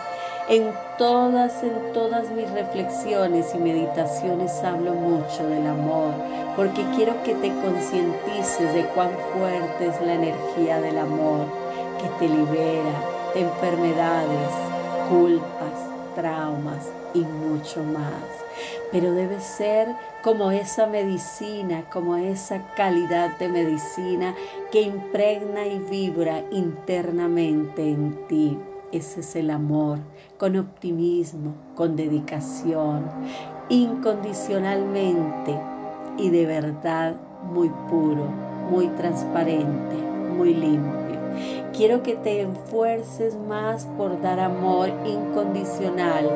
en 0.50 0.72
todas, 0.98 1.64
en 1.64 1.94
todas 1.94 2.30
mis 2.32 2.50
reflexiones 2.52 3.54
y 3.54 3.60
meditaciones 3.60 4.52
hablo 4.64 4.94
mucho 4.94 5.48
del 5.48 5.68
amor, 5.68 6.14
porque 6.56 6.84
quiero 6.96 7.22
que 7.24 7.36
te 7.36 7.50
concientices 7.50 8.74
de 8.74 8.86
cuán 8.96 9.12
fuerte 9.34 9.88
es 9.88 10.02
la 10.02 10.16
energía 10.16 10.82
del 10.82 10.98
amor, 10.98 11.46
que 12.02 12.10
te 12.20 12.30
libera 12.34 12.92
de 13.34 13.42
enfermedades, 13.42 14.50
culpas, 15.10 16.16
traumas 16.16 16.88
y 17.14 17.20
mucho 17.20 17.84
más. 17.84 18.24
Pero 18.92 19.12
debe 19.12 19.40
ser 19.40 19.88
como 20.24 20.50
esa 20.52 20.88
medicina, 20.88 21.84
como 21.92 22.16
esa 22.16 22.62
calidad 22.76 23.38
de 23.38 23.50
medicina 23.50 24.34
que 24.72 24.82
impregna 24.82 25.68
y 25.68 25.78
vibra 25.78 26.44
internamente 26.50 27.84
en 27.84 28.28
ti. 28.28 28.58
Ese 28.92 29.20
es 29.20 29.36
el 29.36 29.50
amor, 29.50 30.00
con 30.38 30.56
optimismo, 30.56 31.56
con 31.76 31.98
dedicación, 31.98 33.06
incondicionalmente 33.68 35.60
y 36.18 36.30
de 36.30 36.46
verdad 36.46 37.16
muy 37.52 37.70
puro, 37.90 38.26
muy 38.72 38.88
transparente, 38.88 39.96
muy 40.38 40.54
limpio. 40.54 41.18
Quiero 41.76 42.02
que 42.02 42.16
te 42.16 42.42
enfuerces 42.42 43.36
más 43.36 43.86
por 43.98 44.22
dar 44.22 44.40
amor 44.40 44.90
incondicional, 45.06 46.30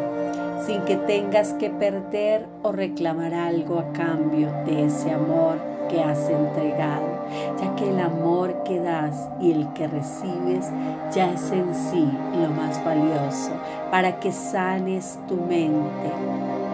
sin 0.65 0.81
que 0.81 0.97
tengas 0.97 1.53
que 1.53 1.69
perder 1.69 2.45
o 2.63 2.71
reclamar 2.71 3.33
algo 3.33 3.79
a 3.79 3.93
cambio 3.93 4.51
de 4.65 4.85
ese 4.85 5.11
amor 5.11 5.57
que 5.89 6.01
has 6.03 6.29
entregado, 6.29 7.10
ya 7.59 7.75
que 7.75 7.89
el 7.89 7.99
amor 7.99 8.63
que 8.63 8.79
das 8.79 9.29
y 9.39 9.51
el 9.51 9.67
que 9.73 9.87
recibes 9.87 10.69
ya 11.13 11.31
es 11.31 11.51
en 11.51 11.73
sí 11.73 12.09
lo 12.39 12.49
más 12.49 12.83
valioso 12.83 13.51
para 13.89 14.19
que 14.19 14.31
sanes 14.31 15.19
tu 15.27 15.35
mente, 15.35 16.11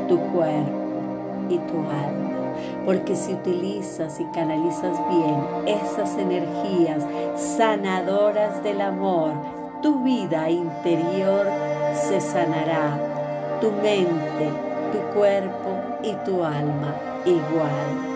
tu 0.07 0.19
cuerpo 0.31 0.71
y 1.49 1.57
tu 1.59 1.77
alma. 1.77 2.27
Porque 2.85 3.15
si 3.15 3.33
utilizas 3.33 4.19
y 4.19 4.25
canalizas 4.25 4.97
bien 5.09 5.43
esas 5.65 6.17
energías 6.17 7.03
sanadoras 7.35 8.63
del 8.63 8.81
amor, 8.81 9.31
tu 9.81 10.03
vida 10.03 10.49
interior 10.49 11.47
se 11.93 12.21
sanará, 12.21 12.97
tu 13.61 13.71
mente, 13.71 14.49
tu 14.91 15.17
cuerpo 15.17 15.69
y 16.03 16.13
tu 16.25 16.43
alma 16.43 16.95
igual. 17.25 18.06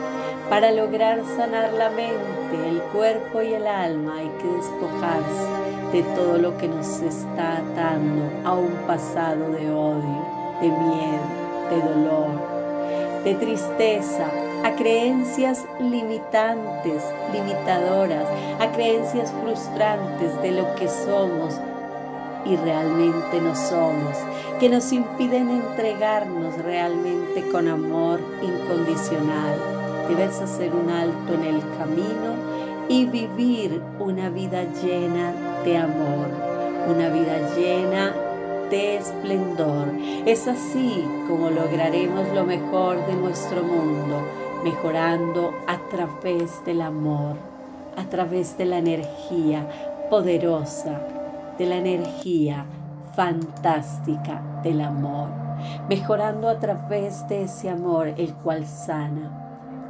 Para 0.52 0.70
lograr 0.74 1.24
sanar 1.38 1.72
la 1.72 1.90
mente, 1.92 2.68
el 2.68 2.82
cuerpo 2.92 3.42
y 3.42 3.54
el 3.54 3.66
alma 3.66 4.18
hay 4.18 4.30
que 4.42 4.48
despojarse 4.50 5.48
de 5.94 6.04
todo 6.14 6.38
lo 6.40 6.58
que 6.58 6.68
nos 6.68 7.00
está 7.00 7.60
atando 7.60 8.30
a 8.44 8.56
un 8.56 8.74
pasado 8.86 9.50
de 9.50 9.72
odio, 9.72 10.26
de 10.60 10.68
miedo, 10.68 11.70
de 11.70 11.82
dolor, 11.82 13.24
de 13.24 13.36
tristeza, 13.36 14.30
a 14.66 14.76
creencias 14.76 15.64
limitantes, 15.80 17.02
limitadoras, 17.32 18.26
a 18.60 18.70
creencias 18.74 19.32
frustrantes 19.42 20.42
de 20.42 20.52
lo 20.52 20.76
que 20.76 20.90
somos 20.90 21.62
y 22.44 22.58
realmente 22.58 23.40
no 23.40 23.56
somos, 23.56 24.18
que 24.60 24.68
nos 24.68 24.92
impiden 24.92 25.50
entregarnos 25.50 26.58
realmente 26.58 27.42
con 27.54 27.70
amor 27.70 28.20
incondicional 28.42 29.81
Debes 30.10 30.42
hacer 30.42 30.74
un 30.74 30.90
alto 30.90 31.34
en 31.34 31.44
el 31.44 31.62
camino 31.78 32.36
y 32.90 33.06
vivir 33.06 33.82
una 34.00 34.30
vida 34.30 34.64
llena 34.84 35.34
de 35.64 35.78
amor, 35.78 36.28
una 36.90 37.10
vida 37.10 37.56
llena 37.56 38.14
de 38.70 38.98
esplendor. 38.98 39.88
Es 40.26 40.48
así 40.48 41.06
como 41.28 41.50
lograremos 41.50 42.28
lo 42.34 42.46
mejor 42.46 43.06
de 43.06 43.14
nuestro 43.14 43.64
mundo, 43.64 44.22
mejorando 44.64 45.54
a 45.68 45.78
través 45.90 46.64
del 46.66 46.82
amor, 46.82 47.36
a 47.98 48.04
través 48.06 48.58
de 48.58 48.66
la 48.66 48.80
energía 48.80 49.68
poderosa, 50.10 51.02
de 51.58 51.66
la 51.66 51.78
energía 51.78 52.66
fantástica 53.16 54.42
del 54.64 54.82
amor, 54.82 55.30
mejorando 55.90 56.50
a 56.50 56.60
través 56.60 57.28
de 57.28 57.44
ese 57.44 57.70
amor 57.70 58.08
el 58.18 58.34
cual 58.34 58.66
sana, 58.66 59.41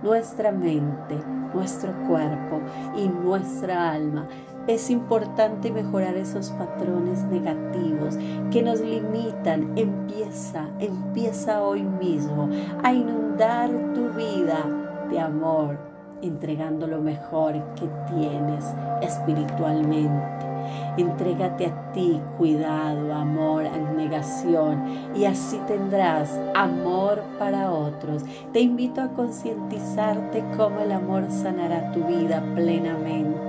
nuestra 0.04 0.52
mente, 0.52 1.18
nuestro 1.54 1.94
cuerpo 2.08 2.62
y 2.98 3.08
nuestra 3.08 3.92
alma. 3.92 4.28
Es 4.68 4.90
importante 4.90 5.72
mejorar 5.72 6.16
esos 6.16 6.52
patrones 6.52 7.24
negativos 7.24 8.18
que 8.52 8.62
nos 8.62 8.80
limitan. 8.80 9.74
Empieza, 9.76 10.70
empieza 10.80 11.64
hoy 11.64 11.84
mismo 11.84 12.50
a 12.84 12.94
inundar 12.94 13.70
tu 13.94 14.10
vida 14.10 14.66
de 15.10 15.20
amor, 15.20 15.80
entregando 16.22 16.86
lo 16.86 17.02
mejor 17.02 17.54
que 17.76 17.90
tienes 18.14 18.66
espiritualmente 19.02 20.51
Entrégate 20.98 21.68
a 21.68 21.92
ti 21.94 22.20
cuidado, 22.38 23.14
amor, 23.14 23.66
abnegación 23.66 25.12
y 25.16 25.26
así 25.26 25.60
tendrás 25.68 26.40
amor 26.54 27.24
para 27.40 27.72
otros. 27.72 28.24
Te 28.54 28.60
invito 28.60 29.02
a 29.02 29.10
concientizarte 29.10 30.44
cómo 30.58 30.82
el 30.82 30.92
amor 30.92 31.26
sanará 31.30 31.92
tu 31.92 32.04
vida 32.04 32.44
plenamente. 32.56 33.40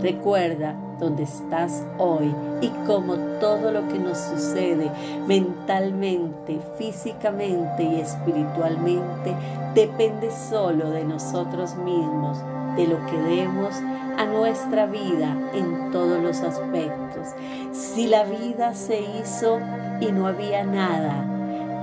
Recuerda 0.00 0.76
dónde 0.98 1.24
estás 1.24 1.84
hoy 1.98 2.34
y 2.60 2.68
cómo 2.86 3.14
todo 3.40 3.72
lo 3.72 3.86
que 3.88 3.98
nos 3.98 4.18
sucede 4.18 4.90
mentalmente, 5.26 6.60
físicamente 6.76 7.82
y 7.82 8.00
espiritualmente 8.00 9.34
depende 9.74 10.30
solo 10.30 10.90
de 10.90 11.04
nosotros 11.04 11.76
mismos, 11.76 12.38
de 12.76 12.86
lo 12.86 13.04
que 13.06 13.18
demos 13.18 13.74
a 14.18 14.26
nuestra 14.26 14.86
vida 14.86 15.34
en 15.54 15.92
todos 15.92 16.20
los 16.20 16.40
aspectos. 16.40 17.28
Si 17.72 18.08
la 18.08 18.24
vida 18.24 18.74
se 18.74 19.00
hizo 19.00 19.60
y 20.00 20.10
no 20.12 20.26
había 20.26 20.64
nada, 20.64 21.24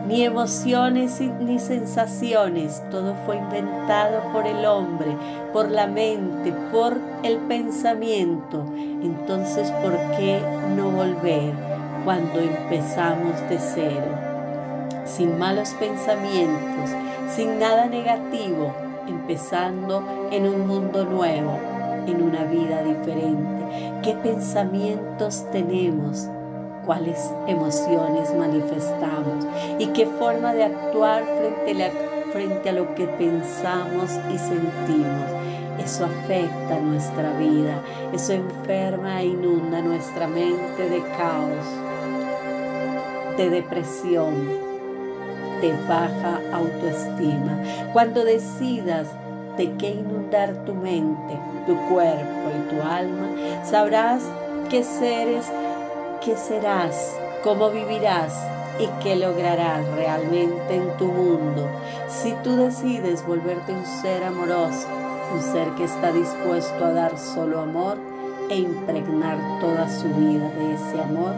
ni 0.06 0.24
emociones 0.24 1.20
ni 1.40 1.58
sensaciones, 1.60 2.84
todo 2.92 3.16
fue 3.26 3.38
inventado 3.38 4.22
por 4.34 4.46
el 4.46 4.66
hombre, 4.66 5.08
por 5.52 5.72
la 5.72 5.88
mente, 5.88 6.54
por 6.72 6.98
el 7.24 7.38
pensamiento. 7.38 8.64
Entonces, 8.76 9.72
¿por 9.82 9.94
qué 10.18 10.40
no 10.76 10.92
volver 10.92 11.54
cuando 12.04 12.40
empezamos 12.40 13.40
de 13.50 13.58
cero? 13.58 14.12
Sin 15.06 15.40
malos 15.40 15.70
pensamientos, 15.80 16.92
sin 17.34 17.60
nada 17.60 17.86
negativo, 17.86 18.74
empezando 19.08 20.28
en 20.32 20.48
un 20.48 20.68
mundo 20.68 21.06
nuevo, 21.06 21.58
en 22.08 22.22
una 22.22 22.44
vida 22.44 22.84
diferente. 22.84 24.02
¿Qué 24.04 24.14
pensamientos 24.16 25.46
tenemos? 25.52 26.28
¿Cuáles 26.86 27.32
emociones 27.48 28.34
manifestamos? 28.36 29.46
¿Y 29.80 29.88
qué 29.88 30.06
forma 30.06 30.54
de 30.54 30.66
actuar 30.66 31.24
frente 32.32 32.70
a, 32.70 32.74
lo 32.74 32.94
que 32.96 33.08
pensamos 33.08 34.12
y 34.34 34.38
sentimos? 34.38 35.32
Eso 35.84 36.06
afecta 36.06 36.80
nuestra 36.80 37.38
vida, 37.38 37.82
eso 38.14 38.34
enferma 38.34 39.22
e 39.22 39.28
inunda 39.28 39.82
nuestra 39.82 40.28
mente 40.28 40.90
de 40.90 41.02
caos, 41.18 41.66
de 43.38 43.50
depresión, 43.50 44.48
de 45.62 45.74
baja 45.88 46.40
autoestima. 46.54 47.60
Cuando 47.94 48.24
decidas 48.24 49.08
de 49.58 49.76
qué 49.78 49.92
inundar 49.92 50.66
tu 50.66 50.74
mente, 50.74 51.40
tu 51.66 51.76
cuerpo 51.88 52.50
y 52.56 52.76
tu 52.76 52.82
alma, 52.82 53.28
sabrás 53.64 54.24
qué 54.70 54.84
seres, 54.84 55.52
qué 56.24 56.36
serás, 56.36 57.18
cómo 57.44 57.70
vivirás 57.70 58.34
y 58.80 58.88
qué 59.04 59.16
lograrás 59.16 59.88
realmente 59.96 60.76
en 60.76 60.98
tu 60.98 61.06
mundo. 61.06 61.70
Si 62.08 62.34
tú 62.44 62.56
decides 62.56 63.26
volverte 63.26 63.72
un 63.74 63.86
ser 63.86 64.24
amoroso 64.24 64.88
un 65.34 65.42
ser 65.42 65.70
que 65.72 65.86
está 65.86 66.12
dispuesto 66.12 66.86
a 66.86 66.92
dar 66.92 67.18
solo 67.18 67.60
amor 67.62 67.98
e 68.50 68.58
impregnar 68.58 69.38
toda 69.60 69.90
su 69.90 70.08
vida 70.10 70.50
de 70.50 70.74
ese 70.74 71.02
amor, 71.02 71.34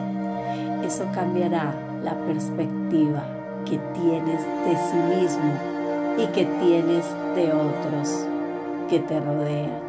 eso 0.83 1.05
cambiará 1.13 1.73
la 2.03 2.13
perspectiva 2.25 3.23
que 3.65 3.79
tienes 3.93 4.43
de 4.65 4.77
sí 4.77 4.97
mismo 5.15 5.76
y 6.17 6.25
que 6.27 6.45
tienes 6.45 7.05
de 7.35 7.53
otros 7.53 8.25
que 8.89 8.99
te 8.99 9.19
rodean. 9.19 9.79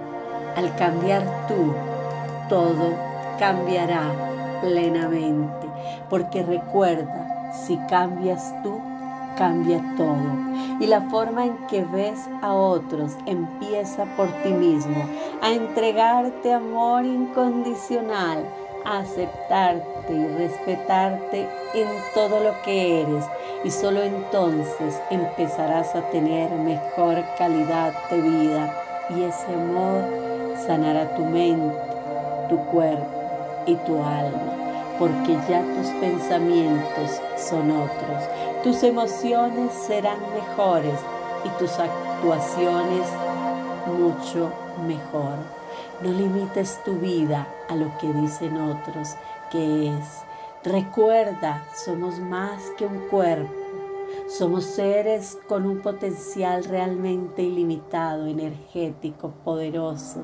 Al 0.57 0.75
cambiar 0.77 1.23
tú, 1.47 1.73
todo 2.49 2.95
cambiará 3.39 4.03
plenamente, 4.61 5.67
porque 6.11 6.43
recuerda, 6.43 7.53
si 7.53 7.77
cambias 7.89 8.55
tú, 8.63 8.81
cambia 9.37 9.81
todo. 9.97 10.17
Y 10.81 10.87
la 10.87 11.03
forma 11.03 11.47
en 11.47 11.57
que 11.69 11.85
ves 11.85 12.29
a 12.43 12.53
otros 12.53 13.17
empieza 13.27 14.05
por 14.17 14.29
ti 14.43 14.51
mismo, 14.51 15.05
a 15.41 15.53
entregarte 15.53 16.53
amor 16.53 17.05
incondicional, 17.05 18.45
aceptarte 18.85 20.13
y 20.13 20.27
respetarte 20.37 21.49
en 21.75 21.89
todo 22.15 22.41
lo 22.41 22.61
que 22.63 23.03
eres. 23.03 23.25
Y 23.65 23.71
solo 23.71 24.03
entonces 24.03 25.01
empezarás 25.11 25.95
a 25.95 26.03
tener 26.11 26.51
mejor 26.51 27.25
calidad 27.37 27.93
de 28.11 28.21
vida. 28.21 28.75
Y 29.11 29.23
ese 29.23 29.53
amor 29.55 30.05
sanará 30.67 31.15
tu 31.15 31.25
mente, 31.25 31.77
tu 32.49 32.59
cuerpo 32.67 33.07
y 33.67 33.75
tu 33.77 34.03
alma 34.03 34.59
porque 34.99 35.39
ya 35.49 35.63
tus 35.63 35.87
pensamientos 36.01 37.21
son 37.37 37.71
otros. 37.71 38.25
Tus 38.65 38.83
emociones 38.83 39.73
serán 39.73 40.19
mejores 40.35 40.99
y 41.45 41.49
tus 41.51 41.79
actuaciones 41.79 43.07
mucho 43.87 44.53
mejor. 44.87 45.37
No 46.03 46.11
limites 46.11 46.83
tu 46.85 46.95
vida 46.95 47.47
a 47.69 47.77
lo 47.77 47.97
que 47.99 48.13
dicen 48.13 48.57
otros, 48.57 49.17
que 49.51 49.89
es, 49.89 50.23
recuerda, 50.65 51.63
somos 51.75 52.19
más 52.19 52.63
que 52.77 52.87
un 52.87 53.01
cuerpo 53.09 53.58
somos 54.29 54.65
seres 54.65 55.39
con 55.49 55.67
un 55.67 55.79
potencial 55.79 56.65
realmente 56.65 57.43
ilimitado, 57.43 58.27
energético, 58.27 59.33
poderoso. 59.43 60.21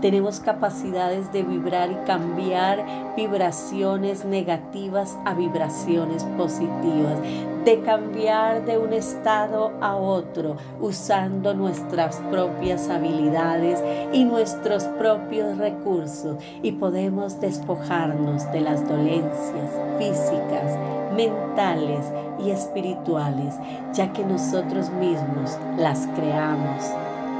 Tenemos 0.00 0.38
capacidades 0.38 1.32
de 1.32 1.42
vibrar 1.42 1.90
y 1.90 2.06
cambiar 2.06 3.14
vibraciones 3.16 4.24
negativas 4.24 5.18
a 5.24 5.34
vibraciones 5.34 6.22
positivas, 6.36 7.18
de 7.64 7.80
cambiar 7.80 8.64
de 8.64 8.78
un 8.78 8.92
estado 8.92 9.72
a 9.80 9.96
otro 9.96 10.56
usando 10.80 11.52
nuestras 11.52 12.16
propias 12.30 12.88
habilidades 12.88 13.82
y 14.12 14.24
nuestros 14.24 14.84
propios 14.84 15.58
recursos 15.58 16.36
y 16.62 16.72
podemos 16.72 17.40
despojarnos 17.40 18.50
de 18.52 18.60
las 18.60 18.88
dolencias 18.88 19.70
físicas, 19.98 20.78
mentales 21.18 22.06
y 22.38 22.50
espirituales, 22.50 23.56
ya 23.92 24.12
que 24.12 24.24
nosotros 24.24 24.90
mismos 24.90 25.58
las 25.76 26.06
creamos, 26.14 26.92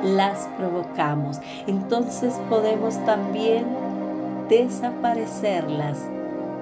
las 0.03 0.49
provocamos. 0.59 1.41
Entonces 1.69 2.35
podemos 2.51 2.97
también 3.07 3.65
desaparecerlas, 4.49 5.99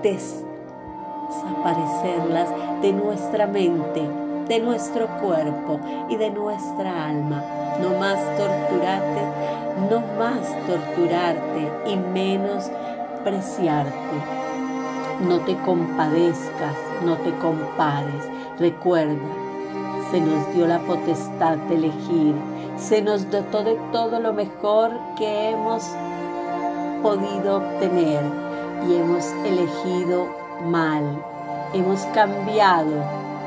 desaparecerlas 0.03 2.51
de 2.83 2.93
nuestra 2.93 3.47
mente, 3.47 4.03
de 4.47 4.61
nuestro 4.61 5.07
cuerpo 5.19 5.81
y 6.11 6.17
de 6.17 6.29
nuestra 6.31 7.09
alma. 7.09 7.43
No 7.81 7.99
más 7.99 8.19
torturarte, 8.37 9.23
no 9.91 10.03
más 10.19 10.43
torturarte 10.67 11.91
y 11.91 11.97
menos 11.97 12.71
preciarte 13.25 14.46
no 15.21 15.41
te 15.41 15.57
compadezcas, 15.59 16.77
no 17.05 17.17
te 17.17 17.33
compares. 17.39 18.29
Recuerda, 18.59 19.15
se 20.11 20.21
nos 20.21 20.55
dio 20.55 20.67
la 20.67 20.79
potestad 20.81 21.57
de 21.69 21.75
elegir, 21.77 22.35
se 22.77 23.03
nos 23.03 23.31
dotó 23.31 23.65
de 23.65 23.77
todo 23.93 24.21
lo 24.21 24.33
mejor 24.33 24.93
que 25.17 25.51
hemos 25.51 25.85
podido 27.03 27.57
obtener 27.57 28.23
y 28.89 28.97
hemos 28.97 29.27
elegido 29.45 30.29
mal. 30.65 31.03
Hemos 31.73 32.01
cambiado 32.15 32.93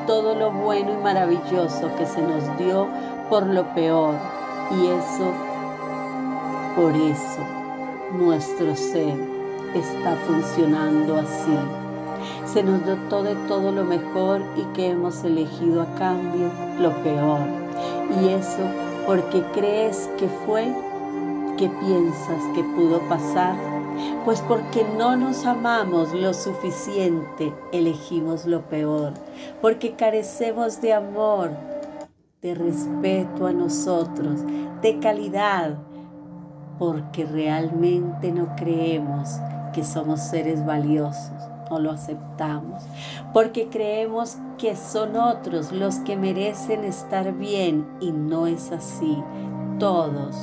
todo 0.08 0.36
lo 0.36 0.52
bueno 0.52 0.94
y 0.94 1.04
maravilloso 1.04 1.90
que 1.98 2.06
se 2.06 2.22
nos 2.22 2.58
dio 2.58 2.88
por 3.30 3.46
lo 3.46 3.64
peor 3.76 4.16
y 4.72 4.88
eso, 4.88 5.32
por 6.76 6.96
eso, 6.96 7.40
nuestro 8.12 8.76
ser 8.76 9.29
está 9.76 10.16
funcionando 10.28 11.18
así. 11.18 11.58
Se 12.46 12.64
nos 12.64 12.86
dotó 12.86 13.24
de 13.24 13.36
todo 13.48 13.72
lo 13.72 13.84
mejor 13.84 14.42
y 14.56 14.64
que 14.74 14.90
hemos 14.90 15.24
elegido 15.24 15.82
a 15.82 15.96
cambio 15.96 16.50
lo 16.80 16.92
peor. 17.04 17.42
Y 18.22 18.30
eso 18.30 18.64
porque 19.06 19.42
crees 19.54 20.10
que 20.18 20.28
fue, 20.46 20.72
que 21.58 21.68
piensas 21.68 22.44
que 22.54 22.64
pudo 22.64 23.00
pasar, 23.10 23.56
pues 24.24 24.42
porque 24.42 24.86
no 24.98 25.16
nos 25.16 25.46
amamos 25.46 26.14
lo 26.14 26.34
suficiente, 26.34 27.54
elegimos 27.72 28.46
lo 28.46 28.62
peor, 28.62 29.14
porque 29.62 29.94
carecemos 29.94 30.82
de 30.82 30.94
amor, 30.94 31.52
de 32.42 32.54
respeto 32.54 33.48
a 33.48 33.52
nosotros, 33.52 34.42
de 34.82 35.00
calidad, 35.00 35.78
porque 36.78 37.26
realmente 37.26 38.32
no 38.32 38.56
creemos 38.56 39.40
somos 39.84 40.22
seres 40.22 40.66
valiosos, 40.66 41.32
no 41.70 41.80
lo 41.80 41.92
aceptamos, 41.92 42.84
porque 43.34 43.70
creemos 43.70 44.38
que 44.58 44.76
son 44.76 45.16
otros 45.16 45.72
los 45.72 45.96
que 46.00 46.16
merecen 46.16 46.84
estar 46.84 47.34
bien 47.34 47.88
y 48.00 48.12
no 48.12 48.48
es 48.48 48.72
así. 48.72 49.18
Todos, 49.80 50.36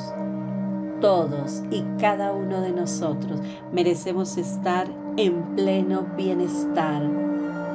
todos 1.01 1.63
y 1.71 1.83
cada 1.99 2.33
uno 2.33 2.61
de 2.61 2.73
nosotros 2.73 3.41
merecemos 3.73 4.37
estar 4.39 4.87
en 5.17 5.55
pleno 5.57 6.07
bienestar, 6.17 7.03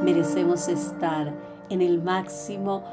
merecemos 0.04 0.68
estar 0.68 1.32
en 1.70 1.82
el 1.82 2.02
máximo 2.02 2.84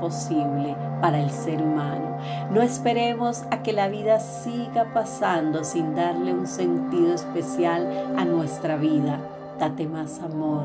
posible 0.00 0.76
para 1.00 1.20
el 1.20 1.30
ser 1.30 1.60
humano. 1.60 2.18
No 2.52 2.62
esperemos 2.62 3.42
a 3.50 3.62
que 3.62 3.72
la 3.72 3.88
vida 3.88 4.20
siga 4.20 4.92
pasando 4.94 5.64
sin 5.64 5.94
darle 5.94 6.32
un 6.32 6.46
sentido 6.46 7.14
especial 7.14 7.88
a 8.16 8.24
nuestra 8.24 8.76
vida. 8.76 9.18
Date 9.58 9.86
más 9.86 10.20
amor, 10.20 10.64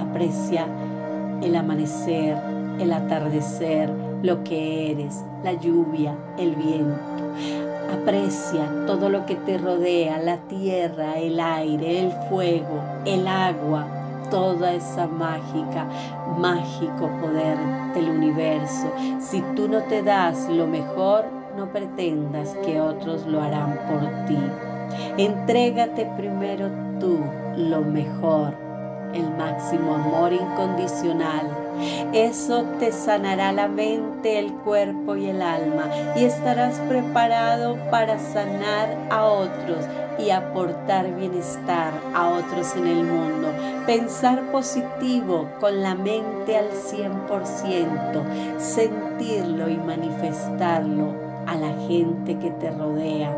aprecia 0.00 0.66
el 1.42 1.54
amanecer, 1.54 2.36
el 2.78 2.92
atardecer, 2.92 3.90
lo 4.22 4.42
que 4.42 4.90
eres, 4.90 5.22
la 5.44 5.52
lluvia, 5.52 6.16
el 6.38 6.54
viento. 6.56 7.00
Aprecia 7.92 8.86
todo 8.86 9.08
lo 9.08 9.26
que 9.26 9.36
te 9.36 9.58
rodea, 9.58 10.18
la 10.18 10.38
tierra, 10.48 11.18
el 11.18 11.38
aire, 11.38 12.00
el 12.00 12.12
fuego, 12.28 12.80
el 13.04 13.28
agua, 13.28 13.86
toda 14.30 14.72
esa 14.74 15.06
mágica, 15.06 15.86
mágico 16.38 17.08
poder 17.20 17.56
del 17.94 18.10
universo. 18.10 18.92
Si 19.18 19.40
tú 19.54 19.68
no 19.68 19.82
te 19.84 20.02
das 20.02 20.48
lo 20.48 20.66
mejor, 20.66 21.24
no 21.56 21.66
pretendas 21.72 22.54
que 22.64 22.80
otros 22.80 23.26
lo 23.26 23.42
harán 23.42 23.78
por 23.88 24.26
ti. 24.26 24.38
Entrégate 25.18 26.06
primero 26.16 26.70
tú 27.00 27.18
lo 27.56 27.80
mejor, 27.80 28.54
el 29.12 29.30
máximo 29.36 29.94
amor 29.94 30.32
incondicional 30.32 31.50
Eso 32.12 32.64
te 32.78 32.92
sanará 32.92 33.52
la 33.52 33.68
mente, 33.68 34.38
el 34.38 34.52
cuerpo 34.52 35.16
y 35.16 35.28
el 35.28 35.42
alma 35.42 35.84
y 36.16 36.24
estarás 36.24 36.78
preparado 36.80 37.76
para 37.90 38.18
sanar 38.18 38.96
a 39.10 39.24
otros 39.24 39.84
y 40.18 40.30
aportar 40.30 41.14
bienestar 41.14 41.92
a 42.14 42.28
otros 42.28 42.74
en 42.76 42.86
el 42.86 43.04
mundo. 43.04 43.48
Pensar 43.86 44.50
positivo 44.50 45.48
con 45.60 45.82
la 45.82 45.94
mente 45.94 46.56
al 46.56 46.70
100%, 46.70 48.58
sentirlo 48.58 49.68
y 49.68 49.76
manifestarlo 49.76 51.26
a 51.46 51.54
la 51.54 51.72
gente 51.86 52.38
que 52.38 52.50
te 52.50 52.70
rodea, 52.70 53.30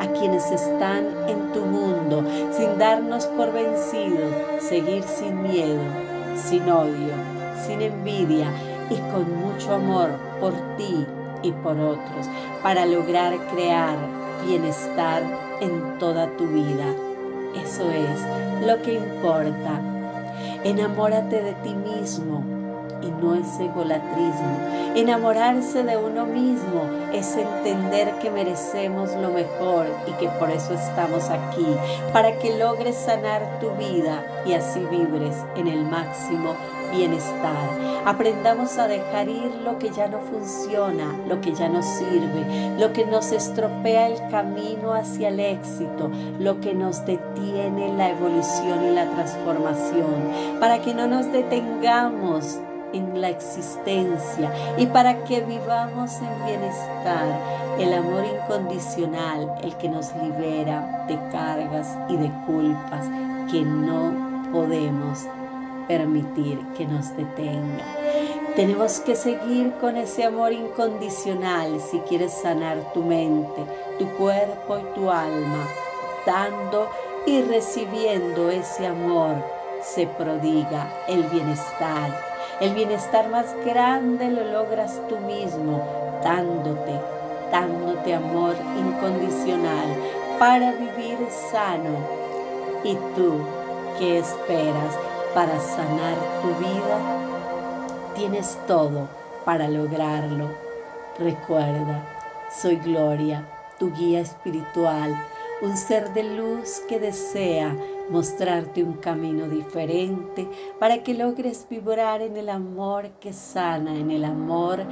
a 0.00 0.06
quienes 0.18 0.50
están 0.50 1.06
en 1.28 1.52
tu 1.52 1.60
mundo, 1.60 2.22
sin 2.52 2.78
darnos 2.78 3.26
por 3.26 3.52
vencidos, 3.52 4.32
seguir 4.60 5.02
sin 5.02 5.42
miedo, 5.42 5.82
sin 6.36 6.68
odio, 6.70 7.14
sin 7.66 7.82
envidia 7.82 8.46
y 8.90 8.96
con 9.12 9.36
mucho 9.40 9.74
amor 9.74 10.10
por 10.40 10.52
ti 10.76 11.06
y 11.42 11.50
por 11.52 11.78
otros, 11.78 12.28
para 12.62 12.86
lograr 12.86 13.36
crear 13.52 13.96
bienestar 14.46 15.22
en 15.60 15.98
toda 15.98 16.28
tu 16.36 16.46
vida. 16.48 16.86
Eso 17.54 17.90
es 17.90 18.66
lo 18.66 18.82
que 18.82 18.94
importa. 18.94 19.80
Enamórate 20.64 21.42
de 21.42 21.52
ti 21.54 21.74
mismo 21.74 22.55
y 23.02 23.10
no 23.10 23.34
es 23.34 23.58
egolatrismo. 23.60 24.58
Enamorarse 24.94 25.82
de 25.82 25.96
uno 25.96 26.26
mismo 26.26 26.82
es 27.12 27.36
entender 27.36 28.14
que 28.20 28.30
merecemos 28.30 29.14
lo 29.16 29.30
mejor 29.30 29.86
y 30.06 30.12
que 30.12 30.28
por 30.38 30.50
eso 30.50 30.74
estamos 30.74 31.28
aquí, 31.30 31.66
para 32.12 32.38
que 32.38 32.58
logres 32.58 32.96
sanar 32.96 33.58
tu 33.60 33.70
vida 33.72 34.24
y 34.46 34.54
así 34.54 34.80
vibres 34.90 35.36
en 35.56 35.68
el 35.68 35.84
máximo 35.84 36.54
bienestar. 36.90 37.68
Aprendamos 38.04 38.78
a 38.78 38.86
dejar 38.86 39.28
ir 39.28 39.50
lo 39.64 39.78
que 39.78 39.90
ya 39.90 40.08
no 40.08 40.20
funciona, 40.20 41.14
lo 41.28 41.40
que 41.40 41.52
ya 41.52 41.68
no 41.68 41.82
sirve, 41.82 42.76
lo 42.78 42.92
que 42.92 43.04
nos 43.04 43.32
estropea 43.32 44.08
el 44.08 44.30
camino 44.30 44.92
hacia 44.92 45.28
el 45.28 45.40
éxito, 45.40 46.10
lo 46.38 46.60
que 46.60 46.74
nos 46.74 47.04
detiene 47.04 47.92
la 47.96 48.10
evolución 48.10 48.84
y 48.84 48.94
la 48.94 49.10
transformación, 49.10 50.58
para 50.60 50.80
que 50.80 50.94
no 50.94 51.06
nos 51.06 51.30
detengamos 51.32 52.58
en 52.92 53.20
la 53.20 53.28
existencia 53.28 54.52
y 54.76 54.86
para 54.86 55.24
que 55.24 55.40
vivamos 55.40 56.12
en 56.20 56.46
bienestar. 56.46 57.56
El 57.78 57.92
amor 57.92 58.24
incondicional, 58.24 59.54
el 59.62 59.74
que 59.76 59.88
nos 59.88 60.14
libera 60.16 61.04
de 61.08 61.16
cargas 61.30 61.96
y 62.08 62.16
de 62.16 62.30
culpas 62.46 63.06
que 63.50 63.60
no 63.62 64.50
podemos 64.50 65.26
permitir 65.86 66.58
que 66.76 66.86
nos 66.86 67.16
detenga. 67.16 67.84
Tenemos 68.54 69.00
que 69.00 69.14
seguir 69.14 69.72
con 69.80 69.96
ese 69.96 70.24
amor 70.24 70.52
incondicional 70.52 71.78
si 71.80 71.98
quieres 72.00 72.32
sanar 72.32 72.92
tu 72.94 73.02
mente, 73.02 73.62
tu 73.98 74.08
cuerpo 74.16 74.78
y 74.78 74.94
tu 74.94 75.10
alma, 75.10 75.66
dando 76.24 76.88
y 77.26 77.42
recibiendo 77.42 78.50
ese 78.50 78.86
amor 78.86 79.34
se 79.82 80.06
prodiga 80.06 80.88
el 81.06 81.24
bienestar. 81.24 82.35
El 82.60 82.74
bienestar 82.74 83.28
más 83.28 83.54
grande 83.64 84.30
lo 84.30 84.44
logras 84.44 85.00
tú 85.08 85.18
mismo, 85.18 85.82
dándote, 86.22 87.00
dándote 87.50 88.14
amor 88.14 88.54
incondicional 88.78 89.88
para 90.38 90.72
vivir 90.72 91.18
sano. 91.50 91.96
¿Y 92.84 92.94
tú 93.14 93.40
qué 93.98 94.18
esperas? 94.18 94.94
para 95.36 95.60
sanar 95.60 96.16
tu 96.40 96.48
vida, 96.64 96.98
tienes 98.14 98.58
todo 98.66 99.06
para 99.44 99.68
lograrlo. 99.68 100.48
Recuerda, 101.18 102.06
soy 102.50 102.76
Gloria, 102.76 103.44
tu 103.78 103.92
guía 103.92 104.20
espiritual, 104.20 105.14
un 105.60 105.76
ser 105.76 106.14
de 106.14 106.22
luz 106.22 106.80
que 106.88 106.98
desea 106.98 107.76
mostrarte 108.10 108.82
un 108.82 108.94
camino 108.94 109.48
diferente 109.48 110.48
para 110.78 111.02
que 111.02 111.14
logres 111.14 111.66
vibrar 111.68 112.22
en 112.22 112.36
el 112.36 112.48
amor 112.48 113.10
que 113.20 113.32
sana, 113.32 113.96
en 113.96 114.10
el 114.10 114.24
amor 114.24 114.84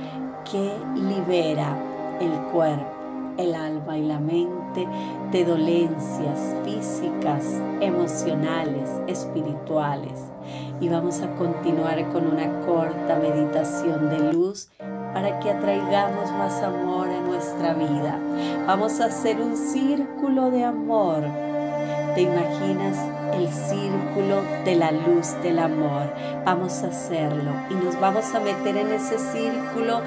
que 0.51 0.73
libera 0.95 1.77
el 2.21 2.33
cuerpo 2.53 3.05
el 3.39 3.55
alma 3.55 3.99
y 3.99 4.03
la 4.03 4.21
mente 4.21 4.87
de 5.33 5.45
dolencias 5.45 6.55
físicas, 6.65 7.45
emocionales, 7.81 8.91
espirituales. 9.07 10.21
Y 10.81 10.89
vamos 10.89 11.21
a 11.21 11.35
continuar 11.37 12.11
con 12.13 12.27
una 12.27 12.61
corta 12.61 13.19
meditación 13.19 14.11
de 14.11 14.33
luz 14.33 14.71
para 15.13 15.39
que 15.41 15.51
atraigamos 15.51 16.31
más 16.33 16.63
amor 16.63 17.09
en 17.09 17.25
nuestra 17.27 17.75
vida. 17.75 18.19
Vamos 18.67 19.01
a 19.01 19.07
hacer 19.07 19.41
un 19.41 19.57
círculo 19.57 20.51
de 20.51 20.65
amor. 20.65 21.23
¿Te 22.15 22.23
imaginas 22.23 22.97
el 23.33 23.49
círculo 23.49 24.43
de 24.65 24.77
la 24.77 24.93
luz 24.93 25.35
del 25.43 25.59
amor? 25.59 26.13
Vamos 26.45 26.85
a 26.85 26.87
hacerlo 26.87 27.51
y 27.69 27.75
nos 27.75 27.99
vamos 27.99 28.33
a 28.37 28.39
meter 28.39 28.77
en 28.77 28.93
ese 28.93 29.19
círculo 29.19 30.01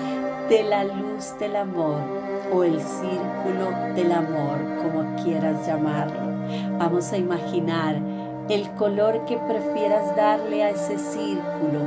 de 0.48 0.64
la 0.64 0.86
luz 0.86 1.38
del 1.38 1.58
amor 1.58 2.00
o 2.54 2.64
el 2.64 2.80
círculo 2.80 3.94
del 3.94 4.14
amor, 4.14 4.58
como 4.82 5.22
quieras 5.22 5.68
llamarlo. 5.68 6.32
Vamos 6.80 7.12
a 7.12 7.18
imaginar 7.18 7.98
el 8.48 8.70
color 8.76 9.26
que 9.26 9.38
prefieras 9.38 10.16
darle 10.16 10.64
a 10.64 10.70
ese 10.70 10.98
círculo. 10.98 11.82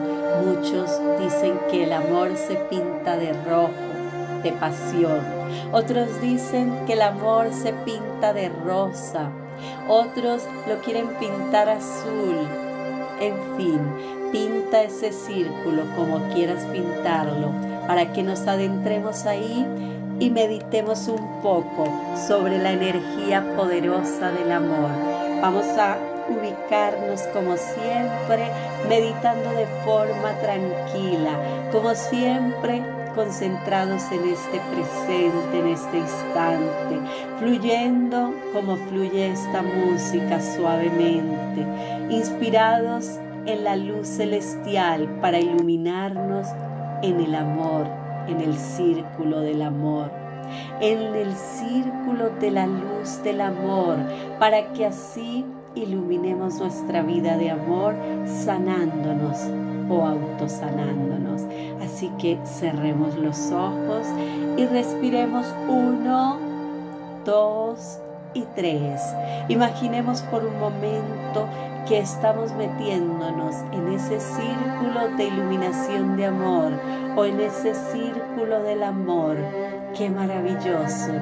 Muchos 0.45 1.01
dicen 1.19 1.59
que 1.71 1.85
el 1.85 1.95
amor 1.95 2.37
se 2.37 2.57
pinta 2.57 3.17
de 3.17 3.33
rojo, 3.45 3.73
de 4.43 4.53
pasión. 4.53 5.21
Otros 5.73 6.21
dicen 6.21 6.85
que 6.87 6.93
el 6.93 7.01
amor 7.01 7.55
se 7.55 7.73
pinta 7.73 8.35
de 8.35 8.51
rosa. 8.51 9.31
Otros 9.89 10.43
lo 10.69 10.81
quieren 10.83 11.09
pintar 11.19 11.69
azul. 11.69 12.37
En 13.21 13.35
fin, 13.57 13.81
pinta 14.33 14.83
ese 14.83 15.13
círculo 15.13 15.85
como 15.97 16.21
quieras 16.33 16.65
pintarlo 16.67 17.51
para 17.87 18.13
que 18.13 18.23
nos 18.23 18.47
adentremos 18.47 19.27
ahí 19.27 19.67
y 20.19 20.31
meditemos 20.31 21.09
un 21.09 21.41
poco 21.43 21.87
sobre 22.29 22.59
la 22.59 22.73
energía 22.73 23.45
poderosa 23.57 24.31
del 24.31 24.53
amor. 24.53 24.91
Vamos 25.43 25.67
a 25.79 25.97
ubicarnos 26.29 27.23
como 27.33 27.57
siempre, 27.57 28.51
meditando 28.89 29.51
de 29.51 29.67
forma 29.85 30.33
tranquila, 30.41 31.39
como 31.73 31.95
siempre 31.95 32.83
concentrados 33.21 34.03
en 34.13 34.31
este 34.31 34.59
presente, 34.73 35.59
en 35.59 35.67
este 35.67 35.99
instante, 35.99 36.99
fluyendo 37.39 38.33
como 38.55 38.77
fluye 38.77 39.31
esta 39.31 39.63
música 39.63 40.41
suavemente, 40.41 41.67
inspirados 42.09 43.19
en 43.45 43.65
la 43.65 43.77
luz 43.77 44.09
celestial 44.09 45.07
para 45.21 45.39
iluminarnos 45.39 46.47
en 47.03 47.21
el 47.21 47.35
amor, 47.35 47.87
en 48.27 48.41
el 48.41 48.57
círculo 48.57 49.41
del 49.41 49.61
amor, 49.61 50.11
en 50.81 51.15
el 51.15 51.35
círculo 51.35 52.31
de 52.41 52.53
la 52.53 52.67
luz 52.67 53.23
del 53.23 53.43
amor, 53.43 53.99
para 54.39 54.73
que 54.73 54.87
así 54.87 55.45
iluminemos 55.75 56.59
nuestra 56.59 57.03
vida 57.03 57.37
de 57.37 57.51
amor 57.51 57.95
sanándonos 58.25 59.37
o 59.91 60.07
autosanándonos. 60.07 61.43
Así 61.83 62.11
que 62.19 62.39
cerremos 62.45 63.17
los 63.17 63.51
ojos 63.51 64.07
y 64.57 64.65
respiremos 64.67 65.47
uno, 65.69 66.39
dos 67.25 67.99
y 68.33 68.43
tres. 68.55 69.03
Imaginemos 69.49 70.23
por 70.23 70.45
un 70.45 70.59
momento 70.59 71.47
que 71.89 71.99
estamos 71.99 72.53
metiéndonos 72.53 73.57
en 73.73 73.89
ese 73.93 74.21
círculo 74.21 75.17
de 75.17 75.25
iluminación 75.25 76.17
de 76.17 76.27
amor 76.27 76.73
o 77.17 77.25
en 77.25 77.41
ese 77.41 77.75
círculo 77.75 78.63
del 78.63 78.83
amor. 78.85 79.37
¡Qué 79.97 80.09
maravilloso! 80.09 81.13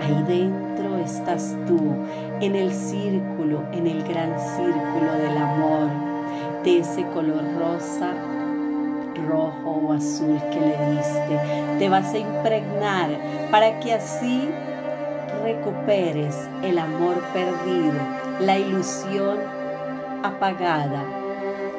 Ahí 0.00 0.24
dentro 0.26 0.98
estás 0.98 1.56
tú, 1.66 1.78
en 2.40 2.54
el 2.54 2.72
círculo, 2.72 3.62
en 3.72 3.86
el 3.86 4.02
gran 4.04 4.38
círculo 4.38 5.12
del 5.14 5.36
amor, 5.36 6.11
de 6.64 6.78
ese 6.78 7.04
color 7.08 7.42
rosa, 7.58 8.12
rojo 9.28 9.70
o 9.70 9.92
azul 9.92 10.38
que 10.50 10.60
le 10.60 10.96
diste. 10.96 11.78
Te 11.78 11.88
vas 11.88 12.12
a 12.14 12.18
impregnar 12.18 13.10
para 13.50 13.80
que 13.80 13.94
así 13.94 14.48
recuperes 15.42 16.36
el 16.62 16.78
amor 16.78 17.16
perdido, 17.32 17.98
la 18.40 18.58
ilusión 18.58 19.38
apagada, 20.22 21.04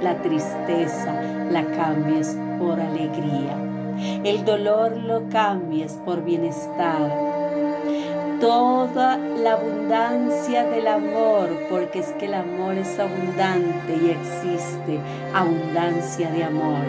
la 0.01 0.15
tristeza 0.22 1.14
la 1.49 1.64
cambies 1.65 2.38
por 2.60 2.80
alegría, 2.80 3.55
el 4.23 4.43
dolor 4.43 4.97
lo 4.97 5.30
cambies 5.30 5.93
por 6.05 6.23
bienestar, 6.23 7.32
toda 8.44 9.18
la 9.18 9.53
abundancia 9.53 10.65
del 10.65 10.86
amor, 10.86 11.48
porque 11.70 11.99
es 11.99 12.07
que 12.20 12.26
el 12.26 12.34
amor 12.34 12.76
es 12.76 12.99
abundante 12.99 13.95
y 13.95 14.10
existe 14.10 14.99
abundancia 15.34 16.30
de 16.30 16.44
amor 16.44 16.82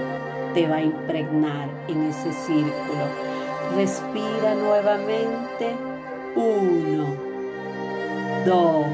te 0.52 0.66
va 0.66 0.76
a 0.76 0.82
impregnar 0.82 1.68
en 1.86 2.08
ese 2.08 2.32
círculo. 2.32 3.04
Respira 3.76 4.56
nuevamente. 4.56 5.76
Uno, 6.34 7.14
dos 8.44 8.86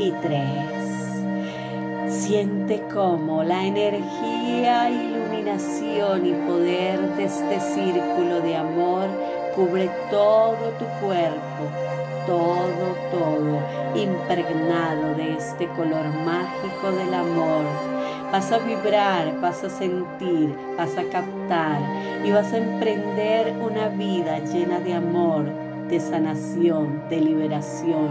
y 0.00 0.10
tres. 0.20 2.12
Siente 2.12 2.82
cómo 2.92 3.44
la 3.44 3.64
energía, 3.64 4.90
iluminación 4.90 6.26
y 6.26 6.32
poder 6.48 6.98
de 7.14 7.24
este 7.24 7.60
círculo 7.60 8.40
de 8.40 8.56
amor 8.56 9.06
cubre 9.54 9.90
todo 10.10 10.70
tu 10.78 10.84
cuerpo, 11.04 11.64
todo, 12.26 12.96
todo, 13.10 13.58
impregnado 13.94 15.14
de 15.14 15.34
este 15.36 15.66
color 15.68 16.06
mágico 16.24 16.92
del 16.92 17.14
amor. 17.14 17.64
Vas 18.30 18.50
a 18.50 18.58
vibrar, 18.58 19.38
vas 19.40 19.62
a 19.62 19.68
sentir, 19.68 20.56
vas 20.76 20.96
a 20.96 21.04
captar 21.04 21.80
y 22.24 22.30
vas 22.30 22.52
a 22.52 22.58
emprender 22.58 23.54
una 23.60 23.88
vida 23.88 24.38
llena 24.38 24.80
de 24.80 24.94
amor, 24.94 25.44
de 25.88 26.00
sanación, 26.00 27.02
de 27.10 27.20
liberación, 27.20 28.08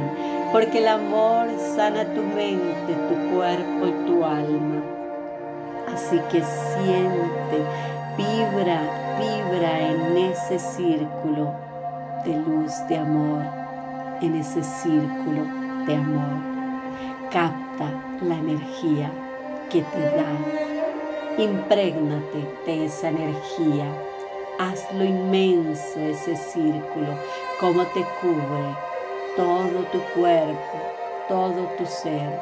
porque 0.51 0.77
el 0.77 0.87
amor 0.87 1.47
sana 1.75 2.05
tu 2.13 2.21
mente, 2.21 2.93
tu 3.09 3.35
cuerpo 3.35 3.87
y 3.87 4.05
tu 4.05 4.23
alma. 4.23 4.83
Así 5.91 6.19
que 6.31 6.43
siente, 6.43 7.57
vibra, 8.15 9.00
vibra 9.19 9.79
en 9.79 10.17
ese 10.17 10.59
círculo 10.59 11.53
de 12.25 12.35
luz, 12.35 12.71
de 12.87 12.97
amor, 12.97 13.43
en 14.21 14.35
ese 14.35 14.63
círculo 14.63 15.43
de 15.85 15.95
amor. 15.95 16.51
Capta 17.31 17.89
la 18.21 18.35
energía 18.35 19.11
que 19.69 19.81
te 19.81 19.99
da. 19.99 20.25
Imprégnate 21.37 22.47
de 22.65 22.85
esa 22.85 23.09
energía. 23.09 23.85
Hazlo 24.59 25.03
inmenso 25.03 25.99
ese 25.99 26.35
círculo, 26.35 27.15
como 27.59 27.83
te 27.85 28.05
cubre 28.21 28.75
todo 29.35 29.83
tu 29.91 29.99
cuerpo, 30.13 30.77
todo 31.27 31.67
tu 31.77 31.85
ser. 31.85 32.39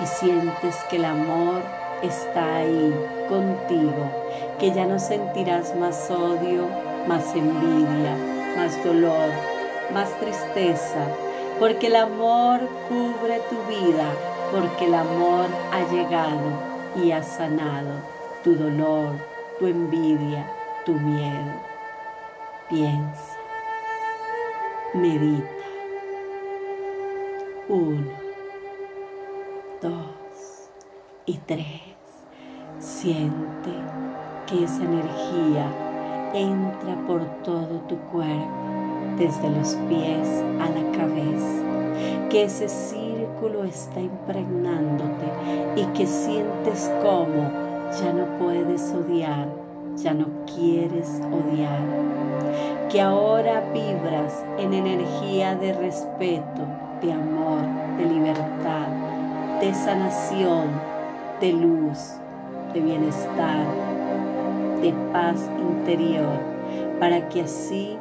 Y 0.00 0.06
sientes 0.06 0.76
que 0.88 0.96
el 0.96 1.04
amor 1.04 1.62
está 2.02 2.56
ahí 2.56 2.94
contigo, 3.28 4.10
que 4.58 4.72
ya 4.72 4.86
no 4.86 4.98
sentirás 4.98 5.74
más 5.76 6.10
odio, 6.10 6.68
más 7.06 7.34
envidia, 7.34 8.16
más 8.56 8.82
dolor, 8.84 9.30
más 9.92 10.08
tristeza, 10.20 11.06
porque 11.58 11.88
el 11.88 11.96
amor 11.96 12.60
cubre 12.88 13.40
tu 13.50 13.56
vida, 13.68 14.06
porque 14.50 14.86
el 14.86 14.94
amor 14.94 15.46
ha 15.72 15.80
llegado 15.92 16.72
y 17.02 17.12
ha 17.12 17.22
sanado 17.22 17.94
tu 18.44 18.54
dolor, 18.54 19.14
tu 19.58 19.66
envidia, 19.66 20.46
tu 20.84 20.92
miedo. 20.92 21.52
Piensa, 22.68 23.36
medita. 24.94 25.46
Uno, 27.68 28.10
dos 29.80 30.70
y 31.26 31.38
tres. 31.38 31.82
Siente 32.78 34.01
que 34.52 34.64
esa 34.64 34.84
energía 34.84 35.66
entra 36.34 36.94
por 37.06 37.24
todo 37.42 37.80
tu 37.88 37.96
cuerpo, 38.12 38.46
desde 39.16 39.48
los 39.48 39.74
pies 39.88 40.28
a 40.60 40.68
la 40.68 40.96
cabeza, 40.96 41.62
que 42.28 42.44
ese 42.44 42.68
círculo 42.68 43.64
está 43.64 44.00
impregnándote 44.00 45.26
y 45.76 45.84
que 45.96 46.06
sientes 46.06 46.90
como 47.02 47.50
ya 47.98 48.12
no 48.12 48.26
puedes 48.38 48.92
odiar, 48.92 49.48
ya 49.96 50.12
no 50.12 50.26
quieres 50.54 51.20
odiar, 51.30 51.80
que 52.90 53.00
ahora 53.00 53.62
vibras 53.72 54.44
en 54.58 54.74
energía 54.74 55.54
de 55.54 55.72
respeto, 55.72 56.62
de 57.00 57.12
amor, 57.12 57.62
de 57.96 58.04
libertad, 58.04 58.88
de 59.60 59.72
sanación, 59.72 60.68
de 61.40 61.52
luz, 61.52 62.14
de 62.74 62.80
bienestar, 62.80 63.91
de 64.82 64.92
paz 65.12 65.48
interior, 65.58 66.38
para 66.98 67.28
que 67.28 67.42
así 67.42 67.96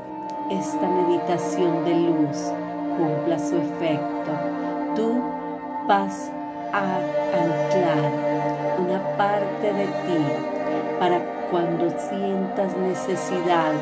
esta 0.50 0.88
meditación 0.90 1.86
de 1.86 1.94
luz 1.94 2.52
cumpla 2.98 3.40
su 3.40 3.56
efecto. 3.56 4.32
Tú 4.96 5.22
vas 5.88 6.32
a 6.74 6.98
anclar 7.38 8.12
una 8.80 9.00
parte 9.18 9.74
de 9.74 9.86
ti 9.86 10.24
para 11.00 11.20
cuando 11.52 11.90
sientas 12.10 12.76
necesidad 12.78 13.74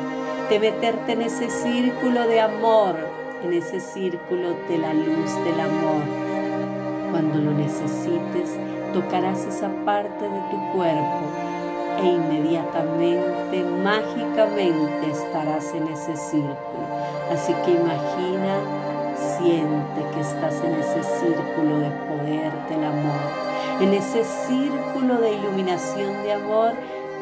de 0.48 0.58
meterte 0.58 1.12
en 1.12 1.22
ese 1.22 1.48
círculo 1.48 2.26
de 2.26 2.40
amor, 2.40 2.96
en 3.44 3.54
ese 3.54 3.80
círculo 3.80 4.54
de 4.68 4.78
la 4.78 4.92
luz 4.92 5.34
del 5.44 5.60
amor. 5.60 6.02
Cuando 7.10 7.38
lo 7.38 7.52
necesites, 7.52 8.56
tocarás 8.92 9.44
esa 9.46 9.68
parte 9.84 10.24
de 10.24 10.40
tu 10.50 10.72
cuerpo 10.76 11.29
e 12.02 12.06
inmediatamente, 12.06 13.64
mágicamente 13.82 15.10
estarás 15.10 15.74
en 15.74 15.88
ese 15.88 16.16
círculo. 16.16 16.86
Así 17.32 17.52
que 17.64 17.72
imagina, 17.72 18.58
siente 19.38 20.00
que 20.14 20.20
estás 20.20 20.62
en 20.64 20.74
ese 20.74 21.02
círculo 21.02 21.78
de 21.78 21.90
poder 22.08 22.52
del 22.68 22.84
amor, 22.84 23.20
en 23.80 23.94
ese 23.94 24.24
círculo 24.24 25.18
de 25.18 25.32
iluminación 25.32 26.22
de 26.22 26.32
amor 26.32 26.72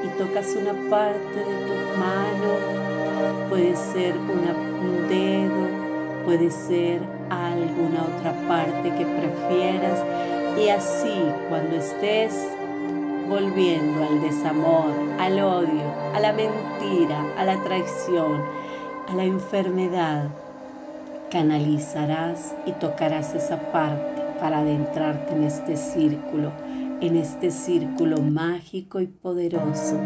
y 0.04 0.08
tocas 0.18 0.54
una 0.54 0.72
parte 0.88 1.38
de 1.38 1.56
tu 1.66 1.98
mano, 1.98 3.48
puede 3.48 3.74
ser 3.76 4.14
un 4.16 5.08
dedo, 5.08 6.24
puede 6.24 6.50
ser 6.50 7.00
alguna 7.30 8.04
otra 8.16 8.32
parte 8.46 8.90
que 8.90 9.04
prefieras 9.04 9.98
y 10.58 10.68
así 10.68 11.22
cuando 11.48 11.76
estés 11.76 12.57
volviendo 13.28 14.04
al 14.04 14.20
desamor, 14.22 14.92
al 15.18 15.40
odio, 15.40 15.82
a 16.14 16.20
la 16.20 16.32
mentira, 16.32 17.24
a 17.36 17.44
la 17.44 17.62
traición, 17.62 18.42
a 19.08 19.14
la 19.14 19.24
enfermedad, 19.24 20.28
canalizarás 21.30 22.54
y 22.66 22.72
tocarás 22.72 23.34
esa 23.34 23.70
parte 23.70 24.22
para 24.40 24.60
adentrarte 24.60 25.34
en 25.34 25.44
este 25.44 25.76
círculo, 25.76 26.52
en 27.00 27.16
este 27.16 27.50
círculo 27.50 28.18
mágico 28.22 29.00
y 29.00 29.06
poderoso 29.06 29.98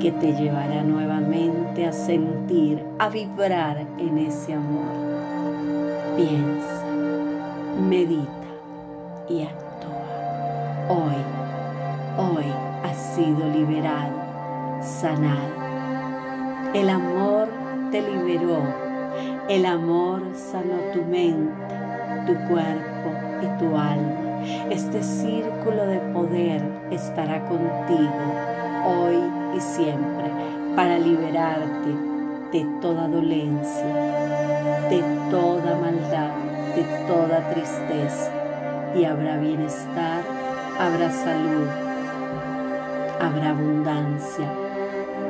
que 0.00 0.12
te 0.12 0.32
llevará 0.32 0.82
nuevamente 0.82 1.86
a 1.86 1.92
sentir, 1.92 2.82
a 2.98 3.08
vibrar 3.08 3.86
en 3.98 4.18
ese 4.18 4.52
amor. 4.52 4.84
Piensa, 6.16 6.84
medita 7.88 8.30
y 9.28 9.42
actúa. 9.42 10.86
Hoy, 10.88 11.45
hoy 12.16 12.46
has 12.82 12.96
sido 13.14 13.48
liberado, 13.48 14.14
sanado. 14.80 15.54
El 16.74 16.88
amor 16.90 17.48
te 17.90 18.02
liberó. 18.02 18.62
El 19.48 19.64
amor 19.64 20.22
sanó 20.34 20.76
tu 20.92 21.02
mente, 21.02 21.52
tu 22.26 22.34
cuerpo 22.48 23.10
y 23.42 23.58
tu 23.58 23.76
alma. 23.76 24.42
Este 24.70 25.02
círculo 25.02 25.86
de 25.86 25.98
poder 26.12 26.62
estará 26.90 27.40
contigo 27.46 28.10
hoy 28.86 29.16
y 29.56 29.60
siempre 29.60 30.30
para 30.74 30.98
liberarte 30.98 31.90
de 32.52 32.66
toda 32.80 33.08
dolencia, 33.08 33.86
de 34.90 35.02
toda 35.30 35.76
maldad, 35.76 36.30
de 36.74 36.82
toda 37.06 37.48
tristeza 37.50 38.30
y 38.94 39.04
habrá 39.04 39.38
bienestar 39.38 40.22
habrá 40.78 41.10
salud, 41.10 41.68
habrá 43.20 43.50
abundancia 43.50 44.48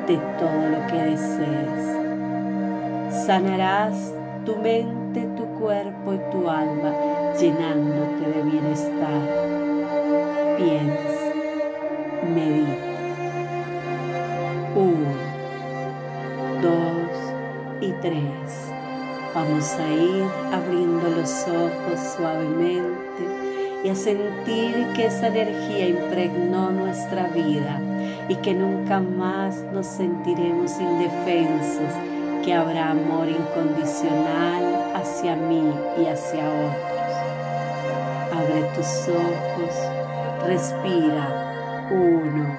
de 0.07 0.17
todo 0.39 0.69
lo 0.71 0.87
que 0.87 1.03
desees. 1.11 1.97
Sanarás 3.27 4.15
tu 4.45 4.57
mente, 4.57 5.27
tu 5.37 5.45
cuerpo 5.59 6.15
y 6.15 6.19
tu 6.31 6.49
alma 6.49 6.93
llenándote 7.39 8.31
de 8.35 8.43
bienestar. 8.43 9.23
Piensa, 10.57 11.33
medita. 12.35 12.95
Uno, 14.75 15.13
dos 16.63 17.33
y 17.81 17.93
tres. 18.03 18.73
Vamos 19.35 19.75
a 19.75 19.89
ir 19.91 20.25
abriendo 20.53 21.09
los 21.11 21.47
ojos 21.49 22.01
suavemente 22.17 23.45
y 23.85 23.89
a 23.89 23.94
sentir 23.94 24.86
que 24.94 25.07
esa 25.07 25.28
energía 25.28 25.89
impregnó 25.89 26.70
nuestra 26.70 27.28
vida 27.28 27.81
y 28.28 28.36
que 28.36 28.55
nunca 28.55 29.01
más 29.01 29.57
nos 29.73 29.86
sentiremos 29.86 30.81
indefensos, 30.81 31.93
que 32.44 32.55
habrá 32.55 32.90
amor 32.90 33.28
incondicional 33.28 34.93
hacia 34.94 35.36
mí 35.36 35.70
y 36.01 36.07
hacia 36.07 36.48
otros. 36.48 36.97
Abre 38.32 38.62
tus 38.74 39.09
ojos, 39.09 39.74
respira. 40.47 41.43
Uno, 41.89 42.57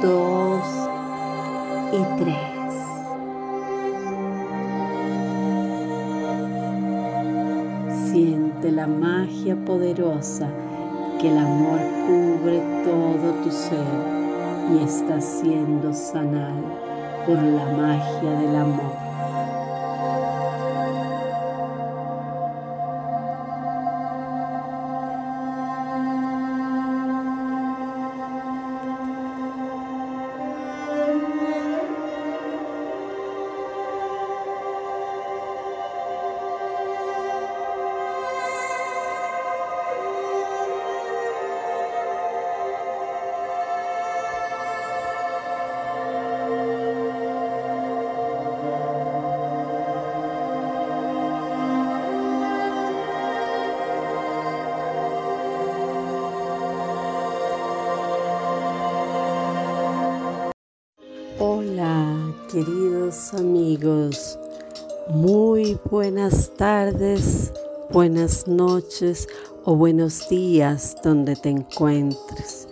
dos 0.00 0.62
y 1.92 2.22
tres. 2.22 2.55
Magia 8.86 9.56
poderosa 9.64 10.48
que 11.20 11.28
el 11.28 11.38
amor 11.38 11.80
cubre 12.06 12.60
todo 12.84 13.32
tu 13.42 13.50
ser 13.50 13.84
y 14.72 14.84
está 14.84 15.20
siendo 15.20 15.92
sanado 15.92 16.62
por 17.26 17.36
la 17.36 17.64
magia 17.76 18.30
del 18.40 18.56
amor. 18.56 19.05
Tardes, 66.92 67.52
buenas 67.90 68.46
noches 68.46 69.26
o 69.64 69.74
buenos 69.74 70.28
días 70.28 70.96
donde 71.02 71.34
te 71.34 71.48
encuentres. 71.48 72.68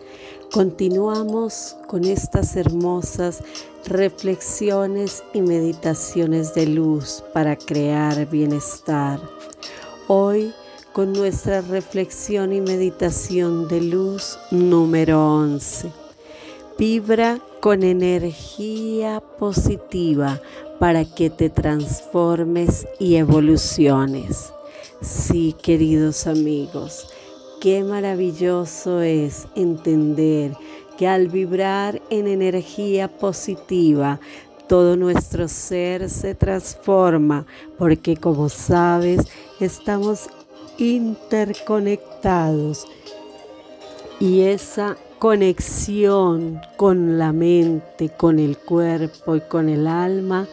Continuamos 0.53 1.77
con 1.89 2.05
estas 2.05 2.55
hermosas 2.55 3.43
reflexiones 3.87 5.25
y 5.33 5.43
meditaciones 5.43 6.55
de 6.55 6.67
luz 6.67 7.25
para 7.33 7.57
crear 7.57 8.31
bienestar. 8.31 9.19
Hoy 10.07 10.53
con 10.93 11.13
nuestra 11.13 11.61
reflexión 11.63 12.53
y 12.53 12.61
meditación 12.61 13.67
de 13.67 13.81
luz 13.81 14.39
número 14.53 15.39
11. 15.39 15.91
Vibra 16.79 17.41
con 17.61 17.83
energía 17.83 19.21
positiva 19.41 20.41
para 20.79 21.05
que 21.05 21.31
te 21.31 21.51
transformes 21.51 22.87
y 22.99 23.17
evoluciones. 23.17 24.53
Sí, 25.01 25.55
queridos 25.63 26.27
amigos, 26.27 27.09
qué 27.61 27.85
maravilloso 27.85 29.01
es 29.01 29.47
entender 29.55 30.57
que 30.97 31.07
al 31.09 31.29
vibrar 31.29 32.03
en 32.11 32.27
energía 32.27 33.09
positiva, 33.09 34.21
todo 34.67 34.97
nuestro 34.97 35.47
ser 35.49 36.09
se 36.09 36.35
transforma 36.35 37.45
porque 37.79 38.17
como 38.17 38.49
sabes, 38.49 39.21
estamos 39.61 40.31
interconectados 40.79 42.87
y 44.21 44.43
esa 44.43 44.97
conexión 45.25 46.61
con 46.77 47.17
la 47.17 47.33
mente, 47.33 48.11
con 48.11 48.39
el 48.39 48.59
cuerpo 48.59 49.37
y 49.37 49.41
con 49.41 49.71
el 49.71 49.87
alma 49.87 50.47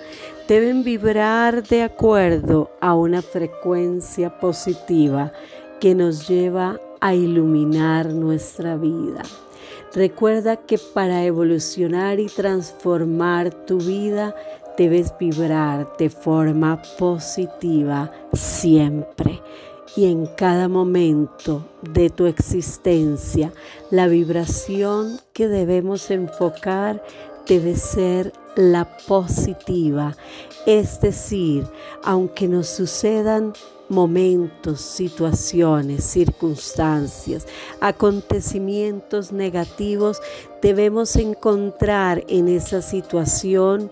deben 0.47 0.85
vibrar 0.85 1.67
de 1.67 1.83
acuerdo 1.83 2.71
a 2.79 2.95
una 2.95 3.21
frecuencia 3.21 4.39
positiva 4.39 5.33
que 5.81 5.93
nos 5.93 6.25
lleva 6.25 6.79
a 7.01 7.13
iluminar 7.13 8.13
nuestra 8.13 8.77
vida. 8.77 9.23
Recuerda 9.93 10.55
que 10.55 10.77
para 10.77 11.25
evolucionar 11.25 12.21
y 12.21 12.27
transformar 12.27 13.53
tu 13.65 13.77
vida 13.77 14.33
debes 14.77 15.13
vibrar 15.19 15.97
de 15.97 16.09
forma 16.09 16.81
positiva 16.97 18.09
siempre 18.31 19.41
y 19.95 20.05
en 20.05 20.25
cada 20.25 20.67
momento 20.67 21.65
de 21.81 22.09
tu 22.09 22.25
existencia, 22.25 23.51
la 23.89 24.07
vibración 24.07 25.19
que 25.33 25.47
debemos 25.47 26.09
enfocar 26.11 27.03
debe 27.47 27.75
ser 27.75 28.31
la 28.55 28.97
positiva. 29.07 30.15
Es 30.65 31.01
decir, 31.01 31.65
aunque 32.03 32.47
nos 32.47 32.67
sucedan 32.67 33.53
momentos, 33.89 34.79
situaciones, 34.79 36.05
circunstancias, 36.05 37.45
acontecimientos 37.81 39.33
negativos, 39.33 40.21
debemos 40.61 41.15
encontrar 41.17 42.23
en 42.29 42.47
esa 42.47 42.81
situación 42.81 43.91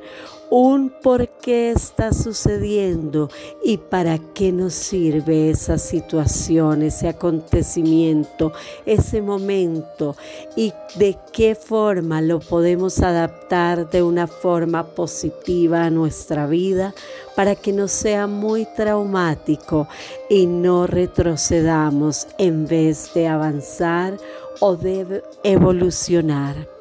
un 0.49 0.89
por 0.89 1.27
qué 1.27 1.71
está 1.71 2.11
sucediendo 2.11 3.29
y 3.63 3.77
para 3.77 4.17
qué 4.17 4.51
nos 4.51 4.73
sirve 4.73 5.49
esa 5.49 5.77
situación, 5.77 6.81
ese 6.81 7.07
acontecimiento, 7.07 8.51
ese 8.85 9.21
momento 9.21 10.15
y 10.55 10.73
de 10.95 11.17
qué 11.31 11.55
forma 11.55 12.21
lo 12.21 12.39
podemos 12.39 12.99
adaptar 13.01 13.89
de 13.89 14.01
una 14.01 14.27
forma 14.27 14.87
positiva 14.87 15.85
a 15.85 15.89
nuestra 15.89 16.47
vida 16.47 16.93
para 17.35 17.55
que 17.55 17.71
no 17.71 17.87
sea 17.87 18.27
muy 18.27 18.65
traumático 18.75 19.87
y 20.29 20.47
no 20.47 20.87
retrocedamos 20.87 22.27
en 22.37 22.65
vez 22.65 23.13
de 23.13 23.27
avanzar 23.27 24.17
o 24.59 24.75
de 24.75 25.23
evolucionar. 25.43 26.78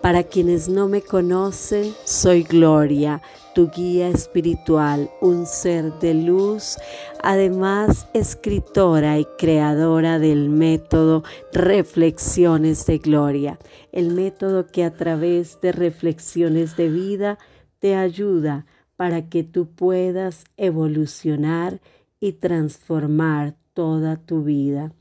Para 0.00 0.24
quienes 0.24 0.68
no 0.68 0.88
me 0.88 1.02
conocen, 1.02 1.92
soy 2.04 2.42
Gloria, 2.42 3.22
tu 3.54 3.68
guía 3.68 4.08
espiritual, 4.08 5.10
un 5.20 5.46
ser 5.46 5.92
de 5.98 6.14
luz, 6.14 6.76
además 7.22 8.06
escritora 8.14 9.18
y 9.18 9.26
creadora 9.38 10.18
del 10.18 10.48
método 10.48 11.22
Reflexiones 11.52 12.86
de 12.86 12.98
Gloria, 12.98 13.58
el 13.92 14.14
método 14.14 14.66
que 14.66 14.84
a 14.84 14.94
través 14.94 15.60
de 15.60 15.72
reflexiones 15.72 16.76
de 16.76 16.88
vida 16.88 17.38
te 17.78 17.96
ayuda 17.96 18.66
para 18.96 19.28
que 19.28 19.42
tú 19.42 19.66
puedas 19.66 20.44
evolucionar 20.56 21.80
y 22.20 22.32
transformar 22.32 23.56
toda 23.74 24.16
tu 24.16 24.42
vida. 24.44 24.92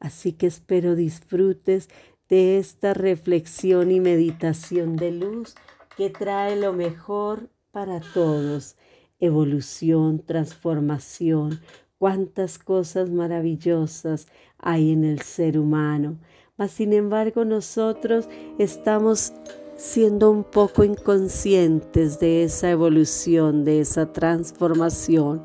Así 0.00 0.32
que 0.32 0.46
espero 0.46 0.96
disfrutes 0.96 1.88
de 2.34 2.58
esta 2.58 2.94
reflexión 2.94 3.92
y 3.92 4.00
meditación 4.00 4.96
de 4.96 5.12
luz 5.12 5.54
que 5.96 6.10
trae 6.10 6.56
lo 6.56 6.72
mejor 6.72 7.48
para 7.70 8.00
todos. 8.00 8.76
Evolución, 9.20 10.18
transformación, 10.18 11.60
cuántas 11.96 12.58
cosas 12.58 13.08
maravillosas 13.08 14.26
hay 14.58 14.90
en 14.90 15.04
el 15.04 15.20
ser 15.20 15.60
humano. 15.60 16.18
Mas 16.56 16.72
sin 16.72 16.92
embargo 16.92 17.44
nosotros 17.44 18.28
estamos 18.58 19.32
siendo 19.76 20.30
un 20.30 20.44
poco 20.44 20.84
inconscientes 20.84 22.20
de 22.20 22.44
esa 22.44 22.70
evolución, 22.70 23.64
de 23.64 23.80
esa 23.80 24.12
transformación. 24.12 25.44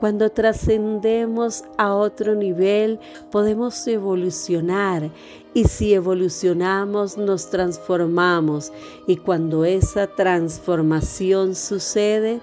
Cuando 0.00 0.30
trascendemos 0.30 1.64
a 1.76 1.94
otro 1.94 2.34
nivel, 2.34 2.98
podemos 3.30 3.86
evolucionar 3.86 5.10
y 5.54 5.64
si 5.64 5.94
evolucionamos, 5.94 7.16
nos 7.16 7.50
transformamos. 7.50 8.72
Y 9.06 9.16
cuando 9.16 9.64
esa 9.64 10.06
transformación 10.06 11.54
sucede, 11.54 12.40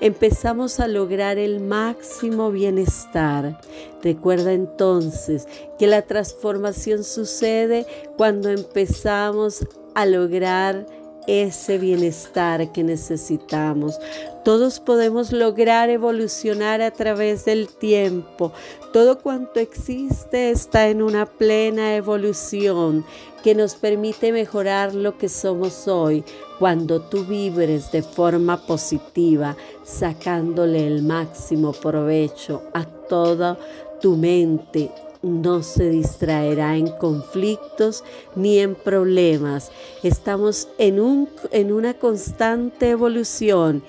empezamos 0.00 0.80
a 0.80 0.88
lograr 0.88 1.38
el 1.38 1.60
máximo 1.60 2.50
bienestar. 2.50 3.60
Recuerda 4.02 4.52
entonces 4.52 5.46
que 5.78 5.86
la 5.86 6.02
transformación 6.02 7.04
sucede 7.04 7.86
cuando 8.16 8.50
empezamos 8.50 9.66
a 9.94 10.06
lograr 10.06 10.86
ese 11.28 11.76
bienestar 11.76 12.72
que 12.72 12.82
necesitamos. 12.82 13.98
Todos 14.44 14.80
podemos 14.80 15.30
lograr 15.30 15.90
evolucionar 15.90 16.80
a 16.80 16.90
través 16.90 17.44
del 17.44 17.68
tiempo. 17.68 18.52
Todo 18.94 19.18
cuanto 19.18 19.60
existe 19.60 20.50
está 20.50 20.88
en 20.88 21.02
una 21.02 21.26
plena 21.26 21.94
evolución 21.94 23.04
que 23.44 23.54
nos 23.54 23.74
permite 23.74 24.32
mejorar 24.32 24.94
lo 24.94 25.18
que 25.18 25.28
somos 25.28 25.86
hoy 25.86 26.24
cuando 26.58 27.02
tú 27.02 27.24
vibres 27.24 27.92
de 27.92 28.02
forma 28.02 28.56
positiva, 28.66 29.54
sacándole 29.84 30.86
el 30.86 31.02
máximo 31.02 31.72
provecho 31.72 32.62
a 32.72 32.84
toda 32.84 33.58
tu 34.00 34.16
mente, 34.16 34.90
no 35.22 35.62
se 35.62 35.90
distraerá 35.90 36.76
en 36.76 36.88
conflictos 36.88 38.04
ni 38.36 38.58
en 38.58 38.74
problemas. 38.74 39.70
Estamos 40.02 40.68
en, 40.78 41.00
un, 41.00 41.28
en 41.50 41.72
una 41.72 41.94
constante 41.94 42.90
evolución 42.90 43.82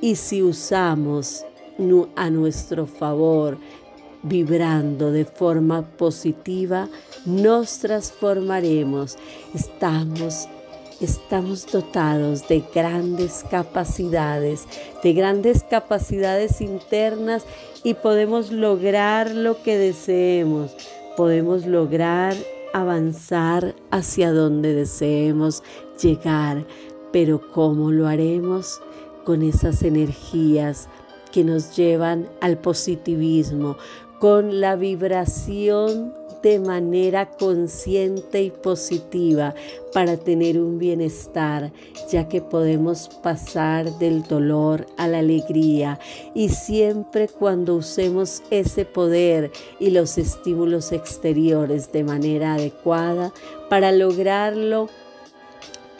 y 0.00 0.16
si 0.16 0.42
usamos 0.42 1.44
a 2.16 2.30
nuestro 2.30 2.86
favor, 2.86 3.58
vibrando 4.22 5.10
de 5.10 5.24
forma 5.24 5.82
positiva, 5.82 6.88
nos 7.24 7.78
transformaremos. 7.78 9.16
Estamos 9.54 10.48
estamos 11.00 11.66
dotados 11.66 12.46
de 12.46 12.62
grandes 12.72 13.44
capacidades, 13.50 14.66
de 15.02 15.12
grandes 15.12 15.64
capacidades 15.64 16.60
internas 16.60 17.44
y 17.84 17.94
podemos 17.94 18.50
lograr 18.52 19.34
lo 19.34 19.62
que 19.62 19.76
deseemos. 19.76 20.74
Podemos 21.16 21.66
lograr 21.66 22.34
avanzar 22.72 23.74
hacia 23.90 24.32
donde 24.32 24.74
deseemos 24.74 25.62
llegar. 26.00 26.64
Pero 27.12 27.50
¿cómo 27.52 27.90
lo 27.90 28.06
haremos? 28.06 28.80
Con 29.24 29.42
esas 29.42 29.82
energías 29.82 30.88
que 31.30 31.44
nos 31.44 31.76
llevan 31.76 32.28
al 32.40 32.58
positivismo, 32.58 33.76
con 34.18 34.60
la 34.60 34.76
vibración 34.76 36.14
de 36.42 36.58
manera 36.58 37.30
consciente 37.30 38.42
y 38.42 38.50
positiva 38.50 39.54
para 39.92 40.16
tener 40.16 40.58
un 40.58 40.78
bienestar, 40.78 41.72
ya 42.10 42.28
que 42.28 42.40
podemos 42.40 43.08
pasar 43.22 43.98
del 43.98 44.22
dolor 44.22 44.86
a 44.96 45.06
la 45.06 45.18
alegría 45.18 45.98
y 46.34 46.48
siempre 46.48 47.28
cuando 47.28 47.76
usemos 47.76 48.42
ese 48.50 48.84
poder 48.84 49.50
y 49.78 49.90
los 49.90 50.18
estímulos 50.18 50.92
exteriores 50.92 51.92
de 51.92 52.04
manera 52.04 52.54
adecuada 52.54 53.32
para 53.68 53.92
lograrlo 53.92 54.88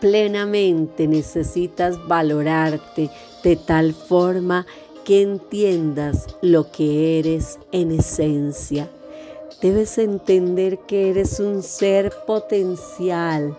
plenamente 0.00 1.06
necesitas 1.06 2.08
valorarte 2.08 3.08
de 3.44 3.56
tal 3.56 3.92
forma 3.92 4.66
que 5.04 5.22
entiendas 5.22 6.26
lo 6.42 6.72
que 6.72 7.18
eres 7.20 7.58
en 7.70 7.92
esencia. 7.92 8.88
Debes 9.62 9.96
entender 9.98 10.78
que 10.80 11.10
eres 11.10 11.38
un 11.38 11.62
ser 11.62 12.12
potencial, 12.26 13.56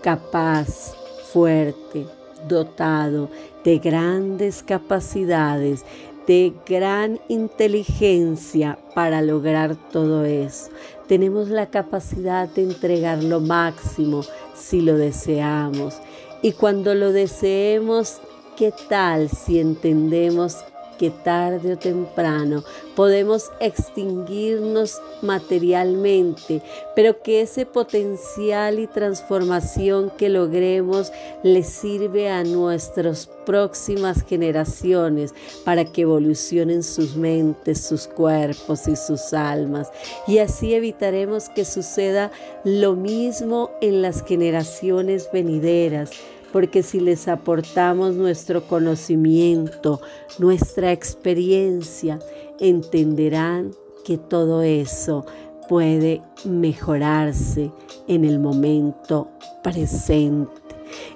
capaz, 0.00 0.94
fuerte, 1.32 2.06
dotado 2.46 3.28
de 3.64 3.78
grandes 3.78 4.62
capacidades, 4.62 5.84
de 6.28 6.52
gran 6.64 7.18
inteligencia 7.26 8.78
para 8.94 9.22
lograr 9.22 9.74
todo 9.90 10.24
eso. 10.24 10.70
Tenemos 11.08 11.48
la 11.48 11.68
capacidad 11.68 12.48
de 12.48 12.62
entregar 12.62 13.24
lo 13.24 13.40
máximo 13.40 14.22
si 14.54 14.82
lo 14.82 14.96
deseamos. 14.96 15.96
Y 16.42 16.52
cuando 16.52 16.94
lo 16.94 17.10
deseemos, 17.10 18.20
¿qué 18.56 18.72
tal 18.88 19.28
si 19.30 19.58
entendemos 19.58 20.58
que 20.98 21.10
tarde 21.10 21.74
o 21.74 21.78
temprano 21.78 22.64
podemos 22.94 23.50
extinguirnos 23.60 25.00
materialmente, 25.22 26.62
pero 26.94 27.22
que 27.22 27.40
ese 27.40 27.66
potencial 27.66 28.78
y 28.78 28.86
transformación 28.86 30.10
que 30.16 30.28
logremos 30.28 31.12
le 31.42 31.62
sirve 31.62 32.28
a 32.30 32.44
nuestras 32.44 33.28
próximas 33.44 34.22
generaciones 34.22 35.34
para 35.64 35.84
que 35.84 36.02
evolucionen 36.02 36.82
sus 36.82 37.16
mentes, 37.16 37.80
sus 37.84 38.06
cuerpos 38.06 38.88
y 38.88 38.96
sus 38.96 39.32
almas. 39.32 39.90
Y 40.26 40.38
así 40.38 40.74
evitaremos 40.74 41.48
que 41.48 41.64
suceda 41.64 42.30
lo 42.64 42.94
mismo 42.94 43.70
en 43.80 44.02
las 44.02 44.24
generaciones 44.24 45.28
venideras 45.32 46.10
porque 46.54 46.84
si 46.84 47.00
les 47.00 47.26
aportamos 47.26 48.14
nuestro 48.14 48.68
conocimiento, 48.68 50.00
nuestra 50.38 50.92
experiencia, 50.92 52.20
entenderán 52.60 53.72
que 54.04 54.18
todo 54.18 54.62
eso 54.62 55.26
puede 55.68 56.22
mejorarse 56.44 57.72
en 58.06 58.24
el 58.24 58.38
momento 58.38 59.32
presente. 59.64 60.63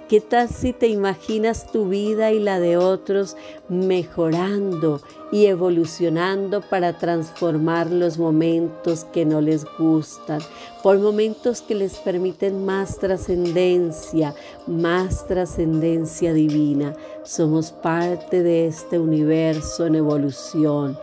¿Qué 0.08 0.22
tal 0.22 0.48
si 0.48 0.72
te 0.72 0.88
imaginas 0.88 1.70
tu 1.70 1.90
vida 1.90 2.32
y 2.32 2.38
la 2.38 2.60
de 2.60 2.78
otros 2.78 3.36
mejorando 3.68 5.02
y 5.30 5.44
evolucionando 5.44 6.62
para 6.62 6.96
transformar 6.96 7.90
los 7.90 8.16
momentos 8.16 9.04
que 9.04 9.26
no 9.26 9.42
les 9.42 9.66
gustan, 9.78 10.40
por 10.82 10.98
momentos 10.98 11.60
que 11.60 11.74
les 11.74 11.96
permiten 11.98 12.64
más 12.64 12.98
trascendencia, 12.98 14.34
más 14.66 15.26
trascendencia 15.26 16.32
divina? 16.32 16.96
Somos 17.22 17.70
parte 17.70 18.42
de 18.42 18.66
este 18.66 18.98
universo 18.98 19.84
en 19.84 19.96
evolución 19.96 20.98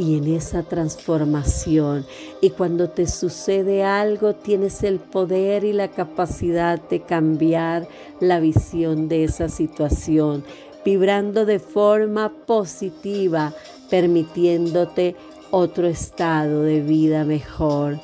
y 0.00 0.16
en 0.16 0.34
esa 0.34 0.62
transformación. 0.62 2.06
Y 2.40 2.50
cuando 2.50 2.88
te 2.88 3.06
sucede 3.06 3.84
algo, 3.84 4.34
tienes 4.34 4.82
el 4.82 4.98
poder 4.98 5.62
y 5.62 5.74
la 5.74 5.88
capacidad 5.88 6.80
de 6.88 7.02
cambiar 7.02 7.86
la 8.18 8.40
visión 8.40 9.08
de 9.08 9.24
esa 9.24 9.50
situación, 9.50 10.42
vibrando 10.86 11.44
de 11.44 11.58
forma 11.58 12.32
positiva, 12.46 13.52
permitiéndote 13.90 15.16
otro 15.50 15.86
estado 15.86 16.62
de 16.62 16.80
vida 16.80 17.24
mejor. 17.24 18.00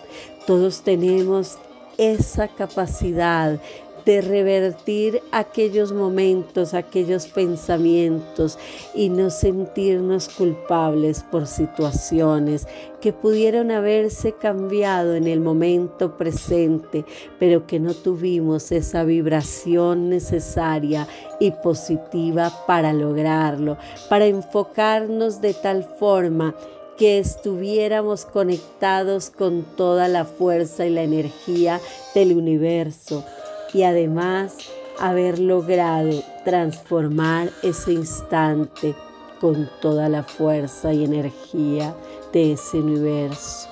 Todos 0.46 0.82
tenemos 0.82 1.56
esa 1.96 2.48
capacidad 2.48 3.58
de 4.06 4.20
revertir 4.20 5.20
aquellos 5.32 5.92
momentos, 5.92 6.74
aquellos 6.74 7.26
pensamientos 7.26 8.56
y 8.94 9.08
no 9.08 9.30
sentirnos 9.30 10.28
culpables 10.28 11.24
por 11.24 11.48
situaciones 11.48 12.68
que 13.00 13.12
pudieron 13.12 13.72
haberse 13.72 14.32
cambiado 14.32 15.16
en 15.16 15.26
el 15.26 15.40
momento 15.40 16.16
presente, 16.16 17.04
pero 17.40 17.66
que 17.66 17.80
no 17.80 17.94
tuvimos 17.94 18.70
esa 18.70 19.02
vibración 19.02 20.08
necesaria 20.08 21.08
y 21.40 21.50
positiva 21.50 22.52
para 22.68 22.92
lograrlo, 22.92 23.76
para 24.08 24.26
enfocarnos 24.26 25.40
de 25.40 25.52
tal 25.52 25.82
forma 25.82 26.54
que 26.96 27.18
estuviéramos 27.18 28.24
conectados 28.24 29.30
con 29.30 29.64
toda 29.76 30.06
la 30.06 30.24
fuerza 30.24 30.86
y 30.86 30.90
la 30.90 31.02
energía 31.02 31.80
del 32.14 32.36
universo 32.36 33.24
y 33.72 33.82
además 33.82 34.56
haber 34.98 35.38
logrado 35.38 36.22
transformar 36.44 37.50
ese 37.62 37.92
instante 37.92 38.94
con 39.40 39.68
toda 39.80 40.08
la 40.08 40.22
fuerza 40.22 40.92
y 40.92 41.04
energía 41.04 41.94
de 42.32 42.52
ese 42.52 42.78
universo, 42.78 43.68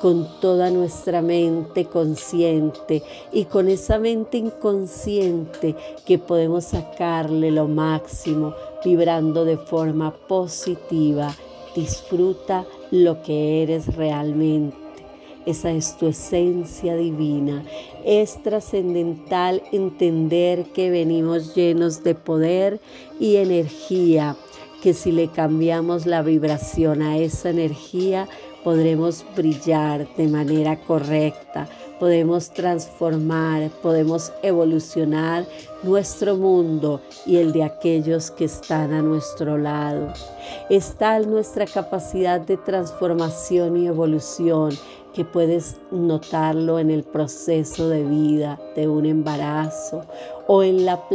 con 0.00 0.28
toda 0.40 0.70
nuestra 0.70 1.22
mente 1.22 1.86
consciente 1.86 3.02
y 3.32 3.46
con 3.46 3.68
esa 3.68 3.98
mente 3.98 4.36
inconsciente 4.36 5.74
que 6.04 6.18
podemos 6.18 6.64
sacarle 6.64 7.50
lo 7.50 7.66
máximo 7.66 8.54
vibrando 8.84 9.44
de 9.44 9.56
forma 9.56 10.12
positiva. 10.12 11.34
Disfruta 11.74 12.66
lo 12.90 13.22
que 13.22 13.62
eres 13.62 13.96
realmente 13.96 14.85
esa 15.46 15.70
es 15.70 15.96
tu 15.96 16.08
esencia 16.08 16.96
divina. 16.96 17.64
Es 18.04 18.42
trascendental 18.42 19.62
entender 19.72 20.64
que 20.74 20.90
venimos 20.90 21.54
llenos 21.54 22.02
de 22.02 22.14
poder 22.16 22.80
y 23.20 23.36
energía, 23.36 24.36
que 24.82 24.92
si 24.92 25.12
le 25.12 25.28
cambiamos 25.28 26.04
la 26.04 26.22
vibración 26.22 27.00
a 27.00 27.16
esa 27.18 27.50
energía, 27.50 28.28
podremos 28.64 29.24
brillar 29.36 30.08
de 30.16 30.26
manera 30.26 30.80
correcta, 30.80 31.68
podemos 32.00 32.50
transformar, 32.50 33.70
podemos 33.80 34.32
evolucionar 34.42 35.46
nuestro 35.84 36.36
mundo 36.36 37.00
y 37.24 37.36
el 37.36 37.52
de 37.52 37.62
aquellos 37.62 38.32
que 38.32 38.46
están 38.46 38.92
a 38.92 39.02
nuestro 39.02 39.56
lado. 39.56 40.12
Está 40.68 41.20
nuestra 41.20 41.64
capacidad 41.66 42.40
de 42.40 42.56
transformación 42.56 43.76
y 43.76 43.86
evolución 43.86 44.76
que 45.16 45.24
puedes 45.24 45.76
notarlo 45.90 46.78
en 46.78 46.90
el 46.90 47.02
proceso 47.02 47.88
de 47.88 48.04
vida 48.04 48.60
de 48.76 48.86
un 48.86 49.06
embarazo 49.06 50.04
o 50.46 50.62
en 50.62 50.84
la 50.84 51.08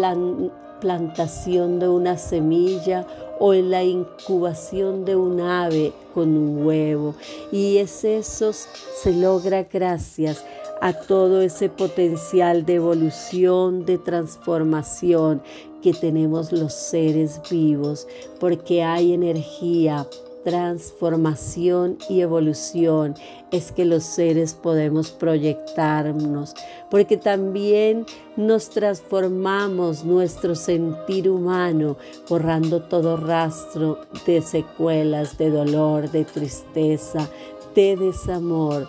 plantación 0.79 1.77
de 1.77 1.87
una 1.87 2.17
semilla 2.17 3.05
o 3.39 3.53
en 3.53 3.69
la 3.69 3.83
incubación 3.83 5.05
de 5.05 5.15
un 5.15 5.39
ave 5.39 5.93
con 6.15 6.35
un 6.35 6.65
huevo. 6.65 7.13
Y 7.51 7.77
es 7.77 8.03
eso 8.03 8.53
se 8.53 9.13
logra 9.13 9.67
gracias 9.71 10.43
a 10.81 10.93
todo 10.93 11.43
ese 11.43 11.69
potencial 11.69 12.65
de 12.65 12.75
evolución, 12.75 13.85
de 13.85 13.99
transformación 13.99 15.43
que 15.83 15.93
tenemos 15.93 16.51
los 16.51 16.73
seres 16.73 17.39
vivos, 17.51 18.07
porque 18.39 18.81
hay 18.81 19.13
energía 19.13 20.07
transformación 20.43 21.97
y 22.09 22.21
evolución 22.21 23.15
es 23.51 23.71
que 23.71 23.85
los 23.85 24.03
seres 24.03 24.53
podemos 24.53 25.11
proyectarnos, 25.11 26.55
porque 26.89 27.17
también 27.17 28.05
nos 28.37 28.69
transformamos 28.69 30.05
nuestro 30.05 30.55
sentir 30.55 31.29
humano, 31.29 31.97
borrando 32.29 32.81
todo 32.83 33.17
rastro 33.17 33.99
de 34.25 34.41
secuelas, 34.41 35.37
de 35.37 35.49
dolor, 35.49 36.09
de 36.09 36.23
tristeza, 36.23 37.29
de 37.75 37.97
desamor 37.97 38.87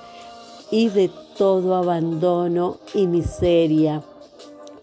y 0.71 0.89
de 0.89 1.11
todo 1.37 1.75
abandono 1.75 2.79
y 2.95 3.07
miseria. 3.07 4.03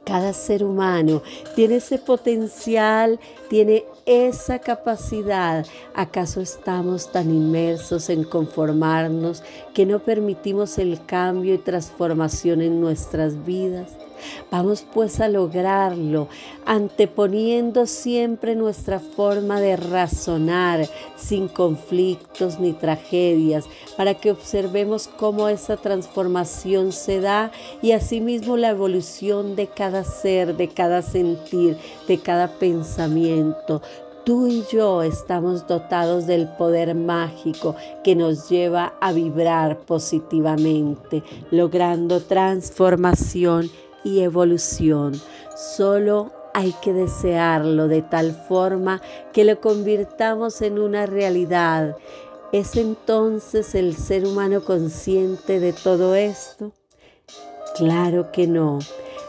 Cada 0.04 0.34
ser 0.34 0.64
humano 0.64 1.22
tiene 1.56 1.76
ese 1.76 2.00
potencial, 2.00 3.20
tiene 3.48 3.86
esa 4.10 4.58
capacidad. 4.58 5.68
¿Acaso 5.94 6.42
estamos 6.42 7.12
tan 7.12 7.30
inmersos 7.30 8.10
en 8.10 8.24
conformarnos 8.24 9.44
que 9.76 9.86
no 9.86 10.00
permitimos 10.00 10.80
el 10.80 11.06
cambio 11.06 11.54
y 11.54 11.60
transformación 11.60 12.64
en 12.64 12.82
nuestras 12.82 13.46
vidas? 13.46 14.09
Vamos 14.52 14.86
pues 14.94 15.20
a 15.20 15.28
lograrlo, 15.28 16.28
anteponiendo 16.66 17.86
siempre 17.86 18.56
nuestra 18.56 19.00
forma 19.00 19.60
de 19.60 19.76
razonar 19.76 20.88
sin 21.16 21.48
conflictos 21.48 22.60
ni 22.60 22.74
tragedias, 22.74 23.66
para 23.98 24.14
que 24.14 24.32
observemos 24.32 25.08
cómo 25.08 25.50
esa 25.50 25.78
transformación 25.78 26.92
se 26.92 27.20
da 27.20 27.52
y 27.82 27.92
asimismo 27.92 28.58
la 28.58 28.70
evolución 28.70 29.56
de 29.56 29.68
cada 29.68 30.04
ser, 30.04 30.56
de 30.56 30.70
cada 30.70 31.02
sentir, 31.02 31.78
de 32.08 32.18
cada 32.20 32.48
pensamiento. 32.60 33.82
Tú 34.26 34.48
y 34.48 34.64
yo 34.72 35.02
estamos 35.02 35.66
dotados 35.66 36.28
del 36.28 36.48
poder 36.50 36.94
mágico 36.94 37.76
que 38.04 38.16
nos 38.16 38.50
lleva 38.50 38.94
a 39.02 39.12
vibrar 39.12 39.80
positivamente, 39.80 41.24
logrando 41.50 42.22
transformación 42.22 43.72
y 44.04 44.22
evolución. 44.22 45.20
Solo 45.56 46.32
hay 46.54 46.74
que 46.82 46.94
desearlo 46.94 47.88
de 47.88 48.02
tal 48.02 48.34
forma 48.34 49.02
que 49.34 49.46
lo 49.46 49.60
convirtamos 49.62 50.62
en 50.62 50.80
una 50.80 51.06
realidad. 51.06 51.96
¿Es 52.52 52.76
entonces 52.76 53.76
el 53.76 53.96
ser 53.96 54.26
humano 54.26 54.64
consciente 54.64 55.60
de 55.60 55.74
todo 55.74 56.16
esto? 56.16 56.74
Claro 57.76 58.32
que 58.32 58.48
no. 58.48 58.80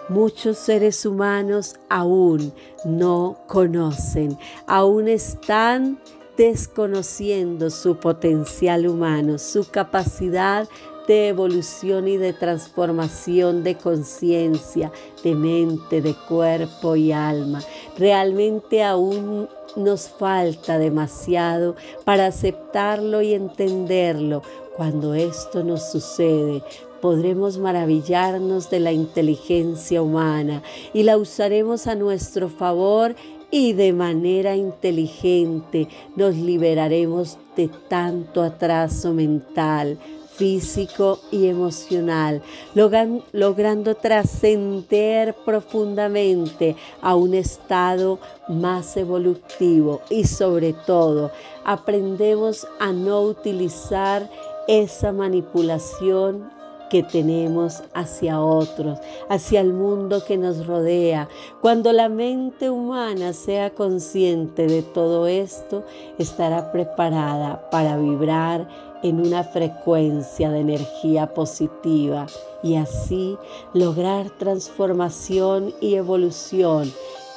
Muchos 0.09 0.59
seres 0.59 1.07
humanos 1.07 1.77
aún 1.89 2.53
no 2.85 3.39
conocen, 3.47 4.37
aún 4.67 5.07
están 5.07 6.01
desconociendo 6.37 7.71
su 7.71 7.97
potencial 7.97 8.89
humano, 8.89 9.39
su 9.39 9.71
capacidad 9.71 10.67
de 11.11 11.27
evolución 11.27 12.07
y 12.07 12.19
de 12.19 12.33
transformación 12.33 13.65
de 13.65 13.75
conciencia, 13.75 14.93
de 15.25 15.35
mente, 15.35 16.01
de 16.03 16.15
cuerpo 16.15 16.95
y 16.95 17.11
alma. 17.11 17.65
Realmente 17.99 18.85
aún 18.85 19.49
nos 19.75 20.09
falta 20.09 20.79
demasiado 20.79 21.75
para 22.05 22.27
aceptarlo 22.27 23.23
y 23.23 23.35
entenderlo. 23.35 24.43
Cuando 24.77 25.15
esto 25.15 25.65
nos 25.65 25.91
sucede, 25.91 26.63
podremos 27.01 27.59
maravillarnos 27.59 28.71
de 28.71 28.79
la 28.79 28.93
inteligencia 28.93 30.03
humana 30.03 30.63
y 30.95 31.03
la 31.03 31.17
usaremos 31.17 31.89
a 31.89 31.97
nuestro 31.97 32.49
favor 32.49 33.17
y 33.51 33.73
de 33.73 33.93
manera 33.93 34.55
inteligente 34.55 35.89
nos 36.15 36.37
liberaremos 36.37 37.37
de 37.57 37.69
tanto 37.89 38.45
atraso 38.45 39.13
mental, 39.13 39.99
físico 40.41 41.21
y 41.31 41.49
emocional, 41.49 42.41
logrando 42.73 43.95
trascender 43.95 45.37
profundamente 45.45 46.77
a 47.03 47.15
un 47.15 47.35
estado 47.35 48.19
más 48.49 48.97
evolutivo 48.97 50.01
y 50.09 50.25
sobre 50.25 50.73
todo 50.73 51.31
aprendemos 51.67 52.67
a 52.79 52.91
no 52.91 53.21
utilizar 53.21 54.31
esa 54.67 55.13
manipulación 55.13 56.49
que 56.89 57.03
tenemos 57.03 57.83
hacia 57.95 58.41
otros, 58.41 58.99
hacia 59.29 59.61
el 59.61 59.75
mundo 59.75 60.25
que 60.25 60.39
nos 60.39 60.67
rodea. 60.67 61.29
Cuando 61.61 61.93
la 61.93 62.09
mente 62.09 62.71
humana 62.71 63.35
sea 63.35 63.71
consciente 63.71 64.67
de 64.67 64.83
todo 64.83 65.27
esto, 65.27 65.85
estará 66.19 66.73
preparada 66.73 67.71
para 67.71 67.97
vibrar 67.97 68.90
en 69.03 69.21
una 69.21 69.45
frecuencia 69.45 70.51
de 70.51 70.61
energía 70.61 71.33
positiva 71.35 72.27
y 72.63 72.77
así 72.77 73.37
lograr 73.73 74.31
transformación 74.31 75.73
y 75.81 75.95
evolución 75.95 76.93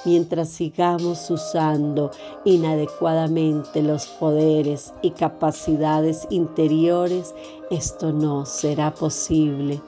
mientras 0.06 0.50
sigamos 0.50 1.30
usando 1.30 2.12
inadecuadamente 2.44 3.82
los 3.82 4.08
poderes 4.08 4.94
y 5.02 5.12
capacidades 5.12 6.28
interiores, 6.30 7.34
esto 7.70 8.12
no 8.12 8.46
será 8.46 8.94
posible. 8.94 9.82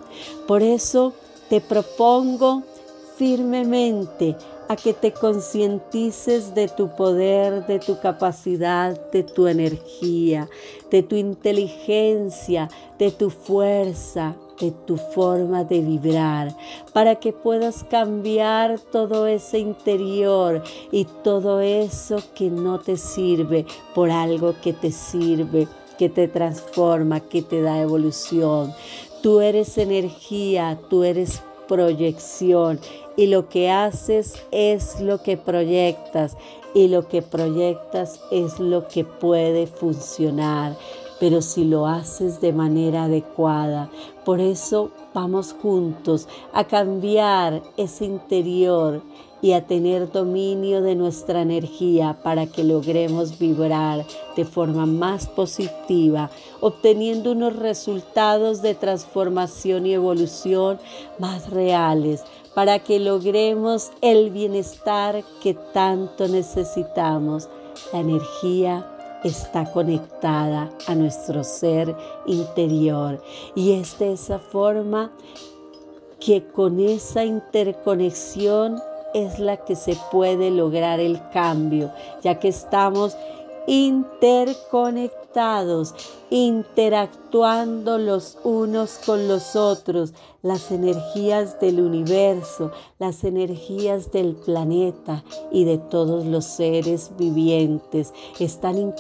Por 0.48 0.62
eso 0.62 1.14
te 1.50 1.62
propongo 1.62 2.64
firmemente 3.18 4.36
a 4.68 4.76
que 4.76 4.94
te 4.94 5.12
concientices 5.12 6.56
de 6.56 6.68
tu 6.68 6.96
poder, 6.96 7.66
de 7.68 7.80
tu 7.80 8.00
capacidad, 8.00 9.00
de 9.12 9.24
tu 9.24 9.48
energía, 9.48 10.50
de 10.90 11.04
tu 11.04 11.16
inteligencia, 11.16 12.70
de 12.98 13.12
tu 13.12 13.30
fuerza, 13.30 14.36
de 14.60 14.72
tu 14.72 14.98
forma 14.98 15.64
de 15.64 15.82
vibrar, 15.82 16.56
para 16.94 17.16
que 17.16 17.34
puedas 17.34 17.84
cambiar 17.84 18.80
todo 18.80 19.28
ese 19.28 19.60
interior 19.60 20.64
y 20.92 21.06
todo 21.24 21.60
eso 21.60 22.18
que 22.34 22.50
no 22.50 22.80
te 22.80 22.98
sirve 22.98 23.66
por 23.94 24.10
algo 24.10 24.56
que 24.62 24.74
te 24.74 24.92
sirve, 24.92 25.68
que 25.98 26.10
te 26.10 26.28
transforma, 26.28 27.20
que 27.20 27.42
te 27.42 27.62
da 27.62 27.82
evolución. 27.82 28.74
Tú 29.22 29.42
eres 29.42 29.78
energía, 29.78 30.80
tú 30.90 31.04
eres 31.04 31.42
proyección 31.68 32.80
y 33.18 33.28
lo 33.28 33.50
que 33.50 33.70
haces 33.70 34.44
es 34.52 35.00
lo 35.00 35.22
que 35.22 35.38
proyectas 35.38 36.38
y 36.74 36.88
lo 36.88 37.08
que 37.08 37.22
proyectas 37.22 38.20
es 38.32 38.60
lo 38.60 38.88
que 38.88 39.06
puede 39.06 39.68
funcionar 39.68 40.76
pero 41.20 41.42
si 41.42 41.64
lo 41.64 41.88
haces 41.88 42.42
de 42.42 42.54
manera 42.54 43.06
adecuada. 43.06 43.90
Por 44.24 44.40
eso 44.40 44.92
vamos 45.14 45.56
juntos 45.62 46.28
a 46.54 46.66
cambiar 46.66 47.64
ese 47.78 48.06
interior 48.06 49.02
y 49.42 49.52
a 49.52 49.68
tener 49.68 50.12
dominio 50.12 50.82
de 50.82 50.96
nuestra 50.96 51.42
energía 51.42 52.18
para 52.24 52.48
que 52.48 52.64
logremos 52.64 53.38
vibrar 53.38 54.06
de 54.36 54.44
forma 54.44 54.86
más 54.86 55.28
positiva, 55.28 56.32
obteniendo 56.62 57.34
unos 57.34 57.56
resultados 57.56 58.62
de 58.62 58.74
transformación 58.74 59.86
y 59.86 59.94
evolución 59.94 60.80
más 61.20 61.52
reales, 61.52 62.24
para 62.56 62.80
que 62.80 63.00
logremos 63.00 63.92
el 64.02 64.32
bienestar 64.32 65.24
que 65.44 65.54
tanto 65.54 66.28
necesitamos, 66.28 67.50
la 67.92 68.00
energía 68.00 69.20
está 69.24 69.66
conectada 69.72 70.72
a 70.88 70.96
nuestro 70.96 71.44
ser 71.44 71.96
interior 72.26 73.22
y 73.56 73.74
es 73.74 74.00
de 74.00 74.14
esa 74.14 74.40
forma 74.40 75.12
que 76.20 76.48
con 76.48 76.80
esa 76.80 77.26
interconexión 77.26 78.82
es 79.14 79.38
la 79.40 79.58
que 79.58 79.76
se 79.76 79.98
puede 80.12 80.50
lograr 80.50 81.00
el 81.00 81.20
cambio, 81.32 81.92
ya 82.22 82.40
que 82.40 82.48
estamos 82.48 83.18
interconectados, 83.68 85.94
interactuando 86.30 87.98
los 87.98 88.38
unos 88.44 89.00
con 89.06 89.28
los 89.28 89.56
otros, 89.56 90.14
las 90.42 90.72
energías 90.72 91.60
del 91.60 91.82
universo, 91.82 92.72
las 93.00 93.24
energías 93.24 94.12
del 94.12 94.36
planeta 94.36 95.24
y 95.52 95.64
de 95.64 95.80
todos 95.80 96.26
los 96.26 96.46
seres 96.46 97.12
vivientes. 97.18 98.14
Están, 98.40 98.94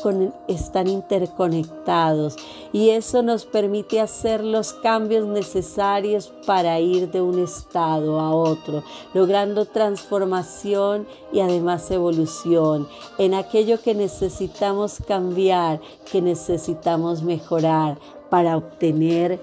están 0.47 0.87
interconectados 0.87 2.35
y 2.73 2.89
eso 2.89 3.21
nos 3.21 3.45
permite 3.45 4.01
hacer 4.01 4.43
los 4.43 4.73
cambios 4.73 5.27
necesarios 5.27 6.33
para 6.47 6.79
ir 6.79 7.11
de 7.11 7.21
un 7.21 7.43
estado 7.43 8.19
a 8.19 8.35
otro, 8.35 8.83
logrando 9.13 9.65
transformación 9.65 11.07
y 11.31 11.41
además 11.41 11.91
evolución. 11.91 12.87
En 13.19 13.35
aquello 13.35 13.79
que 13.81 13.93
necesitamos 13.93 14.54
cambiar, 15.05 15.79
que 16.11 16.21
necesitamos 16.21 17.23
mejorar 17.23 17.97
para 18.29 18.57
obtener 18.57 19.41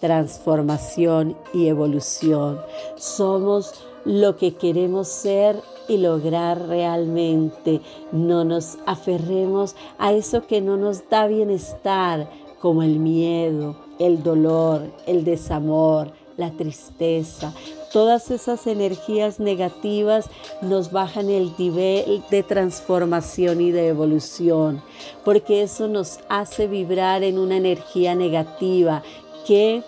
transformación 0.00 1.36
y 1.54 1.68
evolución. 1.68 2.60
Somos 2.96 3.74
lo 4.04 4.36
que 4.36 4.54
queremos 4.54 5.08
ser 5.08 5.60
y 5.88 5.98
lograr 5.98 6.66
realmente. 6.66 7.80
No 8.10 8.44
nos 8.44 8.78
aferremos 8.86 9.76
a 9.98 10.12
eso 10.12 10.46
que 10.46 10.60
no 10.60 10.76
nos 10.76 11.08
da 11.08 11.26
bienestar, 11.26 12.28
como 12.60 12.82
el 12.82 12.98
miedo, 12.98 13.76
el 13.98 14.22
dolor, 14.22 14.82
el 15.06 15.24
desamor, 15.24 16.12
la 16.36 16.50
tristeza. 16.50 17.52
Todas 17.92 18.30
esas 18.30 18.66
energías 18.66 19.38
negativas 19.38 20.30
nos 20.62 20.92
bajan 20.92 21.28
el 21.28 21.52
nivel 21.58 22.24
de 22.30 22.42
transformación 22.42 23.60
y 23.60 23.70
de 23.70 23.88
evolución, 23.88 24.82
porque 25.24 25.62
eso 25.62 25.88
nos 25.88 26.20
hace 26.30 26.66
vibrar 26.68 27.22
en 27.22 27.38
una 27.38 27.56
energía 27.58 28.14
negativa 28.14 29.02
que 29.46 29.82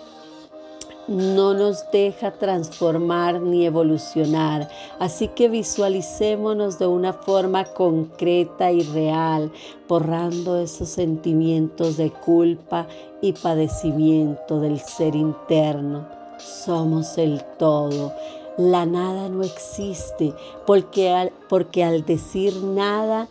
no 1.07 1.53
nos 1.53 1.89
deja 1.91 2.31
transformar 2.31 3.41
ni 3.41 3.65
evolucionar. 3.65 4.69
Así 4.99 5.27
que 5.29 5.49
visualicémonos 5.49 6.79
de 6.79 6.87
una 6.87 7.13
forma 7.13 7.65
concreta 7.65 8.71
y 8.71 8.81
real, 8.81 9.51
borrando 9.87 10.59
esos 10.59 10.89
sentimientos 10.89 11.97
de 11.97 12.11
culpa 12.11 12.87
y 13.21 13.33
padecimiento 13.33 14.59
del 14.59 14.79
ser 14.79 15.15
interno. 15.15 16.24
Somos 16.37 17.17
el 17.17 17.43
todo. 17.57 18.13
La 18.57 18.85
nada 18.85 19.27
no 19.29 19.43
existe 19.43 20.33
porque 20.65 21.11
al, 21.11 21.31
porque 21.49 21.83
al 21.83 22.05
decir 22.05 22.55
nada, 22.63 23.27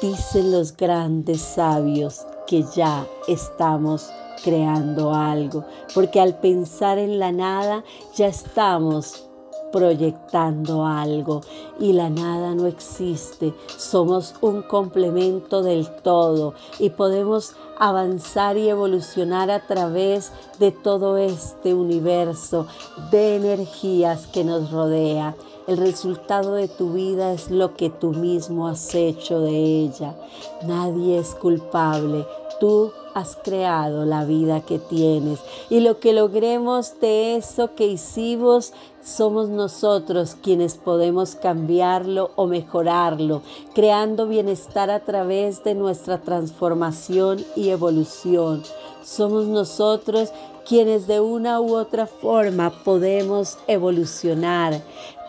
dicen 0.00 0.52
los 0.52 0.76
grandes 0.76 1.40
sabios 1.40 2.24
que 2.46 2.64
ya 2.74 3.06
estamos 3.26 4.10
creando 4.42 5.12
algo, 5.12 5.64
porque 5.94 6.20
al 6.20 6.38
pensar 6.38 6.98
en 6.98 7.18
la 7.18 7.32
nada 7.32 7.84
ya 8.14 8.28
estamos 8.28 9.27
proyectando 9.72 10.86
algo 10.86 11.40
y 11.78 11.92
la 11.92 12.10
nada 12.10 12.54
no 12.54 12.66
existe. 12.66 13.54
Somos 13.76 14.34
un 14.40 14.62
complemento 14.62 15.62
del 15.62 15.88
todo 16.02 16.54
y 16.78 16.90
podemos 16.90 17.54
avanzar 17.78 18.56
y 18.56 18.68
evolucionar 18.68 19.50
a 19.50 19.66
través 19.66 20.32
de 20.58 20.72
todo 20.72 21.16
este 21.16 21.74
universo 21.74 22.66
de 23.10 23.36
energías 23.36 24.26
que 24.26 24.44
nos 24.44 24.70
rodea. 24.70 25.36
El 25.66 25.76
resultado 25.76 26.54
de 26.54 26.66
tu 26.66 26.94
vida 26.94 27.32
es 27.32 27.50
lo 27.50 27.74
que 27.74 27.90
tú 27.90 28.12
mismo 28.12 28.68
has 28.68 28.94
hecho 28.94 29.40
de 29.40 29.82
ella. 29.82 30.16
Nadie 30.66 31.18
es 31.18 31.34
culpable. 31.34 32.26
Tú 32.58 32.90
has 33.14 33.36
creado 33.36 34.04
la 34.04 34.24
vida 34.24 34.62
que 34.62 34.78
tienes 34.78 35.40
y 35.68 35.80
lo 35.80 35.98
que 36.00 36.12
logremos 36.12 36.98
de 37.00 37.36
eso 37.36 37.74
que 37.74 37.86
hicimos 37.86 38.72
somos 39.08 39.48
nosotros 39.48 40.36
quienes 40.42 40.74
podemos 40.74 41.34
cambiarlo 41.34 42.30
o 42.36 42.46
mejorarlo, 42.46 43.42
creando 43.74 44.28
bienestar 44.28 44.90
a 44.90 45.00
través 45.00 45.64
de 45.64 45.74
nuestra 45.74 46.18
transformación 46.18 47.44
y 47.56 47.70
evolución. 47.70 48.62
Somos 49.02 49.46
nosotros 49.46 50.30
quienes 50.66 51.06
de 51.06 51.20
una 51.20 51.60
u 51.60 51.74
otra 51.74 52.06
forma 52.06 52.70
podemos 52.84 53.58
evolucionar. 53.66 54.82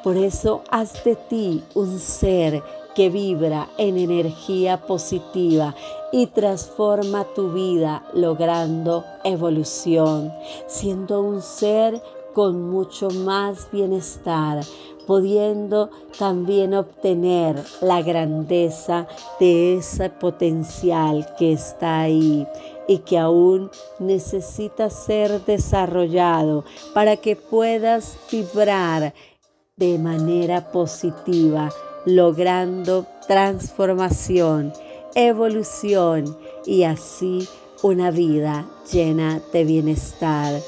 Por 0.04 0.18
eso 0.18 0.62
haz 0.70 1.04
de 1.06 1.16
ti 1.16 1.64
un 1.74 2.00
ser 2.00 2.62
que 2.96 3.10
vibra 3.10 3.70
en 3.78 3.98
energía 3.98 4.82
positiva 4.82 5.74
y 6.12 6.28
transforma 6.28 7.24
tu 7.24 7.54
vida 7.54 8.04
logrando 8.14 9.06
evolución, 9.24 10.34
siendo 10.68 11.22
un 11.22 11.42
ser 11.42 12.02
con 12.40 12.70
mucho 12.70 13.10
más 13.10 13.70
bienestar, 13.70 14.64
pudiendo 15.06 15.90
también 16.18 16.74
obtener 16.74 17.62
la 17.82 18.02
grandeza 18.02 19.08
de 19.42 19.76
ese 19.76 20.10
potencial 20.10 21.28
que 21.38 21.52
está 21.52 22.00
ahí 22.00 22.48
y 22.88 23.00
que 23.00 23.18
aún 23.18 23.70
necesita 24.00 24.90
ser 24.90 25.44
desarrollado 25.44 26.64
para 26.94 27.18
que 27.18 27.36
puedas 27.36 28.16
vibrar 28.32 29.14
de 29.76 30.00
manera 30.00 30.72
positiva, 30.72 31.68
logrando 32.06 33.06
transformación, 33.28 34.72
evolución 35.14 36.38
y 36.66 36.84
así 36.84 37.46
una 37.84 38.12
vida 38.12 38.66
llena 38.90 39.42
de 39.52 39.66
bienestar. 39.66 40.62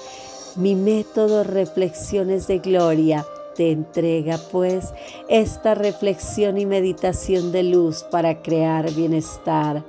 Mi 0.57 0.76
método 0.76 1.45
Reflexiones 1.45 2.48
de 2.48 2.60
Gloria 2.60 3.26
te 3.56 3.72
entrega 3.72 4.38
pues 4.52 4.94
esta 5.30 5.76
reflexión 5.76 6.57
y 6.57 6.65
meditación 6.65 7.53
de 7.53 7.64
luz 7.64 8.03
para 8.03 8.41
crear 8.41 8.91
bienestar. 8.91 9.84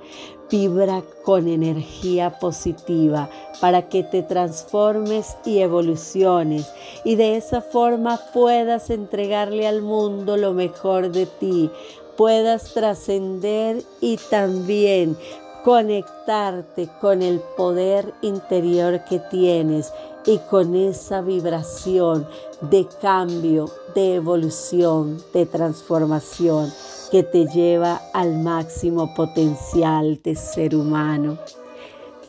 Vibra 0.49 1.03
con 1.25 1.49
energía 1.49 2.39
positiva 2.39 3.29
para 3.61 3.89
que 3.89 4.05
te 4.05 4.23
transformes 4.23 5.35
y 5.47 5.61
evoluciones 5.61 6.71
y 7.05 7.17
de 7.17 7.37
esa 7.39 7.63
forma 7.63 8.21
puedas 8.35 8.91
entregarle 8.91 9.67
al 9.67 9.81
mundo 9.81 10.37
lo 10.37 10.53
mejor 10.53 11.11
de 11.11 11.25
ti, 11.25 11.71
puedas 12.19 12.75
trascender 12.75 13.83
y 14.03 14.19
también 14.31 15.17
conectarte 15.65 16.89
con 17.01 17.23
el 17.23 17.41
poder 17.57 18.13
interior 18.21 19.05
que 19.09 19.21
tienes 19.21 19.91
y 20.27 20.39
con 20.39 20.75
esa 20.75 21.21
vibración 21.21 22.27
de 22.61 22.87
cambio, 23.01 23.69
de 23.95 24.17
evolución, 24.17 25.19
de 25.33 25.47
transformación 25.47 26.73
que 27.11 27.23
te 27.23 27.47
lleva 27.47 28.01
al 28.13 28.39
máximo 28.39 29.15
potencial 29.15 30.21
de 30.23 30.35
ser 30.37 30.75
humano. 30.75 31.39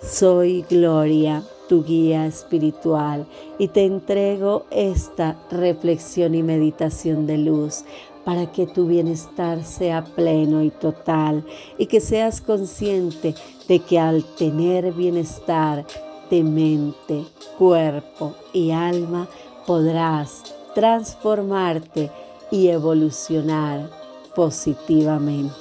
Soy 0.01 0.65
Gloria, 0.69 1.43
tu 1.69 1.83
guía 1.83 2.25
espiritual, 2.25 3.25
y 3.57 3.69
te 3.69 3.85
entrego 3.85 4.65
esta 4.71 5.37
reflexión 5.49 6.35
y 6.35 6.43
meditación 6.43 7.25
de 7.25 7.37
luz 7.37 7.85
para 8.25 8.51
que 8.51 8.67
tu 8.67 8.87
bienestar 8.87 9.63
sea 9.63 10.03
pleno 10.03 10.63
y 10.63 10.69
total 10.69 11.45
y 11.77 11.87
que 11.87 11.99
seas 11.99 12.41
consciente 12.41 13.35
de 13.67 13.79
que 13.79 13.99
al 13.99 14.23
tener 14.35 14.93
bienestar 14.93 15.85
de 16.29 16.43
mente, 16.43 17.25
cuerpo 17.57 18.35
y 18.53 18.71
alma 18.71 19.27
podrás 19.65 20.43
transformarte 20.73 22.11
y 22.51 22.67
evolucionar 22.67 23.89
positivamente. 24.35 25.53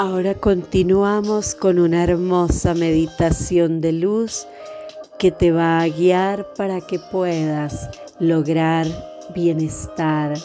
Ahora 0.00 0.34
continuamos 0.34 1.56
con 1.56 1.80
una 1.80 2.04
hermosa 2.04 2.72
meditación 2.72 3.80
de 3.80 3.90
luz 3.90 4.46
que 5.18 5.32
te 5.32 5.50
va 5.50 5.80
a 5.80 5.88
guiar 5.88 6.54
para 6.54 6.80
que 6.80 7.00
puedas 7.00 7.90
lograr 8.20 8.86
bienestar 9.34 10.38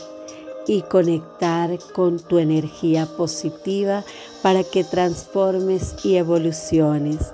y 0.65 0.81
conectar 0.81 1.77
con 1.93 2.19
tu 2.19 2.39
energía 2.39 3.05
positiva 3.05 4.03
para 4.41 4.63
que 4.63 4.84
transformes 4.84 6.03
y 6.03 6.15
evoluciones. 6.15 7.31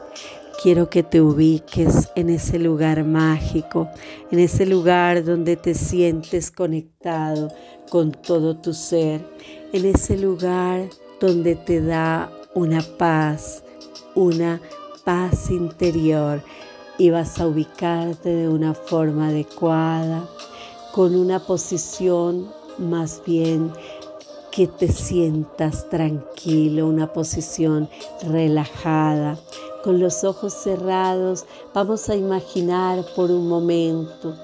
Quiero 0.61 0.89
que 0.89 1.03
te 1.03 1.21
ubiques 1.21 2.09
en 2.15 2.31
ese 2.31 2.59
lugar 2.59 3.05
mágico, 3.05 3.87
en 4.29 4.39
ese 4.39 4.65
lugar 4.65 5.23
donde 5.23 5.55
te 5.55 5.73
sientes 5.73 6.51
conectado 6.51 7.47
con 7.89 8.11
todo 8.11 8.57
tu 8.57 8.73
ser, 8.73 9.25
en 9.71 9.85
ese 9.85 10.17
lugar 10.17 10.89
donde 11.19 11.55
te 11.55 11.81
da 11.81 12.31
una 12.53 12.81
paz, 12.97 13.63
una 14.15 14.61
paz 15.03 15.49
interior 15.49 16.41
y 16.97 17.09
vas 17.09 17.39
a 17.39 17.47
ubicarte 17.47 18.29
de 18.29 18.49
una 18.49 18.73
forma 18.73 19.27
adecuada, 19.27 20.27
con 20.93 21.15
una 21.15 21.39
posición 21.39 22.49
más 22.77 23.21
bien 23.25 23.71
que 24.51 24.67
te 24.67 24.91
sientas 24.91 25.89
tranquilo, 25.89 26.87
una 26.87 27.13
posición 27.13 27.89
relajada. 28.23 29.37
Con 29.83 29.99
los 29.99 30.23
ojos 30.25 30.53
cerrados 30.53 31.45
vamos 31.73 32.09
a 32.09 32.15
imaginar 32.15 33.05
por 33.15 33.31
un 33.31 33.47
momento 33.47 34.35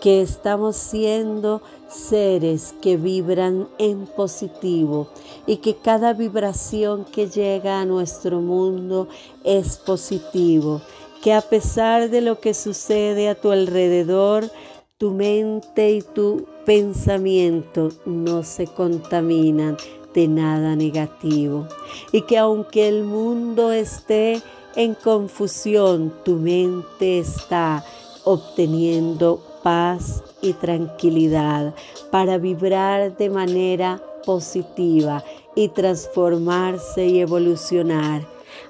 que 0.00 0.22
estamos 0.22 0.76
siendo 0.76 1.62
seres 1.88 2.74
que 2.80 2.96
vibran 2.96 3.68
en 3.78 4.06
positivo 4.06 5.08
y 5.46 5.58
que 5.58 5.76
cada 5.76 6.12
vibración 6.12 7.04
que 7.04 7.28
llega 7.28 7.80
a 7.80 7.84
nuestro 7.84 8.40
mundo 8.40 9.08
es 9.44 9.78
positivo, 9.78 10.80
que 11.22 11.32
a 11.32 11.40
pesar 11.40 12.10
de 12.10 12.20
lo 12.20 12.40
que 12.40 12.54
sucede 12.54 13.28
a 13.28 13.34
tu 13.34 13.50
alrededor, 13.50 14.50
tu 14.98 15.10
mente 15.10 15.92
y 15.92 16.02
tu 16.02 16.46
pensamiento 16.64 17.88
no 18.06 18.42
se 18.42 18.66
contaminan 18.66 19.76
de 20.14 20.28
nada 20.28 20.76
negativo 20.76 21.66
y 22.12 22.22
que 22.22 22.38
aunque 22.38 22.88
el 22.88 23.04
mundo 23.04 23.72
esté 23.72 24.40
en 24.76 24.94
confusión, 24.94 26.12
tu 26.24 26.36
mente 26.36 27.18
está 27.18 27.84
obteniendo 28.24 29.42
paz 29.64 30.22
y 30.42 30.52
tranquilidad 30.52 31.74
para 32.12 32.38
vibrar 32.38 33.16
de 33.16 33.30
manera 33.30 34.00
positiva 34.24 35.24
y 35.56 35.68
transformarse 35.68 37.06
y 37.06 37.20
evolucionar. 37.20 38.22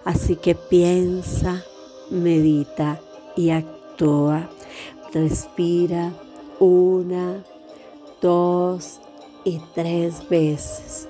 Así 0.04 0.36
que 0.36 0.54
piensa, 0.54 1.64
medita 2.10 3.00
y 3.36 3.50
actúa. 3.50 4.48
Respira 5.12 6.12
una, 6.60 7.44
dos 8.22 9.00
y 9.44 9.60
tres 9.74 10.28
veces. 10.28 11.08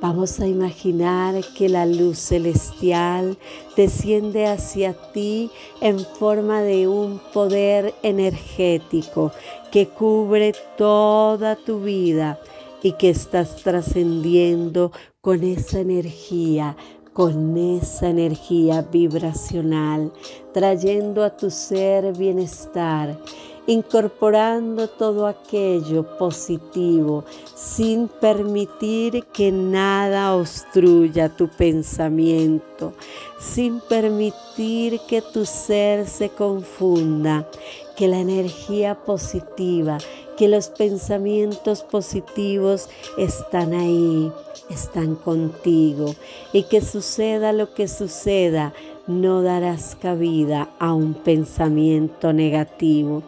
Vamos 0.00 0.40
a 0.40 0.46
imaginar 0.46 1.42
que 1.56 1.70
la 1.70 1.86
luz 1.86 2.18
celestial 2.18 3.38
desciende 3.76 4.46
hacia 4.46 4.92
ti 5.12 5.50
en 5.80 5.98
forma 5.98 6.60
de 6.60 6.86
un 6.86 7.18
poder 7.32 7.94
energético 8.02 9.32
que 9.72 9.88
cubre 9.88 10.52
toda 10.76 11.56
tu 11.56 11.80
vida 11.80 12.38
y 12.82 12.92
que 12.92 13.08
estás 13.08 13.56
trascendiendo 13.56 14.92
con 15.22 15.42
esa 15.42 15.80
energía, 15.80 16.76
con 17.14 17.56
esa 17.56 18.10
energía 18.10 18.82
vibracional, 18.82 20.12
trayendo 20.52 21.24
a 21.24 21.34
tu 21.34 21.50
ser 21.50 22.12
bienestar 22.16 23.18
incorporando 23.66 24.88
todo 24.88 25.26
aquello 25.26 26.16
positivo 26.18 27.24
sin 27.54 28.08
permitir 28.08 29.24
que 29.24 29.50
nada 29.50 30.34
obstruya 30.34 31.28
tu 31.28 31.48
pensamiento, 31.48 32.92
sin 33.38 33.80
permitir 33.80 35.00
que 35.08 35.20
tu 35.20 35.44
ser 35.44 36.06
se 36.06 36.28
confunda, 36.28 37.48
que 37.96 38.08
la 38.08 38.20
energía 38.20 38.94
positiva, 38.94 39.98
que 40.36 40.48
los 40.48 40.68
pensamientos 40.68 41.82
positivos 41.82 42.88
están 43.16 43.72
ahí, 43.72 44.30
están 44.68 45.16
contigo 45.16 46.14
y 46.52 46.64
que 46.64 46.80
suceda 46.80 47.52
lo 47.52 47.72
que 47.74 47.88
suceda, 47.88 48.74
no 49.06 49.42
darás 49.42 49.96
cabida 50.00 50.68
a 50.78 50.92
un 50.92 51.14
pensamiento 51.14 52.32
negativo, 52.32 53.22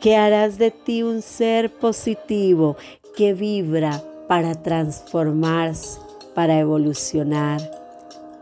que 0.00 0.16
harás 0.16 0.58
de 0.58 0.70
ti 0.70 1.02
un 1.02 1.22
ser 1.22 1.70
positivo 1.70 2.76
que 3.16 3.34
vibra 3.34 4.02
para 4.28 4.54
transformarse, 4.62 6.00
para 6.34 6.58
evolucionar. 6.58 7.60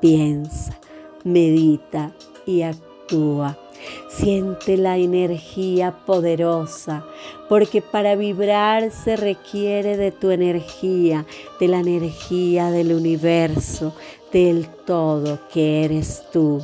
Piensa, 0.01 0.79
medita 1.25 2.13
y 2.47 2.63
actúa. 2.63 3.59
Siente 4.09 4.77
la 4.77 4.99
energía 4.99 5.95
poderosa, 6.05 7.05
porque 7.49 7.81
para 7.81 8.17
vibrar 8.17 8.91
se 8.91 9.17
requiere 9.17 9.97
de 9.97 10.11
tu 10.11 10.31
energía, 10.31 11.25
de 11.61 11.69
la 11.69 11.81
energía 11.81 12.71
del 12.71 12.93
universo, 12.93 13.95
del 14.33 14.67
todo 14.87 15.39
que 15.53 15.85
eres 15.85 16.25
tú, 16.33 16.63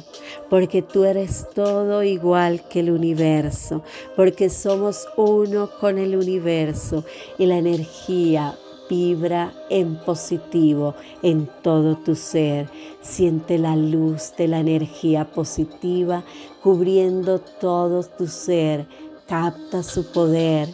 porque 0.50 0.82
tú 0.82 1.04
eres 1.04 1.46
todo 1.54 2.02
igual 2.02 2.62
que 2.68 2.80
el 2.80 2.90
universo, 2.90 3.82
porque 4.16 4.50
somos 4.50 5.06
uno 5.16 5.70
con 5.80 5.98
el 5.98 6.16
universo 6.16 7.04
y 7.38 7.46
la 7.46 7.58
energía 7.58 8.56
vibra 8.88 9.52
en 9.70 9.96
positivo 9.96 10.94
en 11.22 11.48
todo 11.62 11.96
tu 11.96 12.14
ser. 12.14 12.68
Siente 13.00 13.58
la 13.58 13.76
luz 13.76 14.34
de 14.36 14.48
la 14.48 14.60
energía 14.60 15.24
positiva 15.24 16.22
cubriendo 16.62 17.38
todo 17.38 18.02
tu 18.02 18.26
ser. 18.26 18.86
Capta 19.26 19.82
su 19.82 20.12
poder 20.12 20.68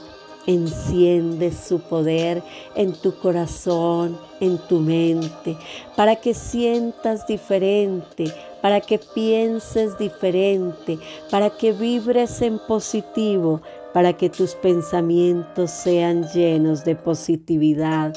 Enciende 0.47 1.53
su 1.53 1.81
poder 1.81 2.43
en 2.75 2.95
tu 2.95 3.15
corazón, 3.15 4.19
en 4.41 4.59
tu 4.59 4.81
mente, 4.81 5.57
para 5.97 6.17
que 6.17 6.35
sientas 6.35 7.27
diferente, 7.27 8.33
para 8.61 8.81
que 8.81 8.99
pienses 8.99 9.99
diferente, 9.99 10.99
para 11.31 11.51
que 11.51 11.73
vibres 11.73 12.43
en 12.43 12.59
positivo, 12.67 13.61
para 13.93 14.13
que 14.13 14.31
tus 14.31 14.55
pensamientos 14.55 15.71
sean 15.71 16.27
llenos 16.33 16.85
de 16.85 16.97
positividad, 16.97 18.15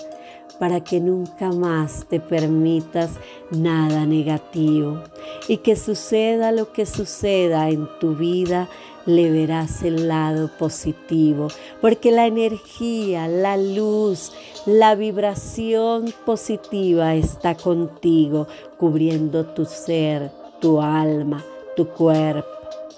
para 0.60 0.82
que 0.82 1.00
nunca 1.00 1.52
más 1.52 2.06
te 2.08 2.20
permitas 2.20 3.12
nada 3.52 4.06
negativo. 4.06 5.02
Y 5.48 5.58
que 5.58 5.76
suceda 5.76 6.52
lo 6.52 6.72
que 6.72 6.86
suceda 6.86 7.70
en 7.70 7.88
tu 8.00 8.16
vida, 8.16 8.70
le 9.06 9.30
verás 9.32 9.84
el 9.84 10.08
lado 10.08 10.50
positivo, 10.58 11.48
porque 11.82 12.12
la 12.12 12.26
energía, 12.26 13.28
la 13.28 13.58
luz, 13.58 14.32
la 14.65 14.95
vibración 14.95 16.14
positiva 16.26 17.15
está 17.15 17.53
contigo, 17.56 18.48
cubriendo 18.77 19.45
tu 19.45 19.65
ser, 19.65 20.31
tu 20.61 20.81
alma, 20.81 21.44
tu 21.76 21.88
cuerpo, 21.90 22.48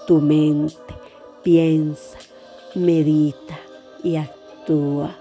tu 0.06 0.22
mente. 0.22 0.76
Piensa, 1.42 2.20
medita 2.76 3.58
y 4.04 4.18
actúa. 4.18 5.16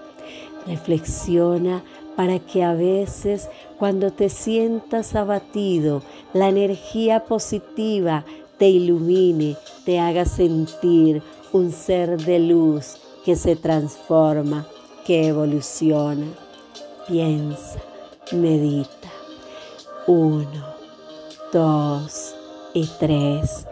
Reflexiona 0.67 1.83
para 2.15 2.37
que 2.37 2.63
a 2.63 2.73
veces 2.73 3.49
cuando 3.79 4.11
te 4.11 4.29
sientas 4.29 5.15
abatido, 5.15 6.03
la 6.33 6.49
energía 6.49 7.25
positiva 7.25 8.23
te 8.59 8.69
ilumine, 8.69 9.57
te 9.83 9.99
haga 9.99 10.25
sentir 10.25 11.23
un 11.51 11.71
ser 11.71 12.17
de 12.17 12.39
luz 12.39 12.97
que 13.25 13.35
se 13.35 13.55
transforma, 13.55 14.67
que 15.05 15.27
evoluciona. 15.27 16.27
Piensa, 17.07 17.79
medita. 18.31 19.09
Uno, 20.07 20.65
dos 21.53 22.35
y 22.73 22.89
tres. 22.99 23.67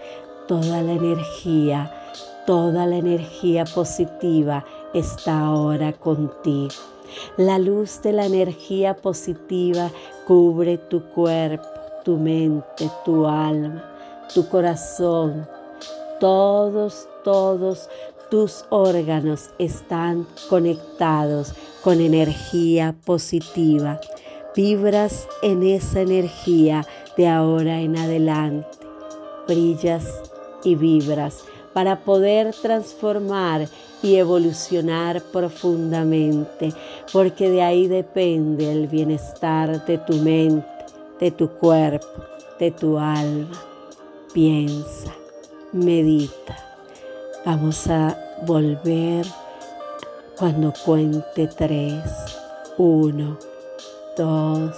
Toda 0.47 0.81
la 0.81 0.93
energía, 0.93 1.91
toda 2.45 2.85
la 2.85 2.97
energía 2.97 3.65
positiva 3.65 4.65
está 4.93 5.39
ahora 5.47 5.93
contigo. 5.93 6.73
La 7.37 7.59
luz 7.59 8.01
de 8.01 8.13
la 8.13 8.25
energía 8.25 8.95
positiva 8.95 9.89
cubre 10.25 10.77
tu 10.77 11.03
cuerpo, 11.09 11.67
tu 12.03 12.17
mente, 12.17 12.89
tu 13.05 13.27
alma 13.27 13.93
tu 14.33 14.47
corazón, 14.49 15.47
todos, 16.19 17.07
todos 17.23 17.89
tus 18.33 18.65
órganos 18.71 19.51
están 19.59 20.25
conectados 20.49 21.53
con 21.83 22.01
energía 22.01 22.95
positiva. 23.05 24.01
Vibras 24.55 25.27
en 25.43 25.61
esa 25.61 26.01
energía 26.01 26.83
de 27.15 27.27
ahora 27.27 27.81
en 27.81 27.95
adelante. 27.95 28.75
Brillas 29.47 30.07
y 30.63 30.73
vibras 30.73 31.43
para 31.73 31.99
poder 31.99 32.55
transformar 32.59 33.67
y 34.01 34.15
evolucionar 34.15 35.21
profundamente, 35.31 36.73
porque 37.11 37.51
de 37.51 37.61
ahí 37.61 37.87
depende 37.87 38.71
el 38.71 38.87
bienestar 38.87 39.85
de 39.85 39.99
tu 39.99 40.15
mente, 40.15 40.65
de 41.19 41.29
tu 41.29 41.49
cuerpo, 41.49 42.07
de 42.59 42.71
tu 42.71 42.97
alma 42.97 43.61
piensa, 44.33 45.13
medita. 45.71 46.57
Vamos 47.45 47.85
a 47.87 48.22
volver 48.45 49.25
cuando 50.37 50.73
cuente 50.85 51.47
tres. 51.47 52.03
Uno, 52.77 53.37
dos 54.17 54.75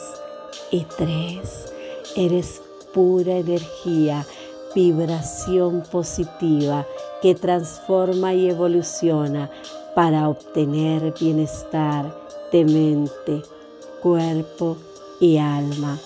y 0.72 0.86
tres. 0.98 1.74
Eres 2.16 2.62
pura 2.94 3.38
energía, 3.38 4.26
vibración 4.74 5.84
positiva 5.92 6.86
que 7.22 7.36
transforma 7.36 8.34
y 8.34 8.50
evoluciona 8.50 9.50
para 9.96 10.30
obtener 10.30 11.14
bienestar 11.20 12.14
de 12.52 12.66
mente, 12.66 13.42
cuerpo 14.02 14.78
y 15.20 15.38
alma. 15.38 15.98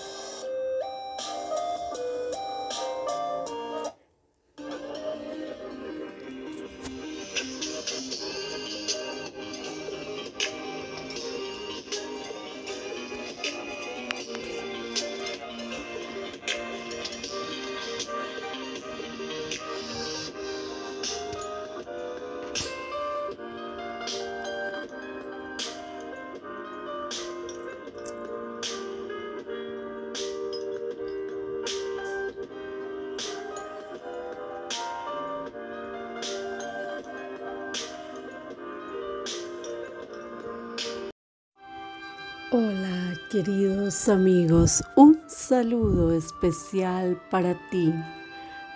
Amigos, 44.08 44.82
un 44.96 45.20
saludo 45.26 46.12
especial 46.12 47.20
para 47.30 47.54
ti. 47.70 47.92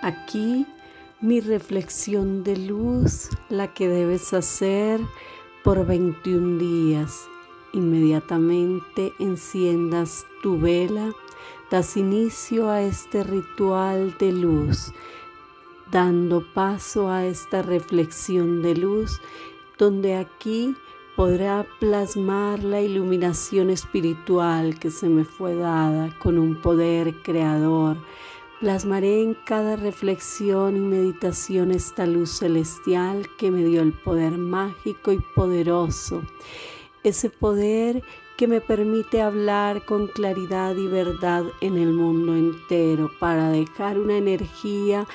Aquí 0.02 0.66
mi 1.20 1.40
reflexión 1.40 2.44
de 2.44 2.56
luz, 2.56 3.30
la 3.48 3.72
que 3.72 3.88
debes 3.88 4.34
hacer 4.34 5.00
por 5.62 5.86
21 5.86 6.58
días. 6.58 7.26
Inmediatamente 7.72 9.12
enciendas 9.18 10.26
tu 10.42 10.58
vela, 10.58 11.12
das 11.70 11.96
inicio 11.96 12.68
a 12.68 12.82
este 12.82 13.24
ritual 13.24 14.16
de 14.18 14.32
luz, 14.32 14.92
dando 15.90 16.44
paso 16.52 17.08
a 17.08 17.24
esta 17.24 17.62
reflexión 17.62 18.62
de 18.62 18.76
luz, 18.76 19.20
donde 19.78 20.16
aquí 20.16 20.74
podrá 21.16 21.64
plasmar 21.78 22.64
la 22.64 22.80
iluminación 22.80 23.70
espiritual 23.70 24.78
que 24.78 24.90
se 24.90 25.08
me 25.08 25.24
fue 25.24 25.54
dada 25.54 26.16
con 26.18 26.38
un 26.38 26.60
poder 26.60 27.22
creador. 27.22 27.96
Plasmaré 28.60 29.22
en 29.22 29.34
cada 29.34 29.76
reflexión 29.76 30.76
y 30.76 30.80
meditación 30.80 31.70
esta 31.70 32.06
luz 32.06 32.30
celestial 32.30 33.28
que 33.38 33.50
me 33.50 33.64
dio 33.64 33.82
el 33.82 33.92
poder 33.92 34.38
mágico 34.38 35.12
y 35.12 35.18
poderoso. 35.34 36.22
Ese 37.02 37.30
poder 37.30 38.02
que 38.36 38.48
me 38.48 38.60
permite 38.60 39.20
hablar 39.20 39.84
con 39.84 40.08
claridad 40.08 40.74
y 40.76 40.88
verdad 40.88 41.44
en 41.60 41.76
el 41.76 41.92
mundo 41.92 42.34
entero 42.34 43.10
para 43.20 43.50
dejar 43.50 43.98
una 43.98 44.16
energía 44.16 45.06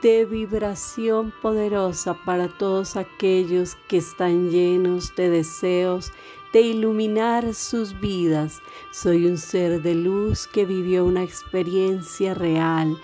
de 0.00 0.24
vibración 0.24 1.32
poderosa 1.42 2.14
para 2.24 2.48
todos 2.48 2.96
aquellos 2.96 3.76
que 3.88 3.98
están 3.98 4.50
llenos 4.50 5.14
de 5.14 5.28
deseos 5.28 6.12
de 6.52 6.60
iluminar 6.60 7.54
sus 7.54 7.98
vidas. 7.98 8.60
Soy 8.90 9.26
un 9.26 9.38
ser 9.38 9.82
de 9.82 9.94
luz 9.94 10.46
que 10.46 10.64
vivió 10.64 11.04
una 11.04 11.22
experiencia 11.22 12.34
real 12.34 12.96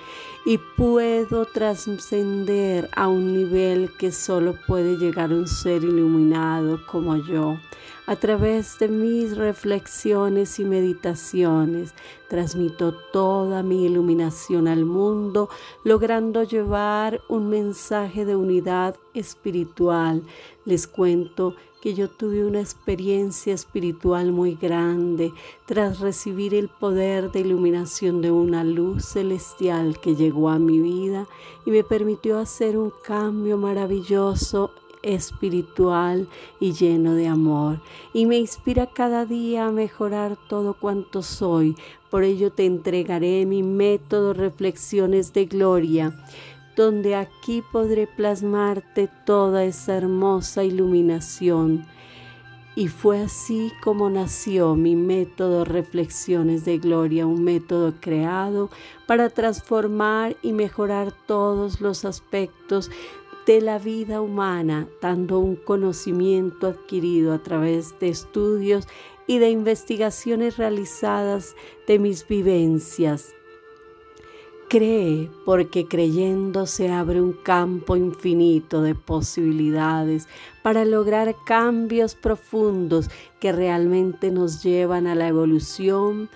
y 0.45 0.59
puedo 0.59 1.45
trascender 1.47 2.89
a 2.95 3.09
un 3.09 3.33
nivel 3.33 3.91
que 3.99 4.13
solo 4.13 4.55
puede 4.67 4.97
llegar 4.97 5.33
un 5.33 5.49
ser 5.49 5.85
iluminado 5.85 6.85
como 6.87 7.17
yo. 7.17 7.59
A 8.09 8.17
través 8.17 8.79
de 8.79 8.89
mis 8.89 9.37
reflexiones 9.37 10.59
y 10.59 10.65
meditaciones, 10.65 11.93
transmito 12.31 12.95
toda 13.13 13.63
mi 13.63 13.85
iluminación 13.85 14.67
al 14.67 14.87
mundo, 14.87 15.51
logrando 15.85 16.43
llevar 16.43 17.21
un 17.29 17.51
mensaje 17.51 18.25
de 18.25 18.35
unidad 18.35 18.97
espiritual. 19.13 20.23
Les 20.65 20.87
cuento 20.87 21.55
que 21.83 21.93
yo 21.93 22.09
tuve 22.09 22.47
una 22.47 22.61
experiencia 22.61 23.53
espiritual 23.53 24.33
muy 24.33 24.55
grande 24.55 25.35
tras 25.67 26.01
recibir 26.01 26.55
el 26.55 26.71
poder 26.71 27.31
de 27.31 27.41
iluminación 27.41 28.23
de 28.23 28.31
una 28.31 28.65
luz 28.65 29.05
celestial 29.05 30.01
que 30.01 30.17
llegó 30.17 30.49
a 30.49 30.59
mi 30.59 30.81
vida 30.81 31.27
y 31.67 31.73
me 31.73 31.85
permitió 31.85 32.39
hacer 32.39 32.79
un 32.79 32.91
cambio 33.05 33.59
maravilloso 33.59 34.71
espiritual 35.03 36.29
y 36.61 36.73
lleno 36.73 37.15
de 37.15 37.29
amor 37.29 37.81
y 38.13 38.27
me 38.27 38.39
inspira 38.39 38.87
cada 38.87 39.25
día 39.25 39.67
a 39.67 39.73
mejorar 39.73 40.37
todo 40.49 40.75
cuanto 40.75 41.23
soy. 41.23 41.77
Por 42.11 42.25
ello 42.25 42.51
te 42.53 42.67
entregaré 42.67 43.47
mi 43.47 43.63
método 43.63 44.33
Reflexiones 44.33 45.33
de 45.33 45.47
Gloria 45.47 46.15
donde 46.79 47.17
aquí 47.17 47.61
podré 47.73 48.07
plasmarte 48.07 49.11
toda 49.27 49.65
esa 49.65 49.97
hermosa 49.97 50.63
iluminación. 50.63 51.85
Y 52.77 52.87
fue 52.87 53.21
así 53.21 53.73
como 53.83 54.09
nació 54.09 54.77
mi 54.77 54.95
método 54.95 55.65
Reflexiones 55.65 56.65
de 56.65 56.79
Gloria, 56.79 57.27
un 57.27 57.43
método 57.43 57.95
creado 57.99 58.71
para 59.09 59.29
transformar 59.29 60.37
y 60.41 60.53
mejorar 60.53 61.13
todos 61.27 61.81
los 61.81 62.05
aspectos 62.05 62.93
de 63.49 63.63
la 63.63 63.79
vida 63.79 64.21
humana, 64.21 64.91
dando 65.01 65.39
un 65.39 65.57
conocimiento 65.57 66.67
adquirido 66.67 67.33
a 67.33 67.43
través 67.43 67.99
de 67.99 68.11
estudios 68.11 68.87
y 69.27 69.39
de 69.39 69.49
investigaciones 69.49 70.59
realizadas 70.59 71.57
de 71.87 71.99
mis 71.99 72.29
vivencias. 72.29 73.35
Cree 74.69 75.31
porque 75.47 75.89
creyendo 75.89 76.67
se 76.67 76.91
abre 76.93 77.23
un 77.23 77.33
campo 77.33 77.97
infinito 77.97 78.83
de 78.83 78.95
posibilidades 78.95 80.29
para 80.63 80.85
lograr 80.85 81.35
cambios 81.47 82.15
profundos 82.15 83.09
que 83.41 83.53
realmente 83.53 84.31
nos 84.31 84.63
llevan 84.63 85.07
a 85.07 85.15
la 85.15 85.27
evolución 85.27 86.29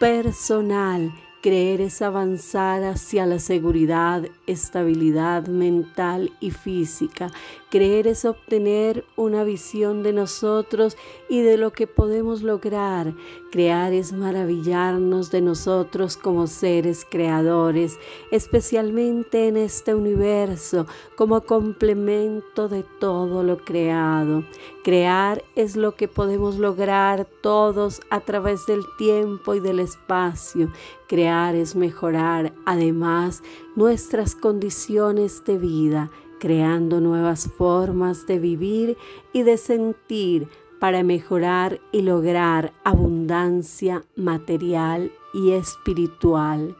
personal 0.00 1.12
Creer 1.44 1.82
es 1.82 2.00
avanzar 2.00 2.84
hacia 2.84 3.26
la 3.26 3.38
seguridad, 3.38 4.22
estabilidad 4.46 5.46
mental 5.46 6.32
y 6.40 6.52
física. 6.52 7.30
Creer 7.70 8.06
es 8.06 8.24
obtener 8.24 9.04
una 9.14 9.44
visión 9.44 10.02
de 10.02 10.14
nosotros 10.14 10.96
y 11.28 11.42
de 11.42 11.58
lo 11.58 11.70
que 11.70 11.86
podemos 11.86 12.40
lograr. 12.40 13.12
Crear 13.52 13.92
es 13.92 14.14
maravillarnos 14.14 15.30
de 15.30 15.42
nosotros 15.42 16.16
como 16.16 16.46
seres 16.46 17.06
creadores, 17.10 17.98
especialmente 18.30 19.48
en 19.48 19.58
este 19.58 19.94
universo, 19.94 20.86
como 21.14 21.42
complemento 21.42 22.68
de 22.68 22.84
todo 22.98 23.42
lo 23.42 23.58
creado. 23.58 24.44
Crear 24.82 25.44
es 25.56 25.76
lo 25.76 25.94
que 25.94 26.08
podemos 26.08 26.56
lograr 26.58 27.26
todos 27.42 28.00
a 28.08 28.20
través 28.20 28.64
del 28.66 28.82
tiempo 28.96 29.54
y 29.54 29.60
del 29.60 29.80
espacio. 29.80 30.70
Crear 31.14 31.54
es 31.54 31.76
mejorar 31.76 32.52
además 32.66 33.44
nuestras 33.76 34.34
condiciones 34.34 35.44
de 35.44 35.58
vida, 35.58 36.10
creando 36.40 37.00
nuevas 37.00 37.48
formas 37.56 38.26
de 38.26 38.40
vivir 38.40 38.98
y 39.32 39.44
de 39.44 39.56
sentir 39.56 40.48
para 40.80 41.04
mejorar 41.04 41.78
y 41.92 42.02
lograr 42.02 42.72
abundancia 42.82 44.02
material 44.16 45.12
y 45.32 45.52
espiritual 45.52 46.74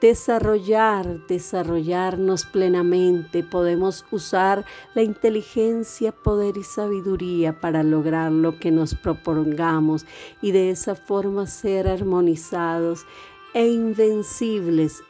desarrollar, 0.00 1.26
desarrollarnos 1.26 2.44
plenamente. 2.44 3.42
Podemos 3.42 4.04
usar 4.10 4.64
la 4.94 5.02
inteligencia, 5.02 6.12
poder 6.12 6.56
y 6.56 6.62
sabiduría 6.62 7.60
para 7.60 7.82
lograr 7.82 8.30
lo 8.30 8.58
que 8.58 8.70
nos 8.70 8.94
propongamos 8.94 10.06
y 10.40 10.52
de 10.52 10.70
esa 10.70 10.94
forma 10.94 11.46
ser 11.46 11.88
armonizados 11.88 13.06
e 13.54 13.68
invencibles 13.68 15.02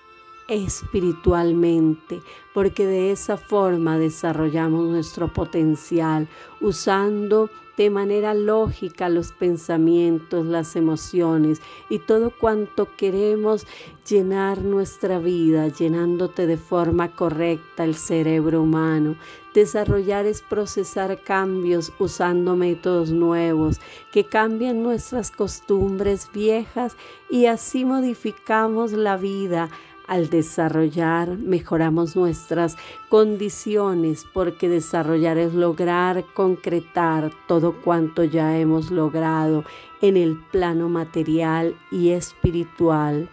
espiritualmente, 0.48 2.23
porque 2.55 2.86
de 2.86 3.12
esa 3.12 3.36
forma 3.36 3.98
desarrollamos 3.98 4.89
nuestro 4.89 5.32
potencial 5.32 6.27
usando 6.60 7.51
de 7.77 7.90
manera 7.90 8.35
lógica 8.35 9.09
los 9.09 9.31
pensamientos, 9.31 10.44
las 10.44 10.74
emociones 10.74 11.62
y 11.89 12.01
todo 12.01 12.31
cuanto 12.31 12.89
queremos 12.97 13.66
llenar 14.09 14.62
nuestra 14.62 15.20
vida, 15.20 15.69
llenándote 15.69 16.48
de 16.48 16.56
forma 16.56 17.15
correcta 17.15 17.85
el 17.85 17.94
cerebro 17.94 18.62
humano. 18.62 19.15
Desarrollar 19.59 20.24
es 20.24 20.40
procesar 20.40 21.20
cambios 21.20 21.93
usando 21.98 22.55
métodos 22.55 23.10
nuevos 23.10 23.80
que 24.12 24.22
cambian 24.22 24.85
nuestras 24.85 25.32
costumbres 25.32 26.30
viejas 26.32 26.97
y 27.28 27.47
así 27.47 27.85
modificamos 27.85 28.93
la 28.93 29.16
vida 29.16 29.68
al 30.06 30.30
desarrollar, 30.30 31.39
mejoramos 31.39 32.14
nuestras 32.14 32.76
condiciones, 33.09 34.24
porque 34.32 34.68
desarrollar 34.68 35.39
es 35.39 35.55
lograr 35.55 36.24
concretar 36.35 37.32
todo 37.48 37.72
cuanto 37.82 38.22
ya 38.22 38.56
hemos 38.56 38.93
logrado 38.93 39.64
en 40.01 40.16
el 40.16 40.39
plano 40.52 40.89
material 40.89 41.76
y 41.90 42.10
espiritual. 42.10 43.28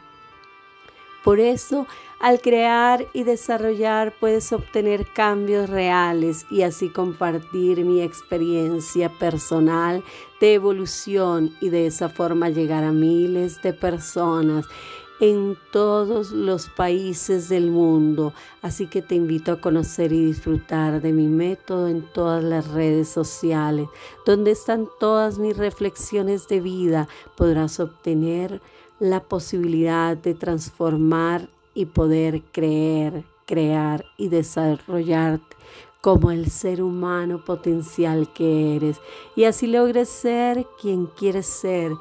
Por 1.23 1.39
eso, 1.39 1.85
al 2.19 2.41
crear 2.41 3.07
y 3.13 3.23
desarrollar 3.23 4.13
puedes 4.19 4.51
obtener 4.53 5.05
cambios 5.05 5.69
reales 5.69 6.45
y 6.49 6.61
así 6.61 6.89
compartir 6.89 7.83
mi 7.83 8.01
experiencia 8.01 9.09
personal 9.09 10.03
de 10.39 10.53
evolución 10.53 11.55
y 11.61 11.69
de 11.69 11.87
esa 11.87 12.09
forma 12.09 12.49
llegar 12.49 12.83
a 12.83 12.91
miles 12.91 13.61
de 13.61 13.73
personas 13.73 14.65
en 15.19 15.57
todos 15.71 16.31
los 16.31 16.67
países 16.69 17.49
del 17.49 17.71
mundo. 17.71 18.33
Así 18.61 18.87
que 18.87 19.01
te 19.01 19.15
invito 19.15 19.51
a 19.51 19.61
conocer 19.61 20.11
y 20.11 20.25
disfrutar 20.25 21.01
de 21.01 21.13
mi 21.13 21.27
método 21.27 21.87
en 21.87 22.01
todas 22.01 22.43
las 22.43 22.67
redes 22.69 23.09
sociales, 23.09 23.87
donde 24.25 24.51
están 24.51 24.87
todas 24.99 25.37
mis 25.37 25.57
reflexiones 25.57 26.47
de 26.47 26.59
vida. 26.59 27.07
Podrás 27.37 27.79
obtener 27.79 28.61
la 28.99 29.21
posibilidad 29.21 30.15
de 30.17 30.33
transformar 30.33 31.49
y 31.75 31.85
poder 31.85 32.41
creer, 32.51 33.23
crear 33.45 34.03
y 34.17 34.29
desarrollarte 34.29 35.55
como 36.01 36.31
el 36.31 36.49
ser 36.49 36.81
humano 36.81 37.43
potencial 37.43 38.31
que 38.33 38.75
eres. 38.75 38.99
Y 39.35 39.43
así 39.43 39.67
logres 39.67 40.09
ser 40.09 40.65
quien 40.79 41.07
quieres 41.07 41.45
ser 41.45 41.91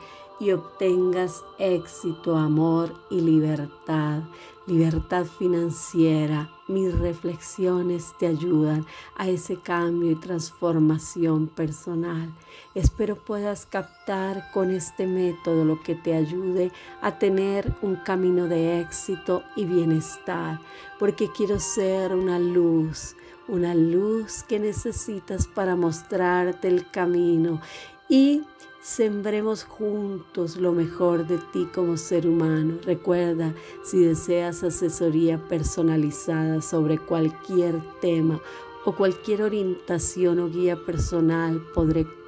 y 0.40 0.52
obtengas 0.52 1.42
éxito, 1.58 2.36
amor 2.36 2.92
y 3.10 3.20
libertad, 3.20 4.22
libertad 4.66 5.26
financiera. 5.26 6.50
Mis 6.66 6.98
reflexiones 6.98 8.14
te 8.18 8.26
ayudan 8.26 8.86
a 9.16 9.28
ese 9.28 9.56
cambio 9.56 10.10
y 10.10 10.14
transformación 10.14 11.46
personal. 11.48 12.32
Espero 12.74 13.16
puedas 13.16 13.66
captar 13.66 14.50
con 14.52 14.70
este 14.70 15.06
método 15.06 15.64
lo 15.64 15.82
que 15.82 15.94
te 15.94 16.14
ayude 16.14 16.72
a 17.02 17.18
tener 17.18 17.74
un 17.82 17.96
camino 17.96 18.48
de 18.48 18.80
éxito 18.80 19.42
y 19.56 19.66
bienestar, 19.66 20.60
porque 20.98 21.28
quiero 21.30 21.60
ser 21.60 22.14
una 22.14 22.38
luz, 22.38 23.14
una 23.46 23.74
luz 23.74 24.42
que 24.42 24.58
necesitas 24.58 25.46
para 25.46 25.76
mostrarte 25.76 26.68
el 26.68 26.90
camino 26.90 27.60
y 28.08 28.42
Sembremos 28.84 29.64
juntos 29.64 30.58
lo 30.58 30.72
mejor 30.72 31.26
de 31.26 31.38
ti 31.38 31.66
como 31.74 31.96
ser 31.96 32.28
humano. 32.28 32.74
Recuerda, 32.84 33.54
si 33.82 34.04
deseas 34.04 34.62
asesoría 34.62 35.38
personalizada 35.48 36.60
sobre 36.60 36.98
cualquier 36.98 37.80
tema 38.02 38.42
o 38.84 38.94
cualquier 38.94 39.40
orientación 39.40 40.38
o 40.38 40.50
guía 40.50 40.76
personal, 40.84 41.62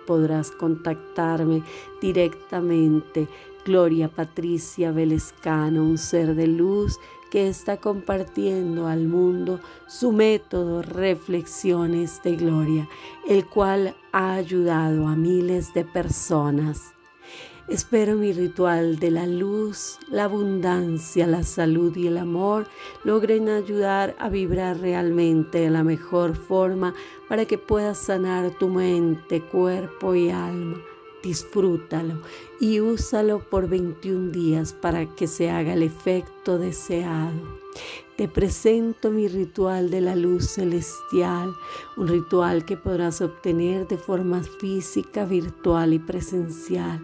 podrás 0.06 0.50
contactarme 0.50 1.62
directamente. 2.00 3.28
Gloria 3.66 4.08
Patricia 4.08 4.92
Velescano, 4.92 5.84
un 5.84 5.98
ser 5.98 6.36
de 6.36 6.46
luz 6.46 6.98
que 7.30 7.48
está 7.48 7.76
compartiendo 7.78 8.86
al 8.86 9.08
mundo 9.08 9.60
su 9.88 10.10
método 10.10 10.80
Reflexiones 10.80 12.22
de 12.22 12.36
Gloria, 12.36 12.88
el 13.28 13.44
cual 13.44 13.94
ha 14.16 14.32
ayudado 14.32 15.06
a 15.08 15.14
miles 15.14 15.74
de 15.74 15.84
personas. 15.84 16.94
Espero 17.68 18.16
mi 18.16 18.32
ritual 18.32 18.98
de 18.98 19.10
la 19.10 19.26
luz, 19.26 19.98
la 20.10 20.24
abundancia, 20.24 21.26
la 21.26 21.42
salud 21.42 21.94
y 21.94 22.06
el 22.06 22.16
amor 22.16 22.66
logren 23.04 23.50
ayudar 23.50 24.16
a 24.18 24.30
vibrar 24.30 24.78
realmente 24.80 25.58
de 25.58 25.68
la 25.68 25.84
mejor 25.84 26.34
forma 26.34 26.94
para 27.28 27.44
que 27.44 27.58
puedas 27.58 27.98
sanar 27.98 28.52
tu 28.52 28.68
mente, 28.68 29.42
cuerpo 29.42 30.14
y 30.14 30.30
alma 30.30 30.78
disfrútalo 31.22 32.22
y 32.60 32.78
úsalo 32.78 33.40
por 33.40 33.68
21 33.68 34.30
días 34.30 34.72
para 34.72 35.06
que 35.16 35.26
se 35.26 35.50
haga 35.50 35.74
el 35.74 35.82
efecto 35.82 36.56
deseado. 36.56 37.58
Te 38.16 38.28
presento 38.28 39.10
mi 39.10 39.28
ritual 39.28 39.90
de 39.90 40.00
la 40.00 40.16
luz 40.16 40.46
celestial, 40.46 41.52
un 41.98 42.08
ritual 42.08 42.64
que 42.64 42.78
podrás 42.78 43.20
obtener 43.20 43.86
de 43.88 43.98
forma 43.98 44.42
física, 44.42 45.26
virtual 45.26 45.92
y 45.92 45.98
presencial, 45.98 47.00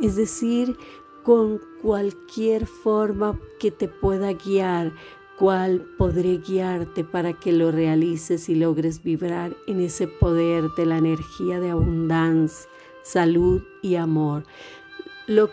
es 0.00 0.16
decir, 0.16 0.78
con 1.22 1.60
cualquier 1.82 2.66
forma 2.66 3.38
que 3.60 3.70
te 3.70 3.88
pueda 3.88 4.32
guiar, 4.32 4.92
cual 5.38 5.86
podré 5.98 6.38
guiarte 6.38 7.04
para 7.04 7.34
que 7.34 7.52
lo 7.52 7.70
realices 7.70 8.48
y 8.48 8.54
logres 8.54 9.02
vibrar 9.02 9.54
en 9.66 9.80
ese 9.80 10.06
poder 10.06 10.70
de 10.78 10.86
la 10.86 10.96
energía 10.96 11.60
de 11.60 11.70
abundancia 11.70 12.70
salud 13.04 13.62
y 13.82 13.94
amor. 13.94 14.44
Lo, 15.26 15.48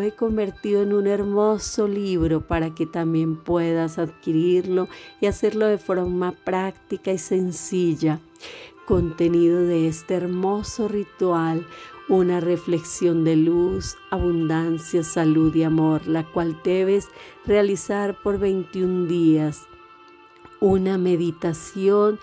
he 0.00 0.12
convertido 0.12 0.82
en 0.82 0.92
un 0.92 1.06
hermoso 1.06 1.86
libro 1.86 2.40
para 2.40 2.74
que 2.74 2.86
también 2.86 3.36
puedas 3.36 3.98
adquirirlo 3.98 4.88
y 5.20 5.26
hacerlo 5.26 5.66
de 5.66 5.78
forma 5.78 6.32
práctica 6.32 7.12
y 7.12 7.18
sencilla. 7.18 8.18
Contenido 8.84 9.62
de 9.62 9.86
este 9.86 10.14
hermoso 10.14 10.88
ritual, 10.88 11.64
una 12.08 12.40
reflexión 12.40 13.22
de 13.22 13.36
luz, 13.36 13.96
abundancia, 14.10 15.04
salud 15.04 15.54
y 15.54 15.62
amor, 15.62 16.08
la 16.08 16.24
cual 16.24 16.60
debes 16.64 17.08
realizar 17.44 18.20
por 18.22 18.40
21 18.40 19.06
días. 19.06 19.68
Una 20.58 20.98
meditación 20.98 22.18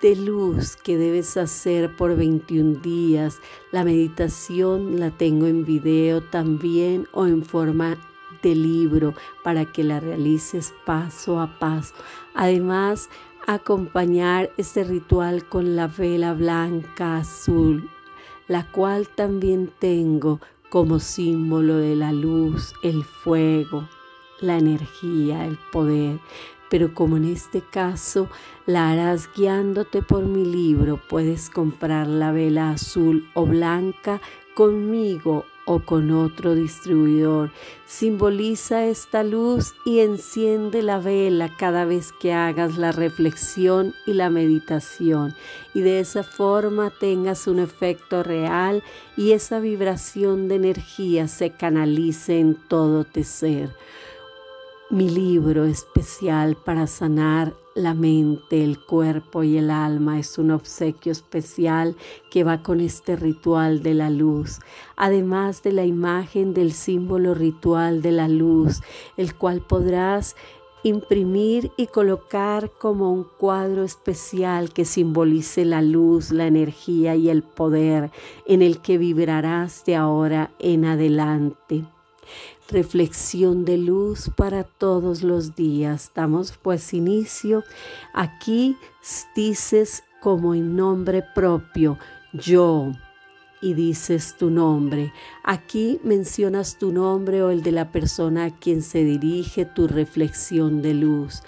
de 0.00 0.16
luz 0.16 0.76
que 0.76 0.96
debes 0.96 1.36
hacer 1.36 1.94
por 1.94 2.16
21 2.16 2.80
días. 2.80 3.40
La 3.70 3.84
meditación 3.84 4.98
la 4.98 5.10
tengo 5.10 5.46
en 5.46 5.64
video 5.64 6.22
también 6.22 7.06
o 7.12 7.26
en 7.26 7.44
forma 7.44 7.98
de 8.42 8.54
libro 8.54 9.14
para 9.44 9.66
que 9.66 9.84
la 9.84 10.00
realices 10.00 10.72
paso 10.86 11.40
a 11.40 11.58
paso. 11.58 11.94
Además, 12.34 13.10
acompañar 13.46 14.50
este 14.56 14.84
ritual 14.84 15.46
con 15.46 15.76
la 15.76 15.86
vela 15.86 16.32
blanca 16.32 17.18
azul, 17.18 17.90
la 18.48 18.70
cual 18.70 19.08
también 19.08 19.70
tengo 19.78 20.40
como 20.70 20.98
símbolo 20.98 21.76
de 21.76 21.96
la 21.96 22.12
luz, 22.12 22.72
el 22.82 23.04
fuego, 23.04 23.88
la 24.40 24.56
energía, 24.56 25.44
el 25.44 25.58
poder 25.72 26.20
pero 26.70 26.94
como 26.94 27.18
en 27.18 27.24
este 27.24 27.60
caso 27.60 28.28
la 28.72 28.90
harás 28.90 29.28
guiándote 29.34 30.00
por 30.00 30.22
mi 30.22 30.44
libro, 30.44 31.00
puedes 31.08 31.50
comprar 31.50 32.06
la 32.06 32.30
vela 32.30 32.70
azul 32.70 33.28
o 33.34 33.44
blanca 33.44 34.20
conmigo 34.54 35.44
o 35.64 35.80
con 35.80 36.12
otro 36.12 36.54
distribuidor. 36.54 37.50
Simboliza 37.84 38.84
esta 38.84 39.24
luz 39.24 39.74
y 39.84 40.00
enciende 40.00 40.82
la 40.82 40.98
vela 40.98 41.50
cada 41.56 41.84
vez 41.84 42.12
que 42.12 42.32
hagas 42.32 42.78
la 42.78 42.92
reflexión 42.92 43.92
y 44.06 44.12
la 44.12 44.30
meditación. 44.30 45.34
Y 45.74 45.80
de 45.80 45.98
esa 45.98 46.22
forma 46.22 46.90
tengas 46.90 47.48
un 47.48 47.58
efecto 47.58 48.22
real 48.22 48.84
y 49.16 49.32
esa 49.32 49.58
vibración 49.58 50.46
de 50.46 50.56
energía 50.56 51.26
se 51.26 51.50
canalice 51.50 52.38
en 52.38 52.54
todo 52.54 53.02
tu 53.02 53.24
ser. 53.24 53.70
Mi 54.90 55.08
libro 55.08 55.64
especial 55.64 56.56
para 56.56 56.86
sanar 56.86 57.54
la 57.74 57.94
mente, 57.94 58.64
el 58.64 58.78
cuerpo 58.78 59.42
y 59.42 59.58
el 59.58 59.70
alma. 59.70 60.18
Es 60.18 60.38
un 60.38 60.50
obsequio 60.50 61.12
especial 61.12 61.96
que 62.30 62.44
va 62.44 62.62
con 62.62 62.80
este 62.80 63.16
ritual 63.16 63.82
de 63.82 63.94
la 63.94 64.10
luz, 64.10 64.60
además 64.96 65.62
de 65.62 65.72
la 65.72 65.84
imagen 65.84 66.54
del 66.54 66.72
símbolo 66.72 67.34
ritual 67.34 68.02
de 68.02 68.12
la 68.12 68.28
luz, 68.28 68.80
el 69.16 69.34
cual 69.34 69.60
podrás 69.60 70.36
imprimir 70.82 71.70
y 71.76 71.88
colocar 71.88 72.70
como 72.78 73.12
un 73.12 73.24
cuadro 73.24 73.84
especial 73.84 74.72
que 74.72 74.84
simbolice 74.84 75.64
la 75.64 75.82
luz, 75.82 76.30
la 76.30 76.46
energía 76.46 77.16
y 77.16 77.28
el 77.28 77.42
poder 77.42 78.10
en 78.46 78.62
el 78.62 78.80
que 78.80 78.96
vibrarás 78.96 79.84
de 79.84 79.96
ahora 79.96 80.52
en 80.58 80.86
adelante. 80.86 81.84
Reflexión 82.70 83.64
de 83.64 83.78
luz 83.78 84.30
para 84.36 84.62
todos 84.62 85.22
los 85.22 85.56
días. 85.56 86.12
Damos 86.14 86.52
pues 86.52 86.94
inicio. 86.94 87.64
Aquí 88.14 88.76
dices 89.34 90.04
como 90.20 90.54
en 90.54 90.76
nombre 90.76 91.24
propio, 91.34 91.98
yo, 92.32 92.92
y 93.60 93.74
dices 93.74 94.36
tu 94.38 94.50
nombre. 94.50 95.12
Aquí 95.42 96.00
mencionas 96.04 96.78
tu 96.78 96.92
nombre 96.92 97.42
o 97.42 97.50
el 97.50 97.62
de 97.62 97.72
la 97.72 97.90
persona 97.90 98.44
a 98.44 98.50
quien 98.50 98.82
se 98.82 99.02
dirige 99.02 99.64
tu 99.64 99.88
reflexión 99.88 100.80
de 100.80 100.94
luz. 100.94 101.42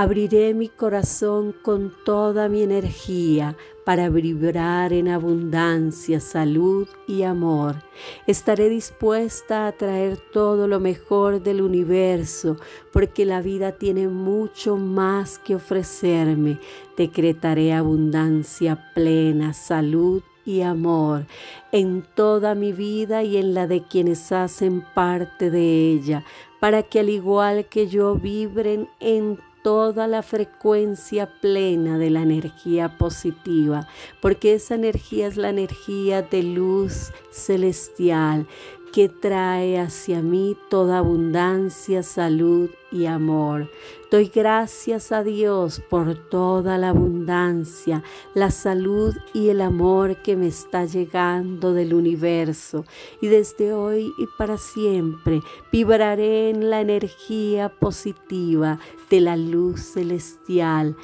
Abriré 0.00 0.54
mi 0.54 0.68
corazón 0.68 1.52
con 1.60 1.92
toda 2.04 2.48
mi 2.48 2.62
energía 2.62 3.56
para 3.84 4.08
vibrar 4.08 4.92
en 4.92 5.08
abundancia, 5.08 6.20
salud 6.20 6.86
y 7.08 7.24
amor. 7.24 7.82
Estaré 8.28 8.68
dispuesta 8.68 9.66
a 9.66 9.72
traer 9.72 10.16
todo 10.32 10.68
lo 10.68 10.78
mejor 10.78 11.42
del 11.42 11.60
universo 11.60 12.58
porque 12.92 13.24
la 13.24 13.42
vida 13.42 13.72
tiene 13.72 14.06
mucho 14.06 14.76
más 14.76 15.40
que 15.40 15.56
ofrecerme. 15.56 16.60
Decretaré 16.96 17.72
abundancia 17.72 18.92
plena, 18.94 19.52
salud 19.52 20.22
y 20.44 20.62
amor 20.62 21.26
en 21.72 22.06
toda 22.14 22.54
mi 22.54 22.72
vida 22.72 23.24
y 23.24 23.36
en 23.36 23.52
la 23.52 23.66
de 23.66 23.82
quienes 23.82 24.30
hacen 24.30 24.84
parte 24.94 25.50
de 25.50 25.90
ella, 25.90 26.24
para 26.60 26.84
que 26.84 27.00
al 27.00 27.08
igual 27.08 27.66
que 27.66 27.88
yo 27.88 28.14
vibren 28.14 28.88
en 29.00 29.40
toda 29.62 30.06
la 30.06 30.22
frecuencia 30.22 31.28
plena 31.40 31.98
de 31.98 32.10
la 32.10 32.22
energía 32.22 32.96
positiva, 32.98 33.86
porque 34.20 34.54
esa 34.54 34.74
energía 34.74 35.26
es 35.26 35.36
la 35.36 35.50
energía 35.50 36.22
de 36.22 36.42
luz 36.42 37.12
celestial 37.30 38.46
que 38.92 39.08
trae 39.08 39.78
hacia 39.78 40.22
mí 40.22 40.56
toda 40.70 40.98
abundancia, 40.98 42.02
salud 42.02 42.70
y 42.90 43.06
amor. 43.06 43.70
Doy 44.10 44.30
gracias 44.34 45.12
a 45.12 45.22
Dios 45.22 45.82
por 45.90 46.14
toda 46.14 46.78
la 46.78 46.90
abundancia, 46.90 48.02
la 48.34 48.50
salud 48.50 49.14
y 49.34 49.50
el 49.50 49.60
amor 49.60 50.16
que 50.22 50.36
me 50.36 50.46
está 50.46 50.86
llegando 50.86 51.74
del 51.74 51.92
universo. 51.92 52.86
Y 53.20 53.28
desde 53.28 53.74
hoy 53.74 54.12
y 54.18 54.26
para 54.38 54.56
siempre 54.56 55.42
vibraré 55.70 56.50
en 56.50 56.70
la 56.70 56.80
energía 56.80 57.68
positiva 57.68 58.78
de 59.10 59.20
la 59.20 59.36
luz 59.36 59.80
celestial. 59.80 60.96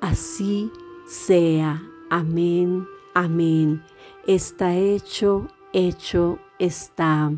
Así 0.00 0.70
sea. 1.06 1.82
Amén. 2.08 2.86
Amén. 3.14 3.82
Está 4.26 4.74
hecho, 4.74 5.48
hecho 5.72 6.38
está. 6.58 7.32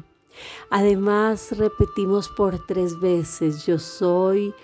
Además, 0.71 1.57
repetimos 1.57 2.29
por 2.29 2.65
tres 2.67 2.99
veces, 3.01 3.67
yo 3.67 3.79
soy, 3.79 4.55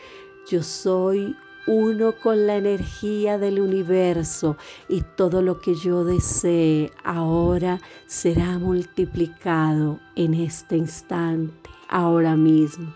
yo 0.48 0.62
soy 0.62 1.36
uno 1.66 2.14
con 2.22 2.46
la 2.46 2.56
energía 2.56 3.38
del 3.38 3.60
universo 3.60 4.56
y 4.88 5.02
todo 5.02 5.42
lo 5.42 5.60
que 5.60 5.74
yo 5.74 6.04
desee 6.04 6.92
ahora 7.02 7.80
será 8.06 8.58
multiplicado 8.58 9.98
en 10.14 10.34
este 10.34 10.76
instante, 10.76 11.70
ahora 11.88 12.36
mismo. 12.36 12.92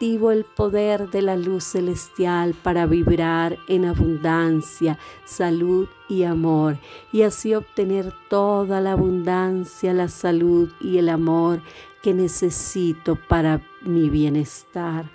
Activo 0.00 0.30
el 0.30 0.46
poder 0.46 1.10
de 1.10 1.20
la 1.20 1.36
luz 1.36 1.62
celestial 1.62 2.54
para 2.54 2.86
vibrar 2.86 3.58
en 3.68 3.84
abundancia, 3.84 4.98
salud 5.26 5.88
y 6.08 6.22
amor 6.22 6.78
y 7.12 7.20
así 7.20 7.54
obtener 7.54 8.14
toda 8.30 8.80
la 8.80 8.92
abundancia, 8.92 9.92
la 9.92 10.08
salud 10.08 10.70
y 10.80 10.96
el 10.96 11.10
amor 11.10 11.60
que 12.00 12.14
necesito 12.14 13.18
para 13.28 13.60
mi 13.82 14.08
bienestar. 14.08 15.10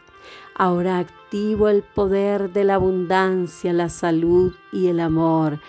Ahora 0.53 0.99
activo 0.99 1.67
el 1.67 1.81
poder 1.81 2.53
de 2.53 2.63
la 2.63 2.75
abundancia, 2.75 3.73
la 3.73 3.89
salud 3.89 4.53
y 4.71 4.85
el 4.85 4.99
amor 4.99 5.59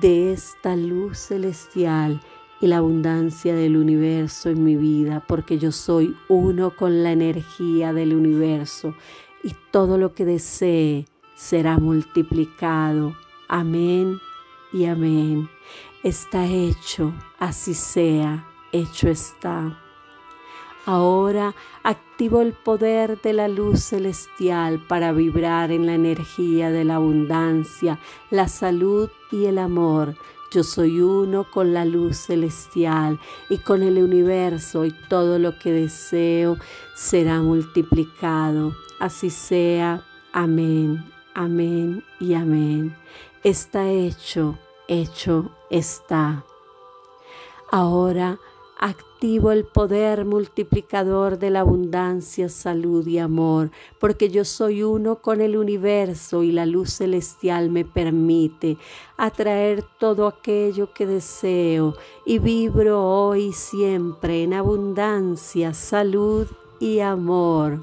de 0.00 0.32
esta 0.32 0.74
luz 0.74 1.16
celestial 1.16 2.20
y 2.60 2.66
la 2.66 2.78
abundancia 2.78 3.54
del 3.54 3.76
universo 3.76 4.48
en 4.50 4.64
mi 4.64 4.76
vida, 4.76 5.24
porque 5.26 5.58
yo 5.58 5.72
soy 5.72 6.16
uno 6.28 6.74
con 6.74 7.02
la 7.02 7.12
energía 7.12 7.92
del 7.92 8.14
universo 8.14 8.94
y 9.42 9.54
todo 9.70 9.98
lo 9.98 10.14
que 10.14 10.24
desee 10.24 11.06
será 11.34 11.78
multiplicado. 11.78 13.16
Amén 13.48 14.18
y 14.72 14.86
amén. 14.86 15.48
Está 16.02 16.46
hecho, 16.46 17.14
así 17.38 17.74
sea, 17.74 18.46
hecho 18.72 19.08
está. 19.08 19.78
Ahora 20.84 21.54
activo 21.82 22.40
el 22.40 22.54
poder 22.54 23.20
de 23.20 23.34
la 23.34 23.46
luz 23.46 23.80
celestial 23.80 24.82
para 24.88 25.12
vibrar 25.12 25.70
en 25.70 25.86
la 25.86 25.94
energía 25.94 26.70
de 26.70 26.84
la 26.84 26.96
abundancia, 26.96 27.98
la 28.30 28.48
salud 28.48 29.10
y 29.30 29.44
el 29.44 29.58
amor. 29.58 30.14
Yo 30.50 30.64
soy 30.64 31.02
uno 31.02 31.44
con 31.50 31.74
la 31.74 31.84
luz 31.84 32.16
celestial 32.16 33.20
y 33.50 33.58
con 33.58 33.82
el 33.82 34.02
universo 34.02 34.86
y 34.86 34.92
todo 35.08 35.38
lo 35.38 35.58
que 35.58 35.72
deseo 35.72 36.56
será 36.94 37.40
multiplicado. 37.40 38.74
Así 38.98 39.28
sea. 39.28 40.02
Amén, 40.32 41.04
amén 41.34 42.04
y 42.20 42.34
amén. 42.34 42.96
Está 43.44 43.90
hecho, 43.90 44.58
hecho 44.88 45.50
está. 45.70 46.44
Ahora 47.70 48.38
Activo 49.18 49.50
el 49.50 49.64
poder 49.64 50.24
multiplicador 50.24 51.40
de 51.40 51.50
la 51.50 51.62
abundancia, 51.62 52.48
salud 52.48 53.04
y 53.04 53.18
amor, 53.18 53.72
porque 53.98 54.28
yo 54.30 54.44
soy 54.44 54.84
uno 54.84 55.16
con 55.16 55.40
el 55.40 55.56
universo 55.56 56.44
y 56.44 56.52
la 56.52 56.66
luz 56.66 56.92
celestial 56.92 57.68
me 57.68 57.84
permite 57.84 58.78
atraer 59.16 59.84
todo 59.98 60.28
aquello 60.28 60.92
que 60.92 61.04
deseo 61.04 61.94
y 62.24 62.38
vibro 62.38 63.02
hoy 63.02 63.46
y 63.46 63.52
siempre 63.54 64.44
en 64.44 64.54
abundancia, 64.54 65.74
salud 65.74 66.46
y 66.78 67.00
amor. 67.00 67.82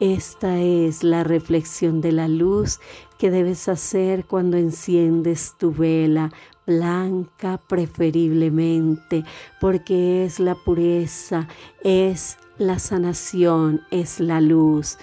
Esta 0.00 0.60
es 0.60 1.04
la 1.04 1.22
reflexión 1.22 2.00
de 2.00 2.10
la 2.10 2.26
luz 2.26 2.80
que 3.16 3.30
debes 3.30 3.68
hacer 3.68 4.24
cuando 4.24 4.56
enciendes 4.56 5.54
tu 5.56 5.72
vela 5.72 6.32
blanca 6.66 7.58
preferiblemente, 7.58 9.24
porque 9.60 10.24
es 10.24 10.40
la 10.40 10.54
pureza, 10.54 11.48
es 11.82 12.38
la 12.58 12.78
sanación, 12.78 13.82
es 13.90 14.20
la 14.20 14.40
luz. 14.40 14.98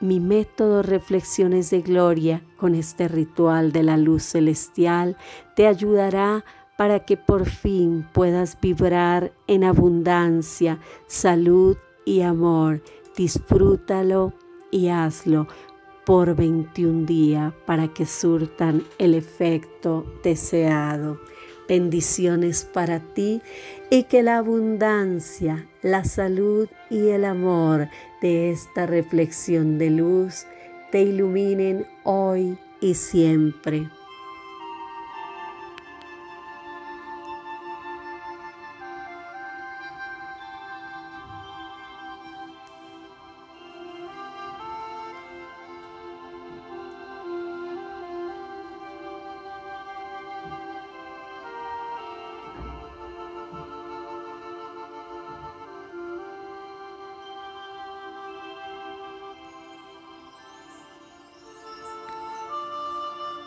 Mi 0.00 0.18
método 0.20 0.82
Reflexiones 0.82 1.70
de 1.70 1.82
Gloria 1.82 2.42
con 2.56 2.74
este 2.74 3.08
ritual 3.08 3.72
de 3.72 3.82
la 3.82 3.96
luz 3.96 4.22
celestial 4.22 5.16
te 5.56 5.66
ayudará 5.66 6.44
para 6.78 7.00
que 7.00 7.18
por 7.18 7.44
fin 7.44 8.06
puedas 8.14 8.58
vibrar 8.58 9.32
en 9.46 9.64
abundancia, 9.64 10.78
salud 11.06 11.76
y 12.06 12.22
amor. 12.22 12.82
Disfrútalo 13.14 14.32
y 14.70 14.88
hazlo 14.88 15.46
por 16.04 16.34
21 16.34 17.06
días 17.06 17.52
para 17.66 17.88
que 17.88 18.06
surtan 18.06 18.84
el 18.98 19.14
efecto 19.14 20.04
deseado. 20.22 21.20
Bendiciones 21.68 22.64
para 22.64 22.98
ti 22.98 23.42
y 23.90 24.04
que 24.04 24.22
la 24.22 24.38
abundancia, 24.38 25.68
la 25.82 26.04
salud 26.04 26.68
y 26.90 27.08
el 27.08 27.24
amor 27.24 27.88
de 28.20 28.50
esta 28.50 28.86
reflexión 28.86 29.78
de 29.78 29.90
luz 29.90 30.46
te 30.90 31.02
iluminen 31.02 31.86
hoy 32.02 32.58
y 32.80 32.94
siempre. 32.94 33.88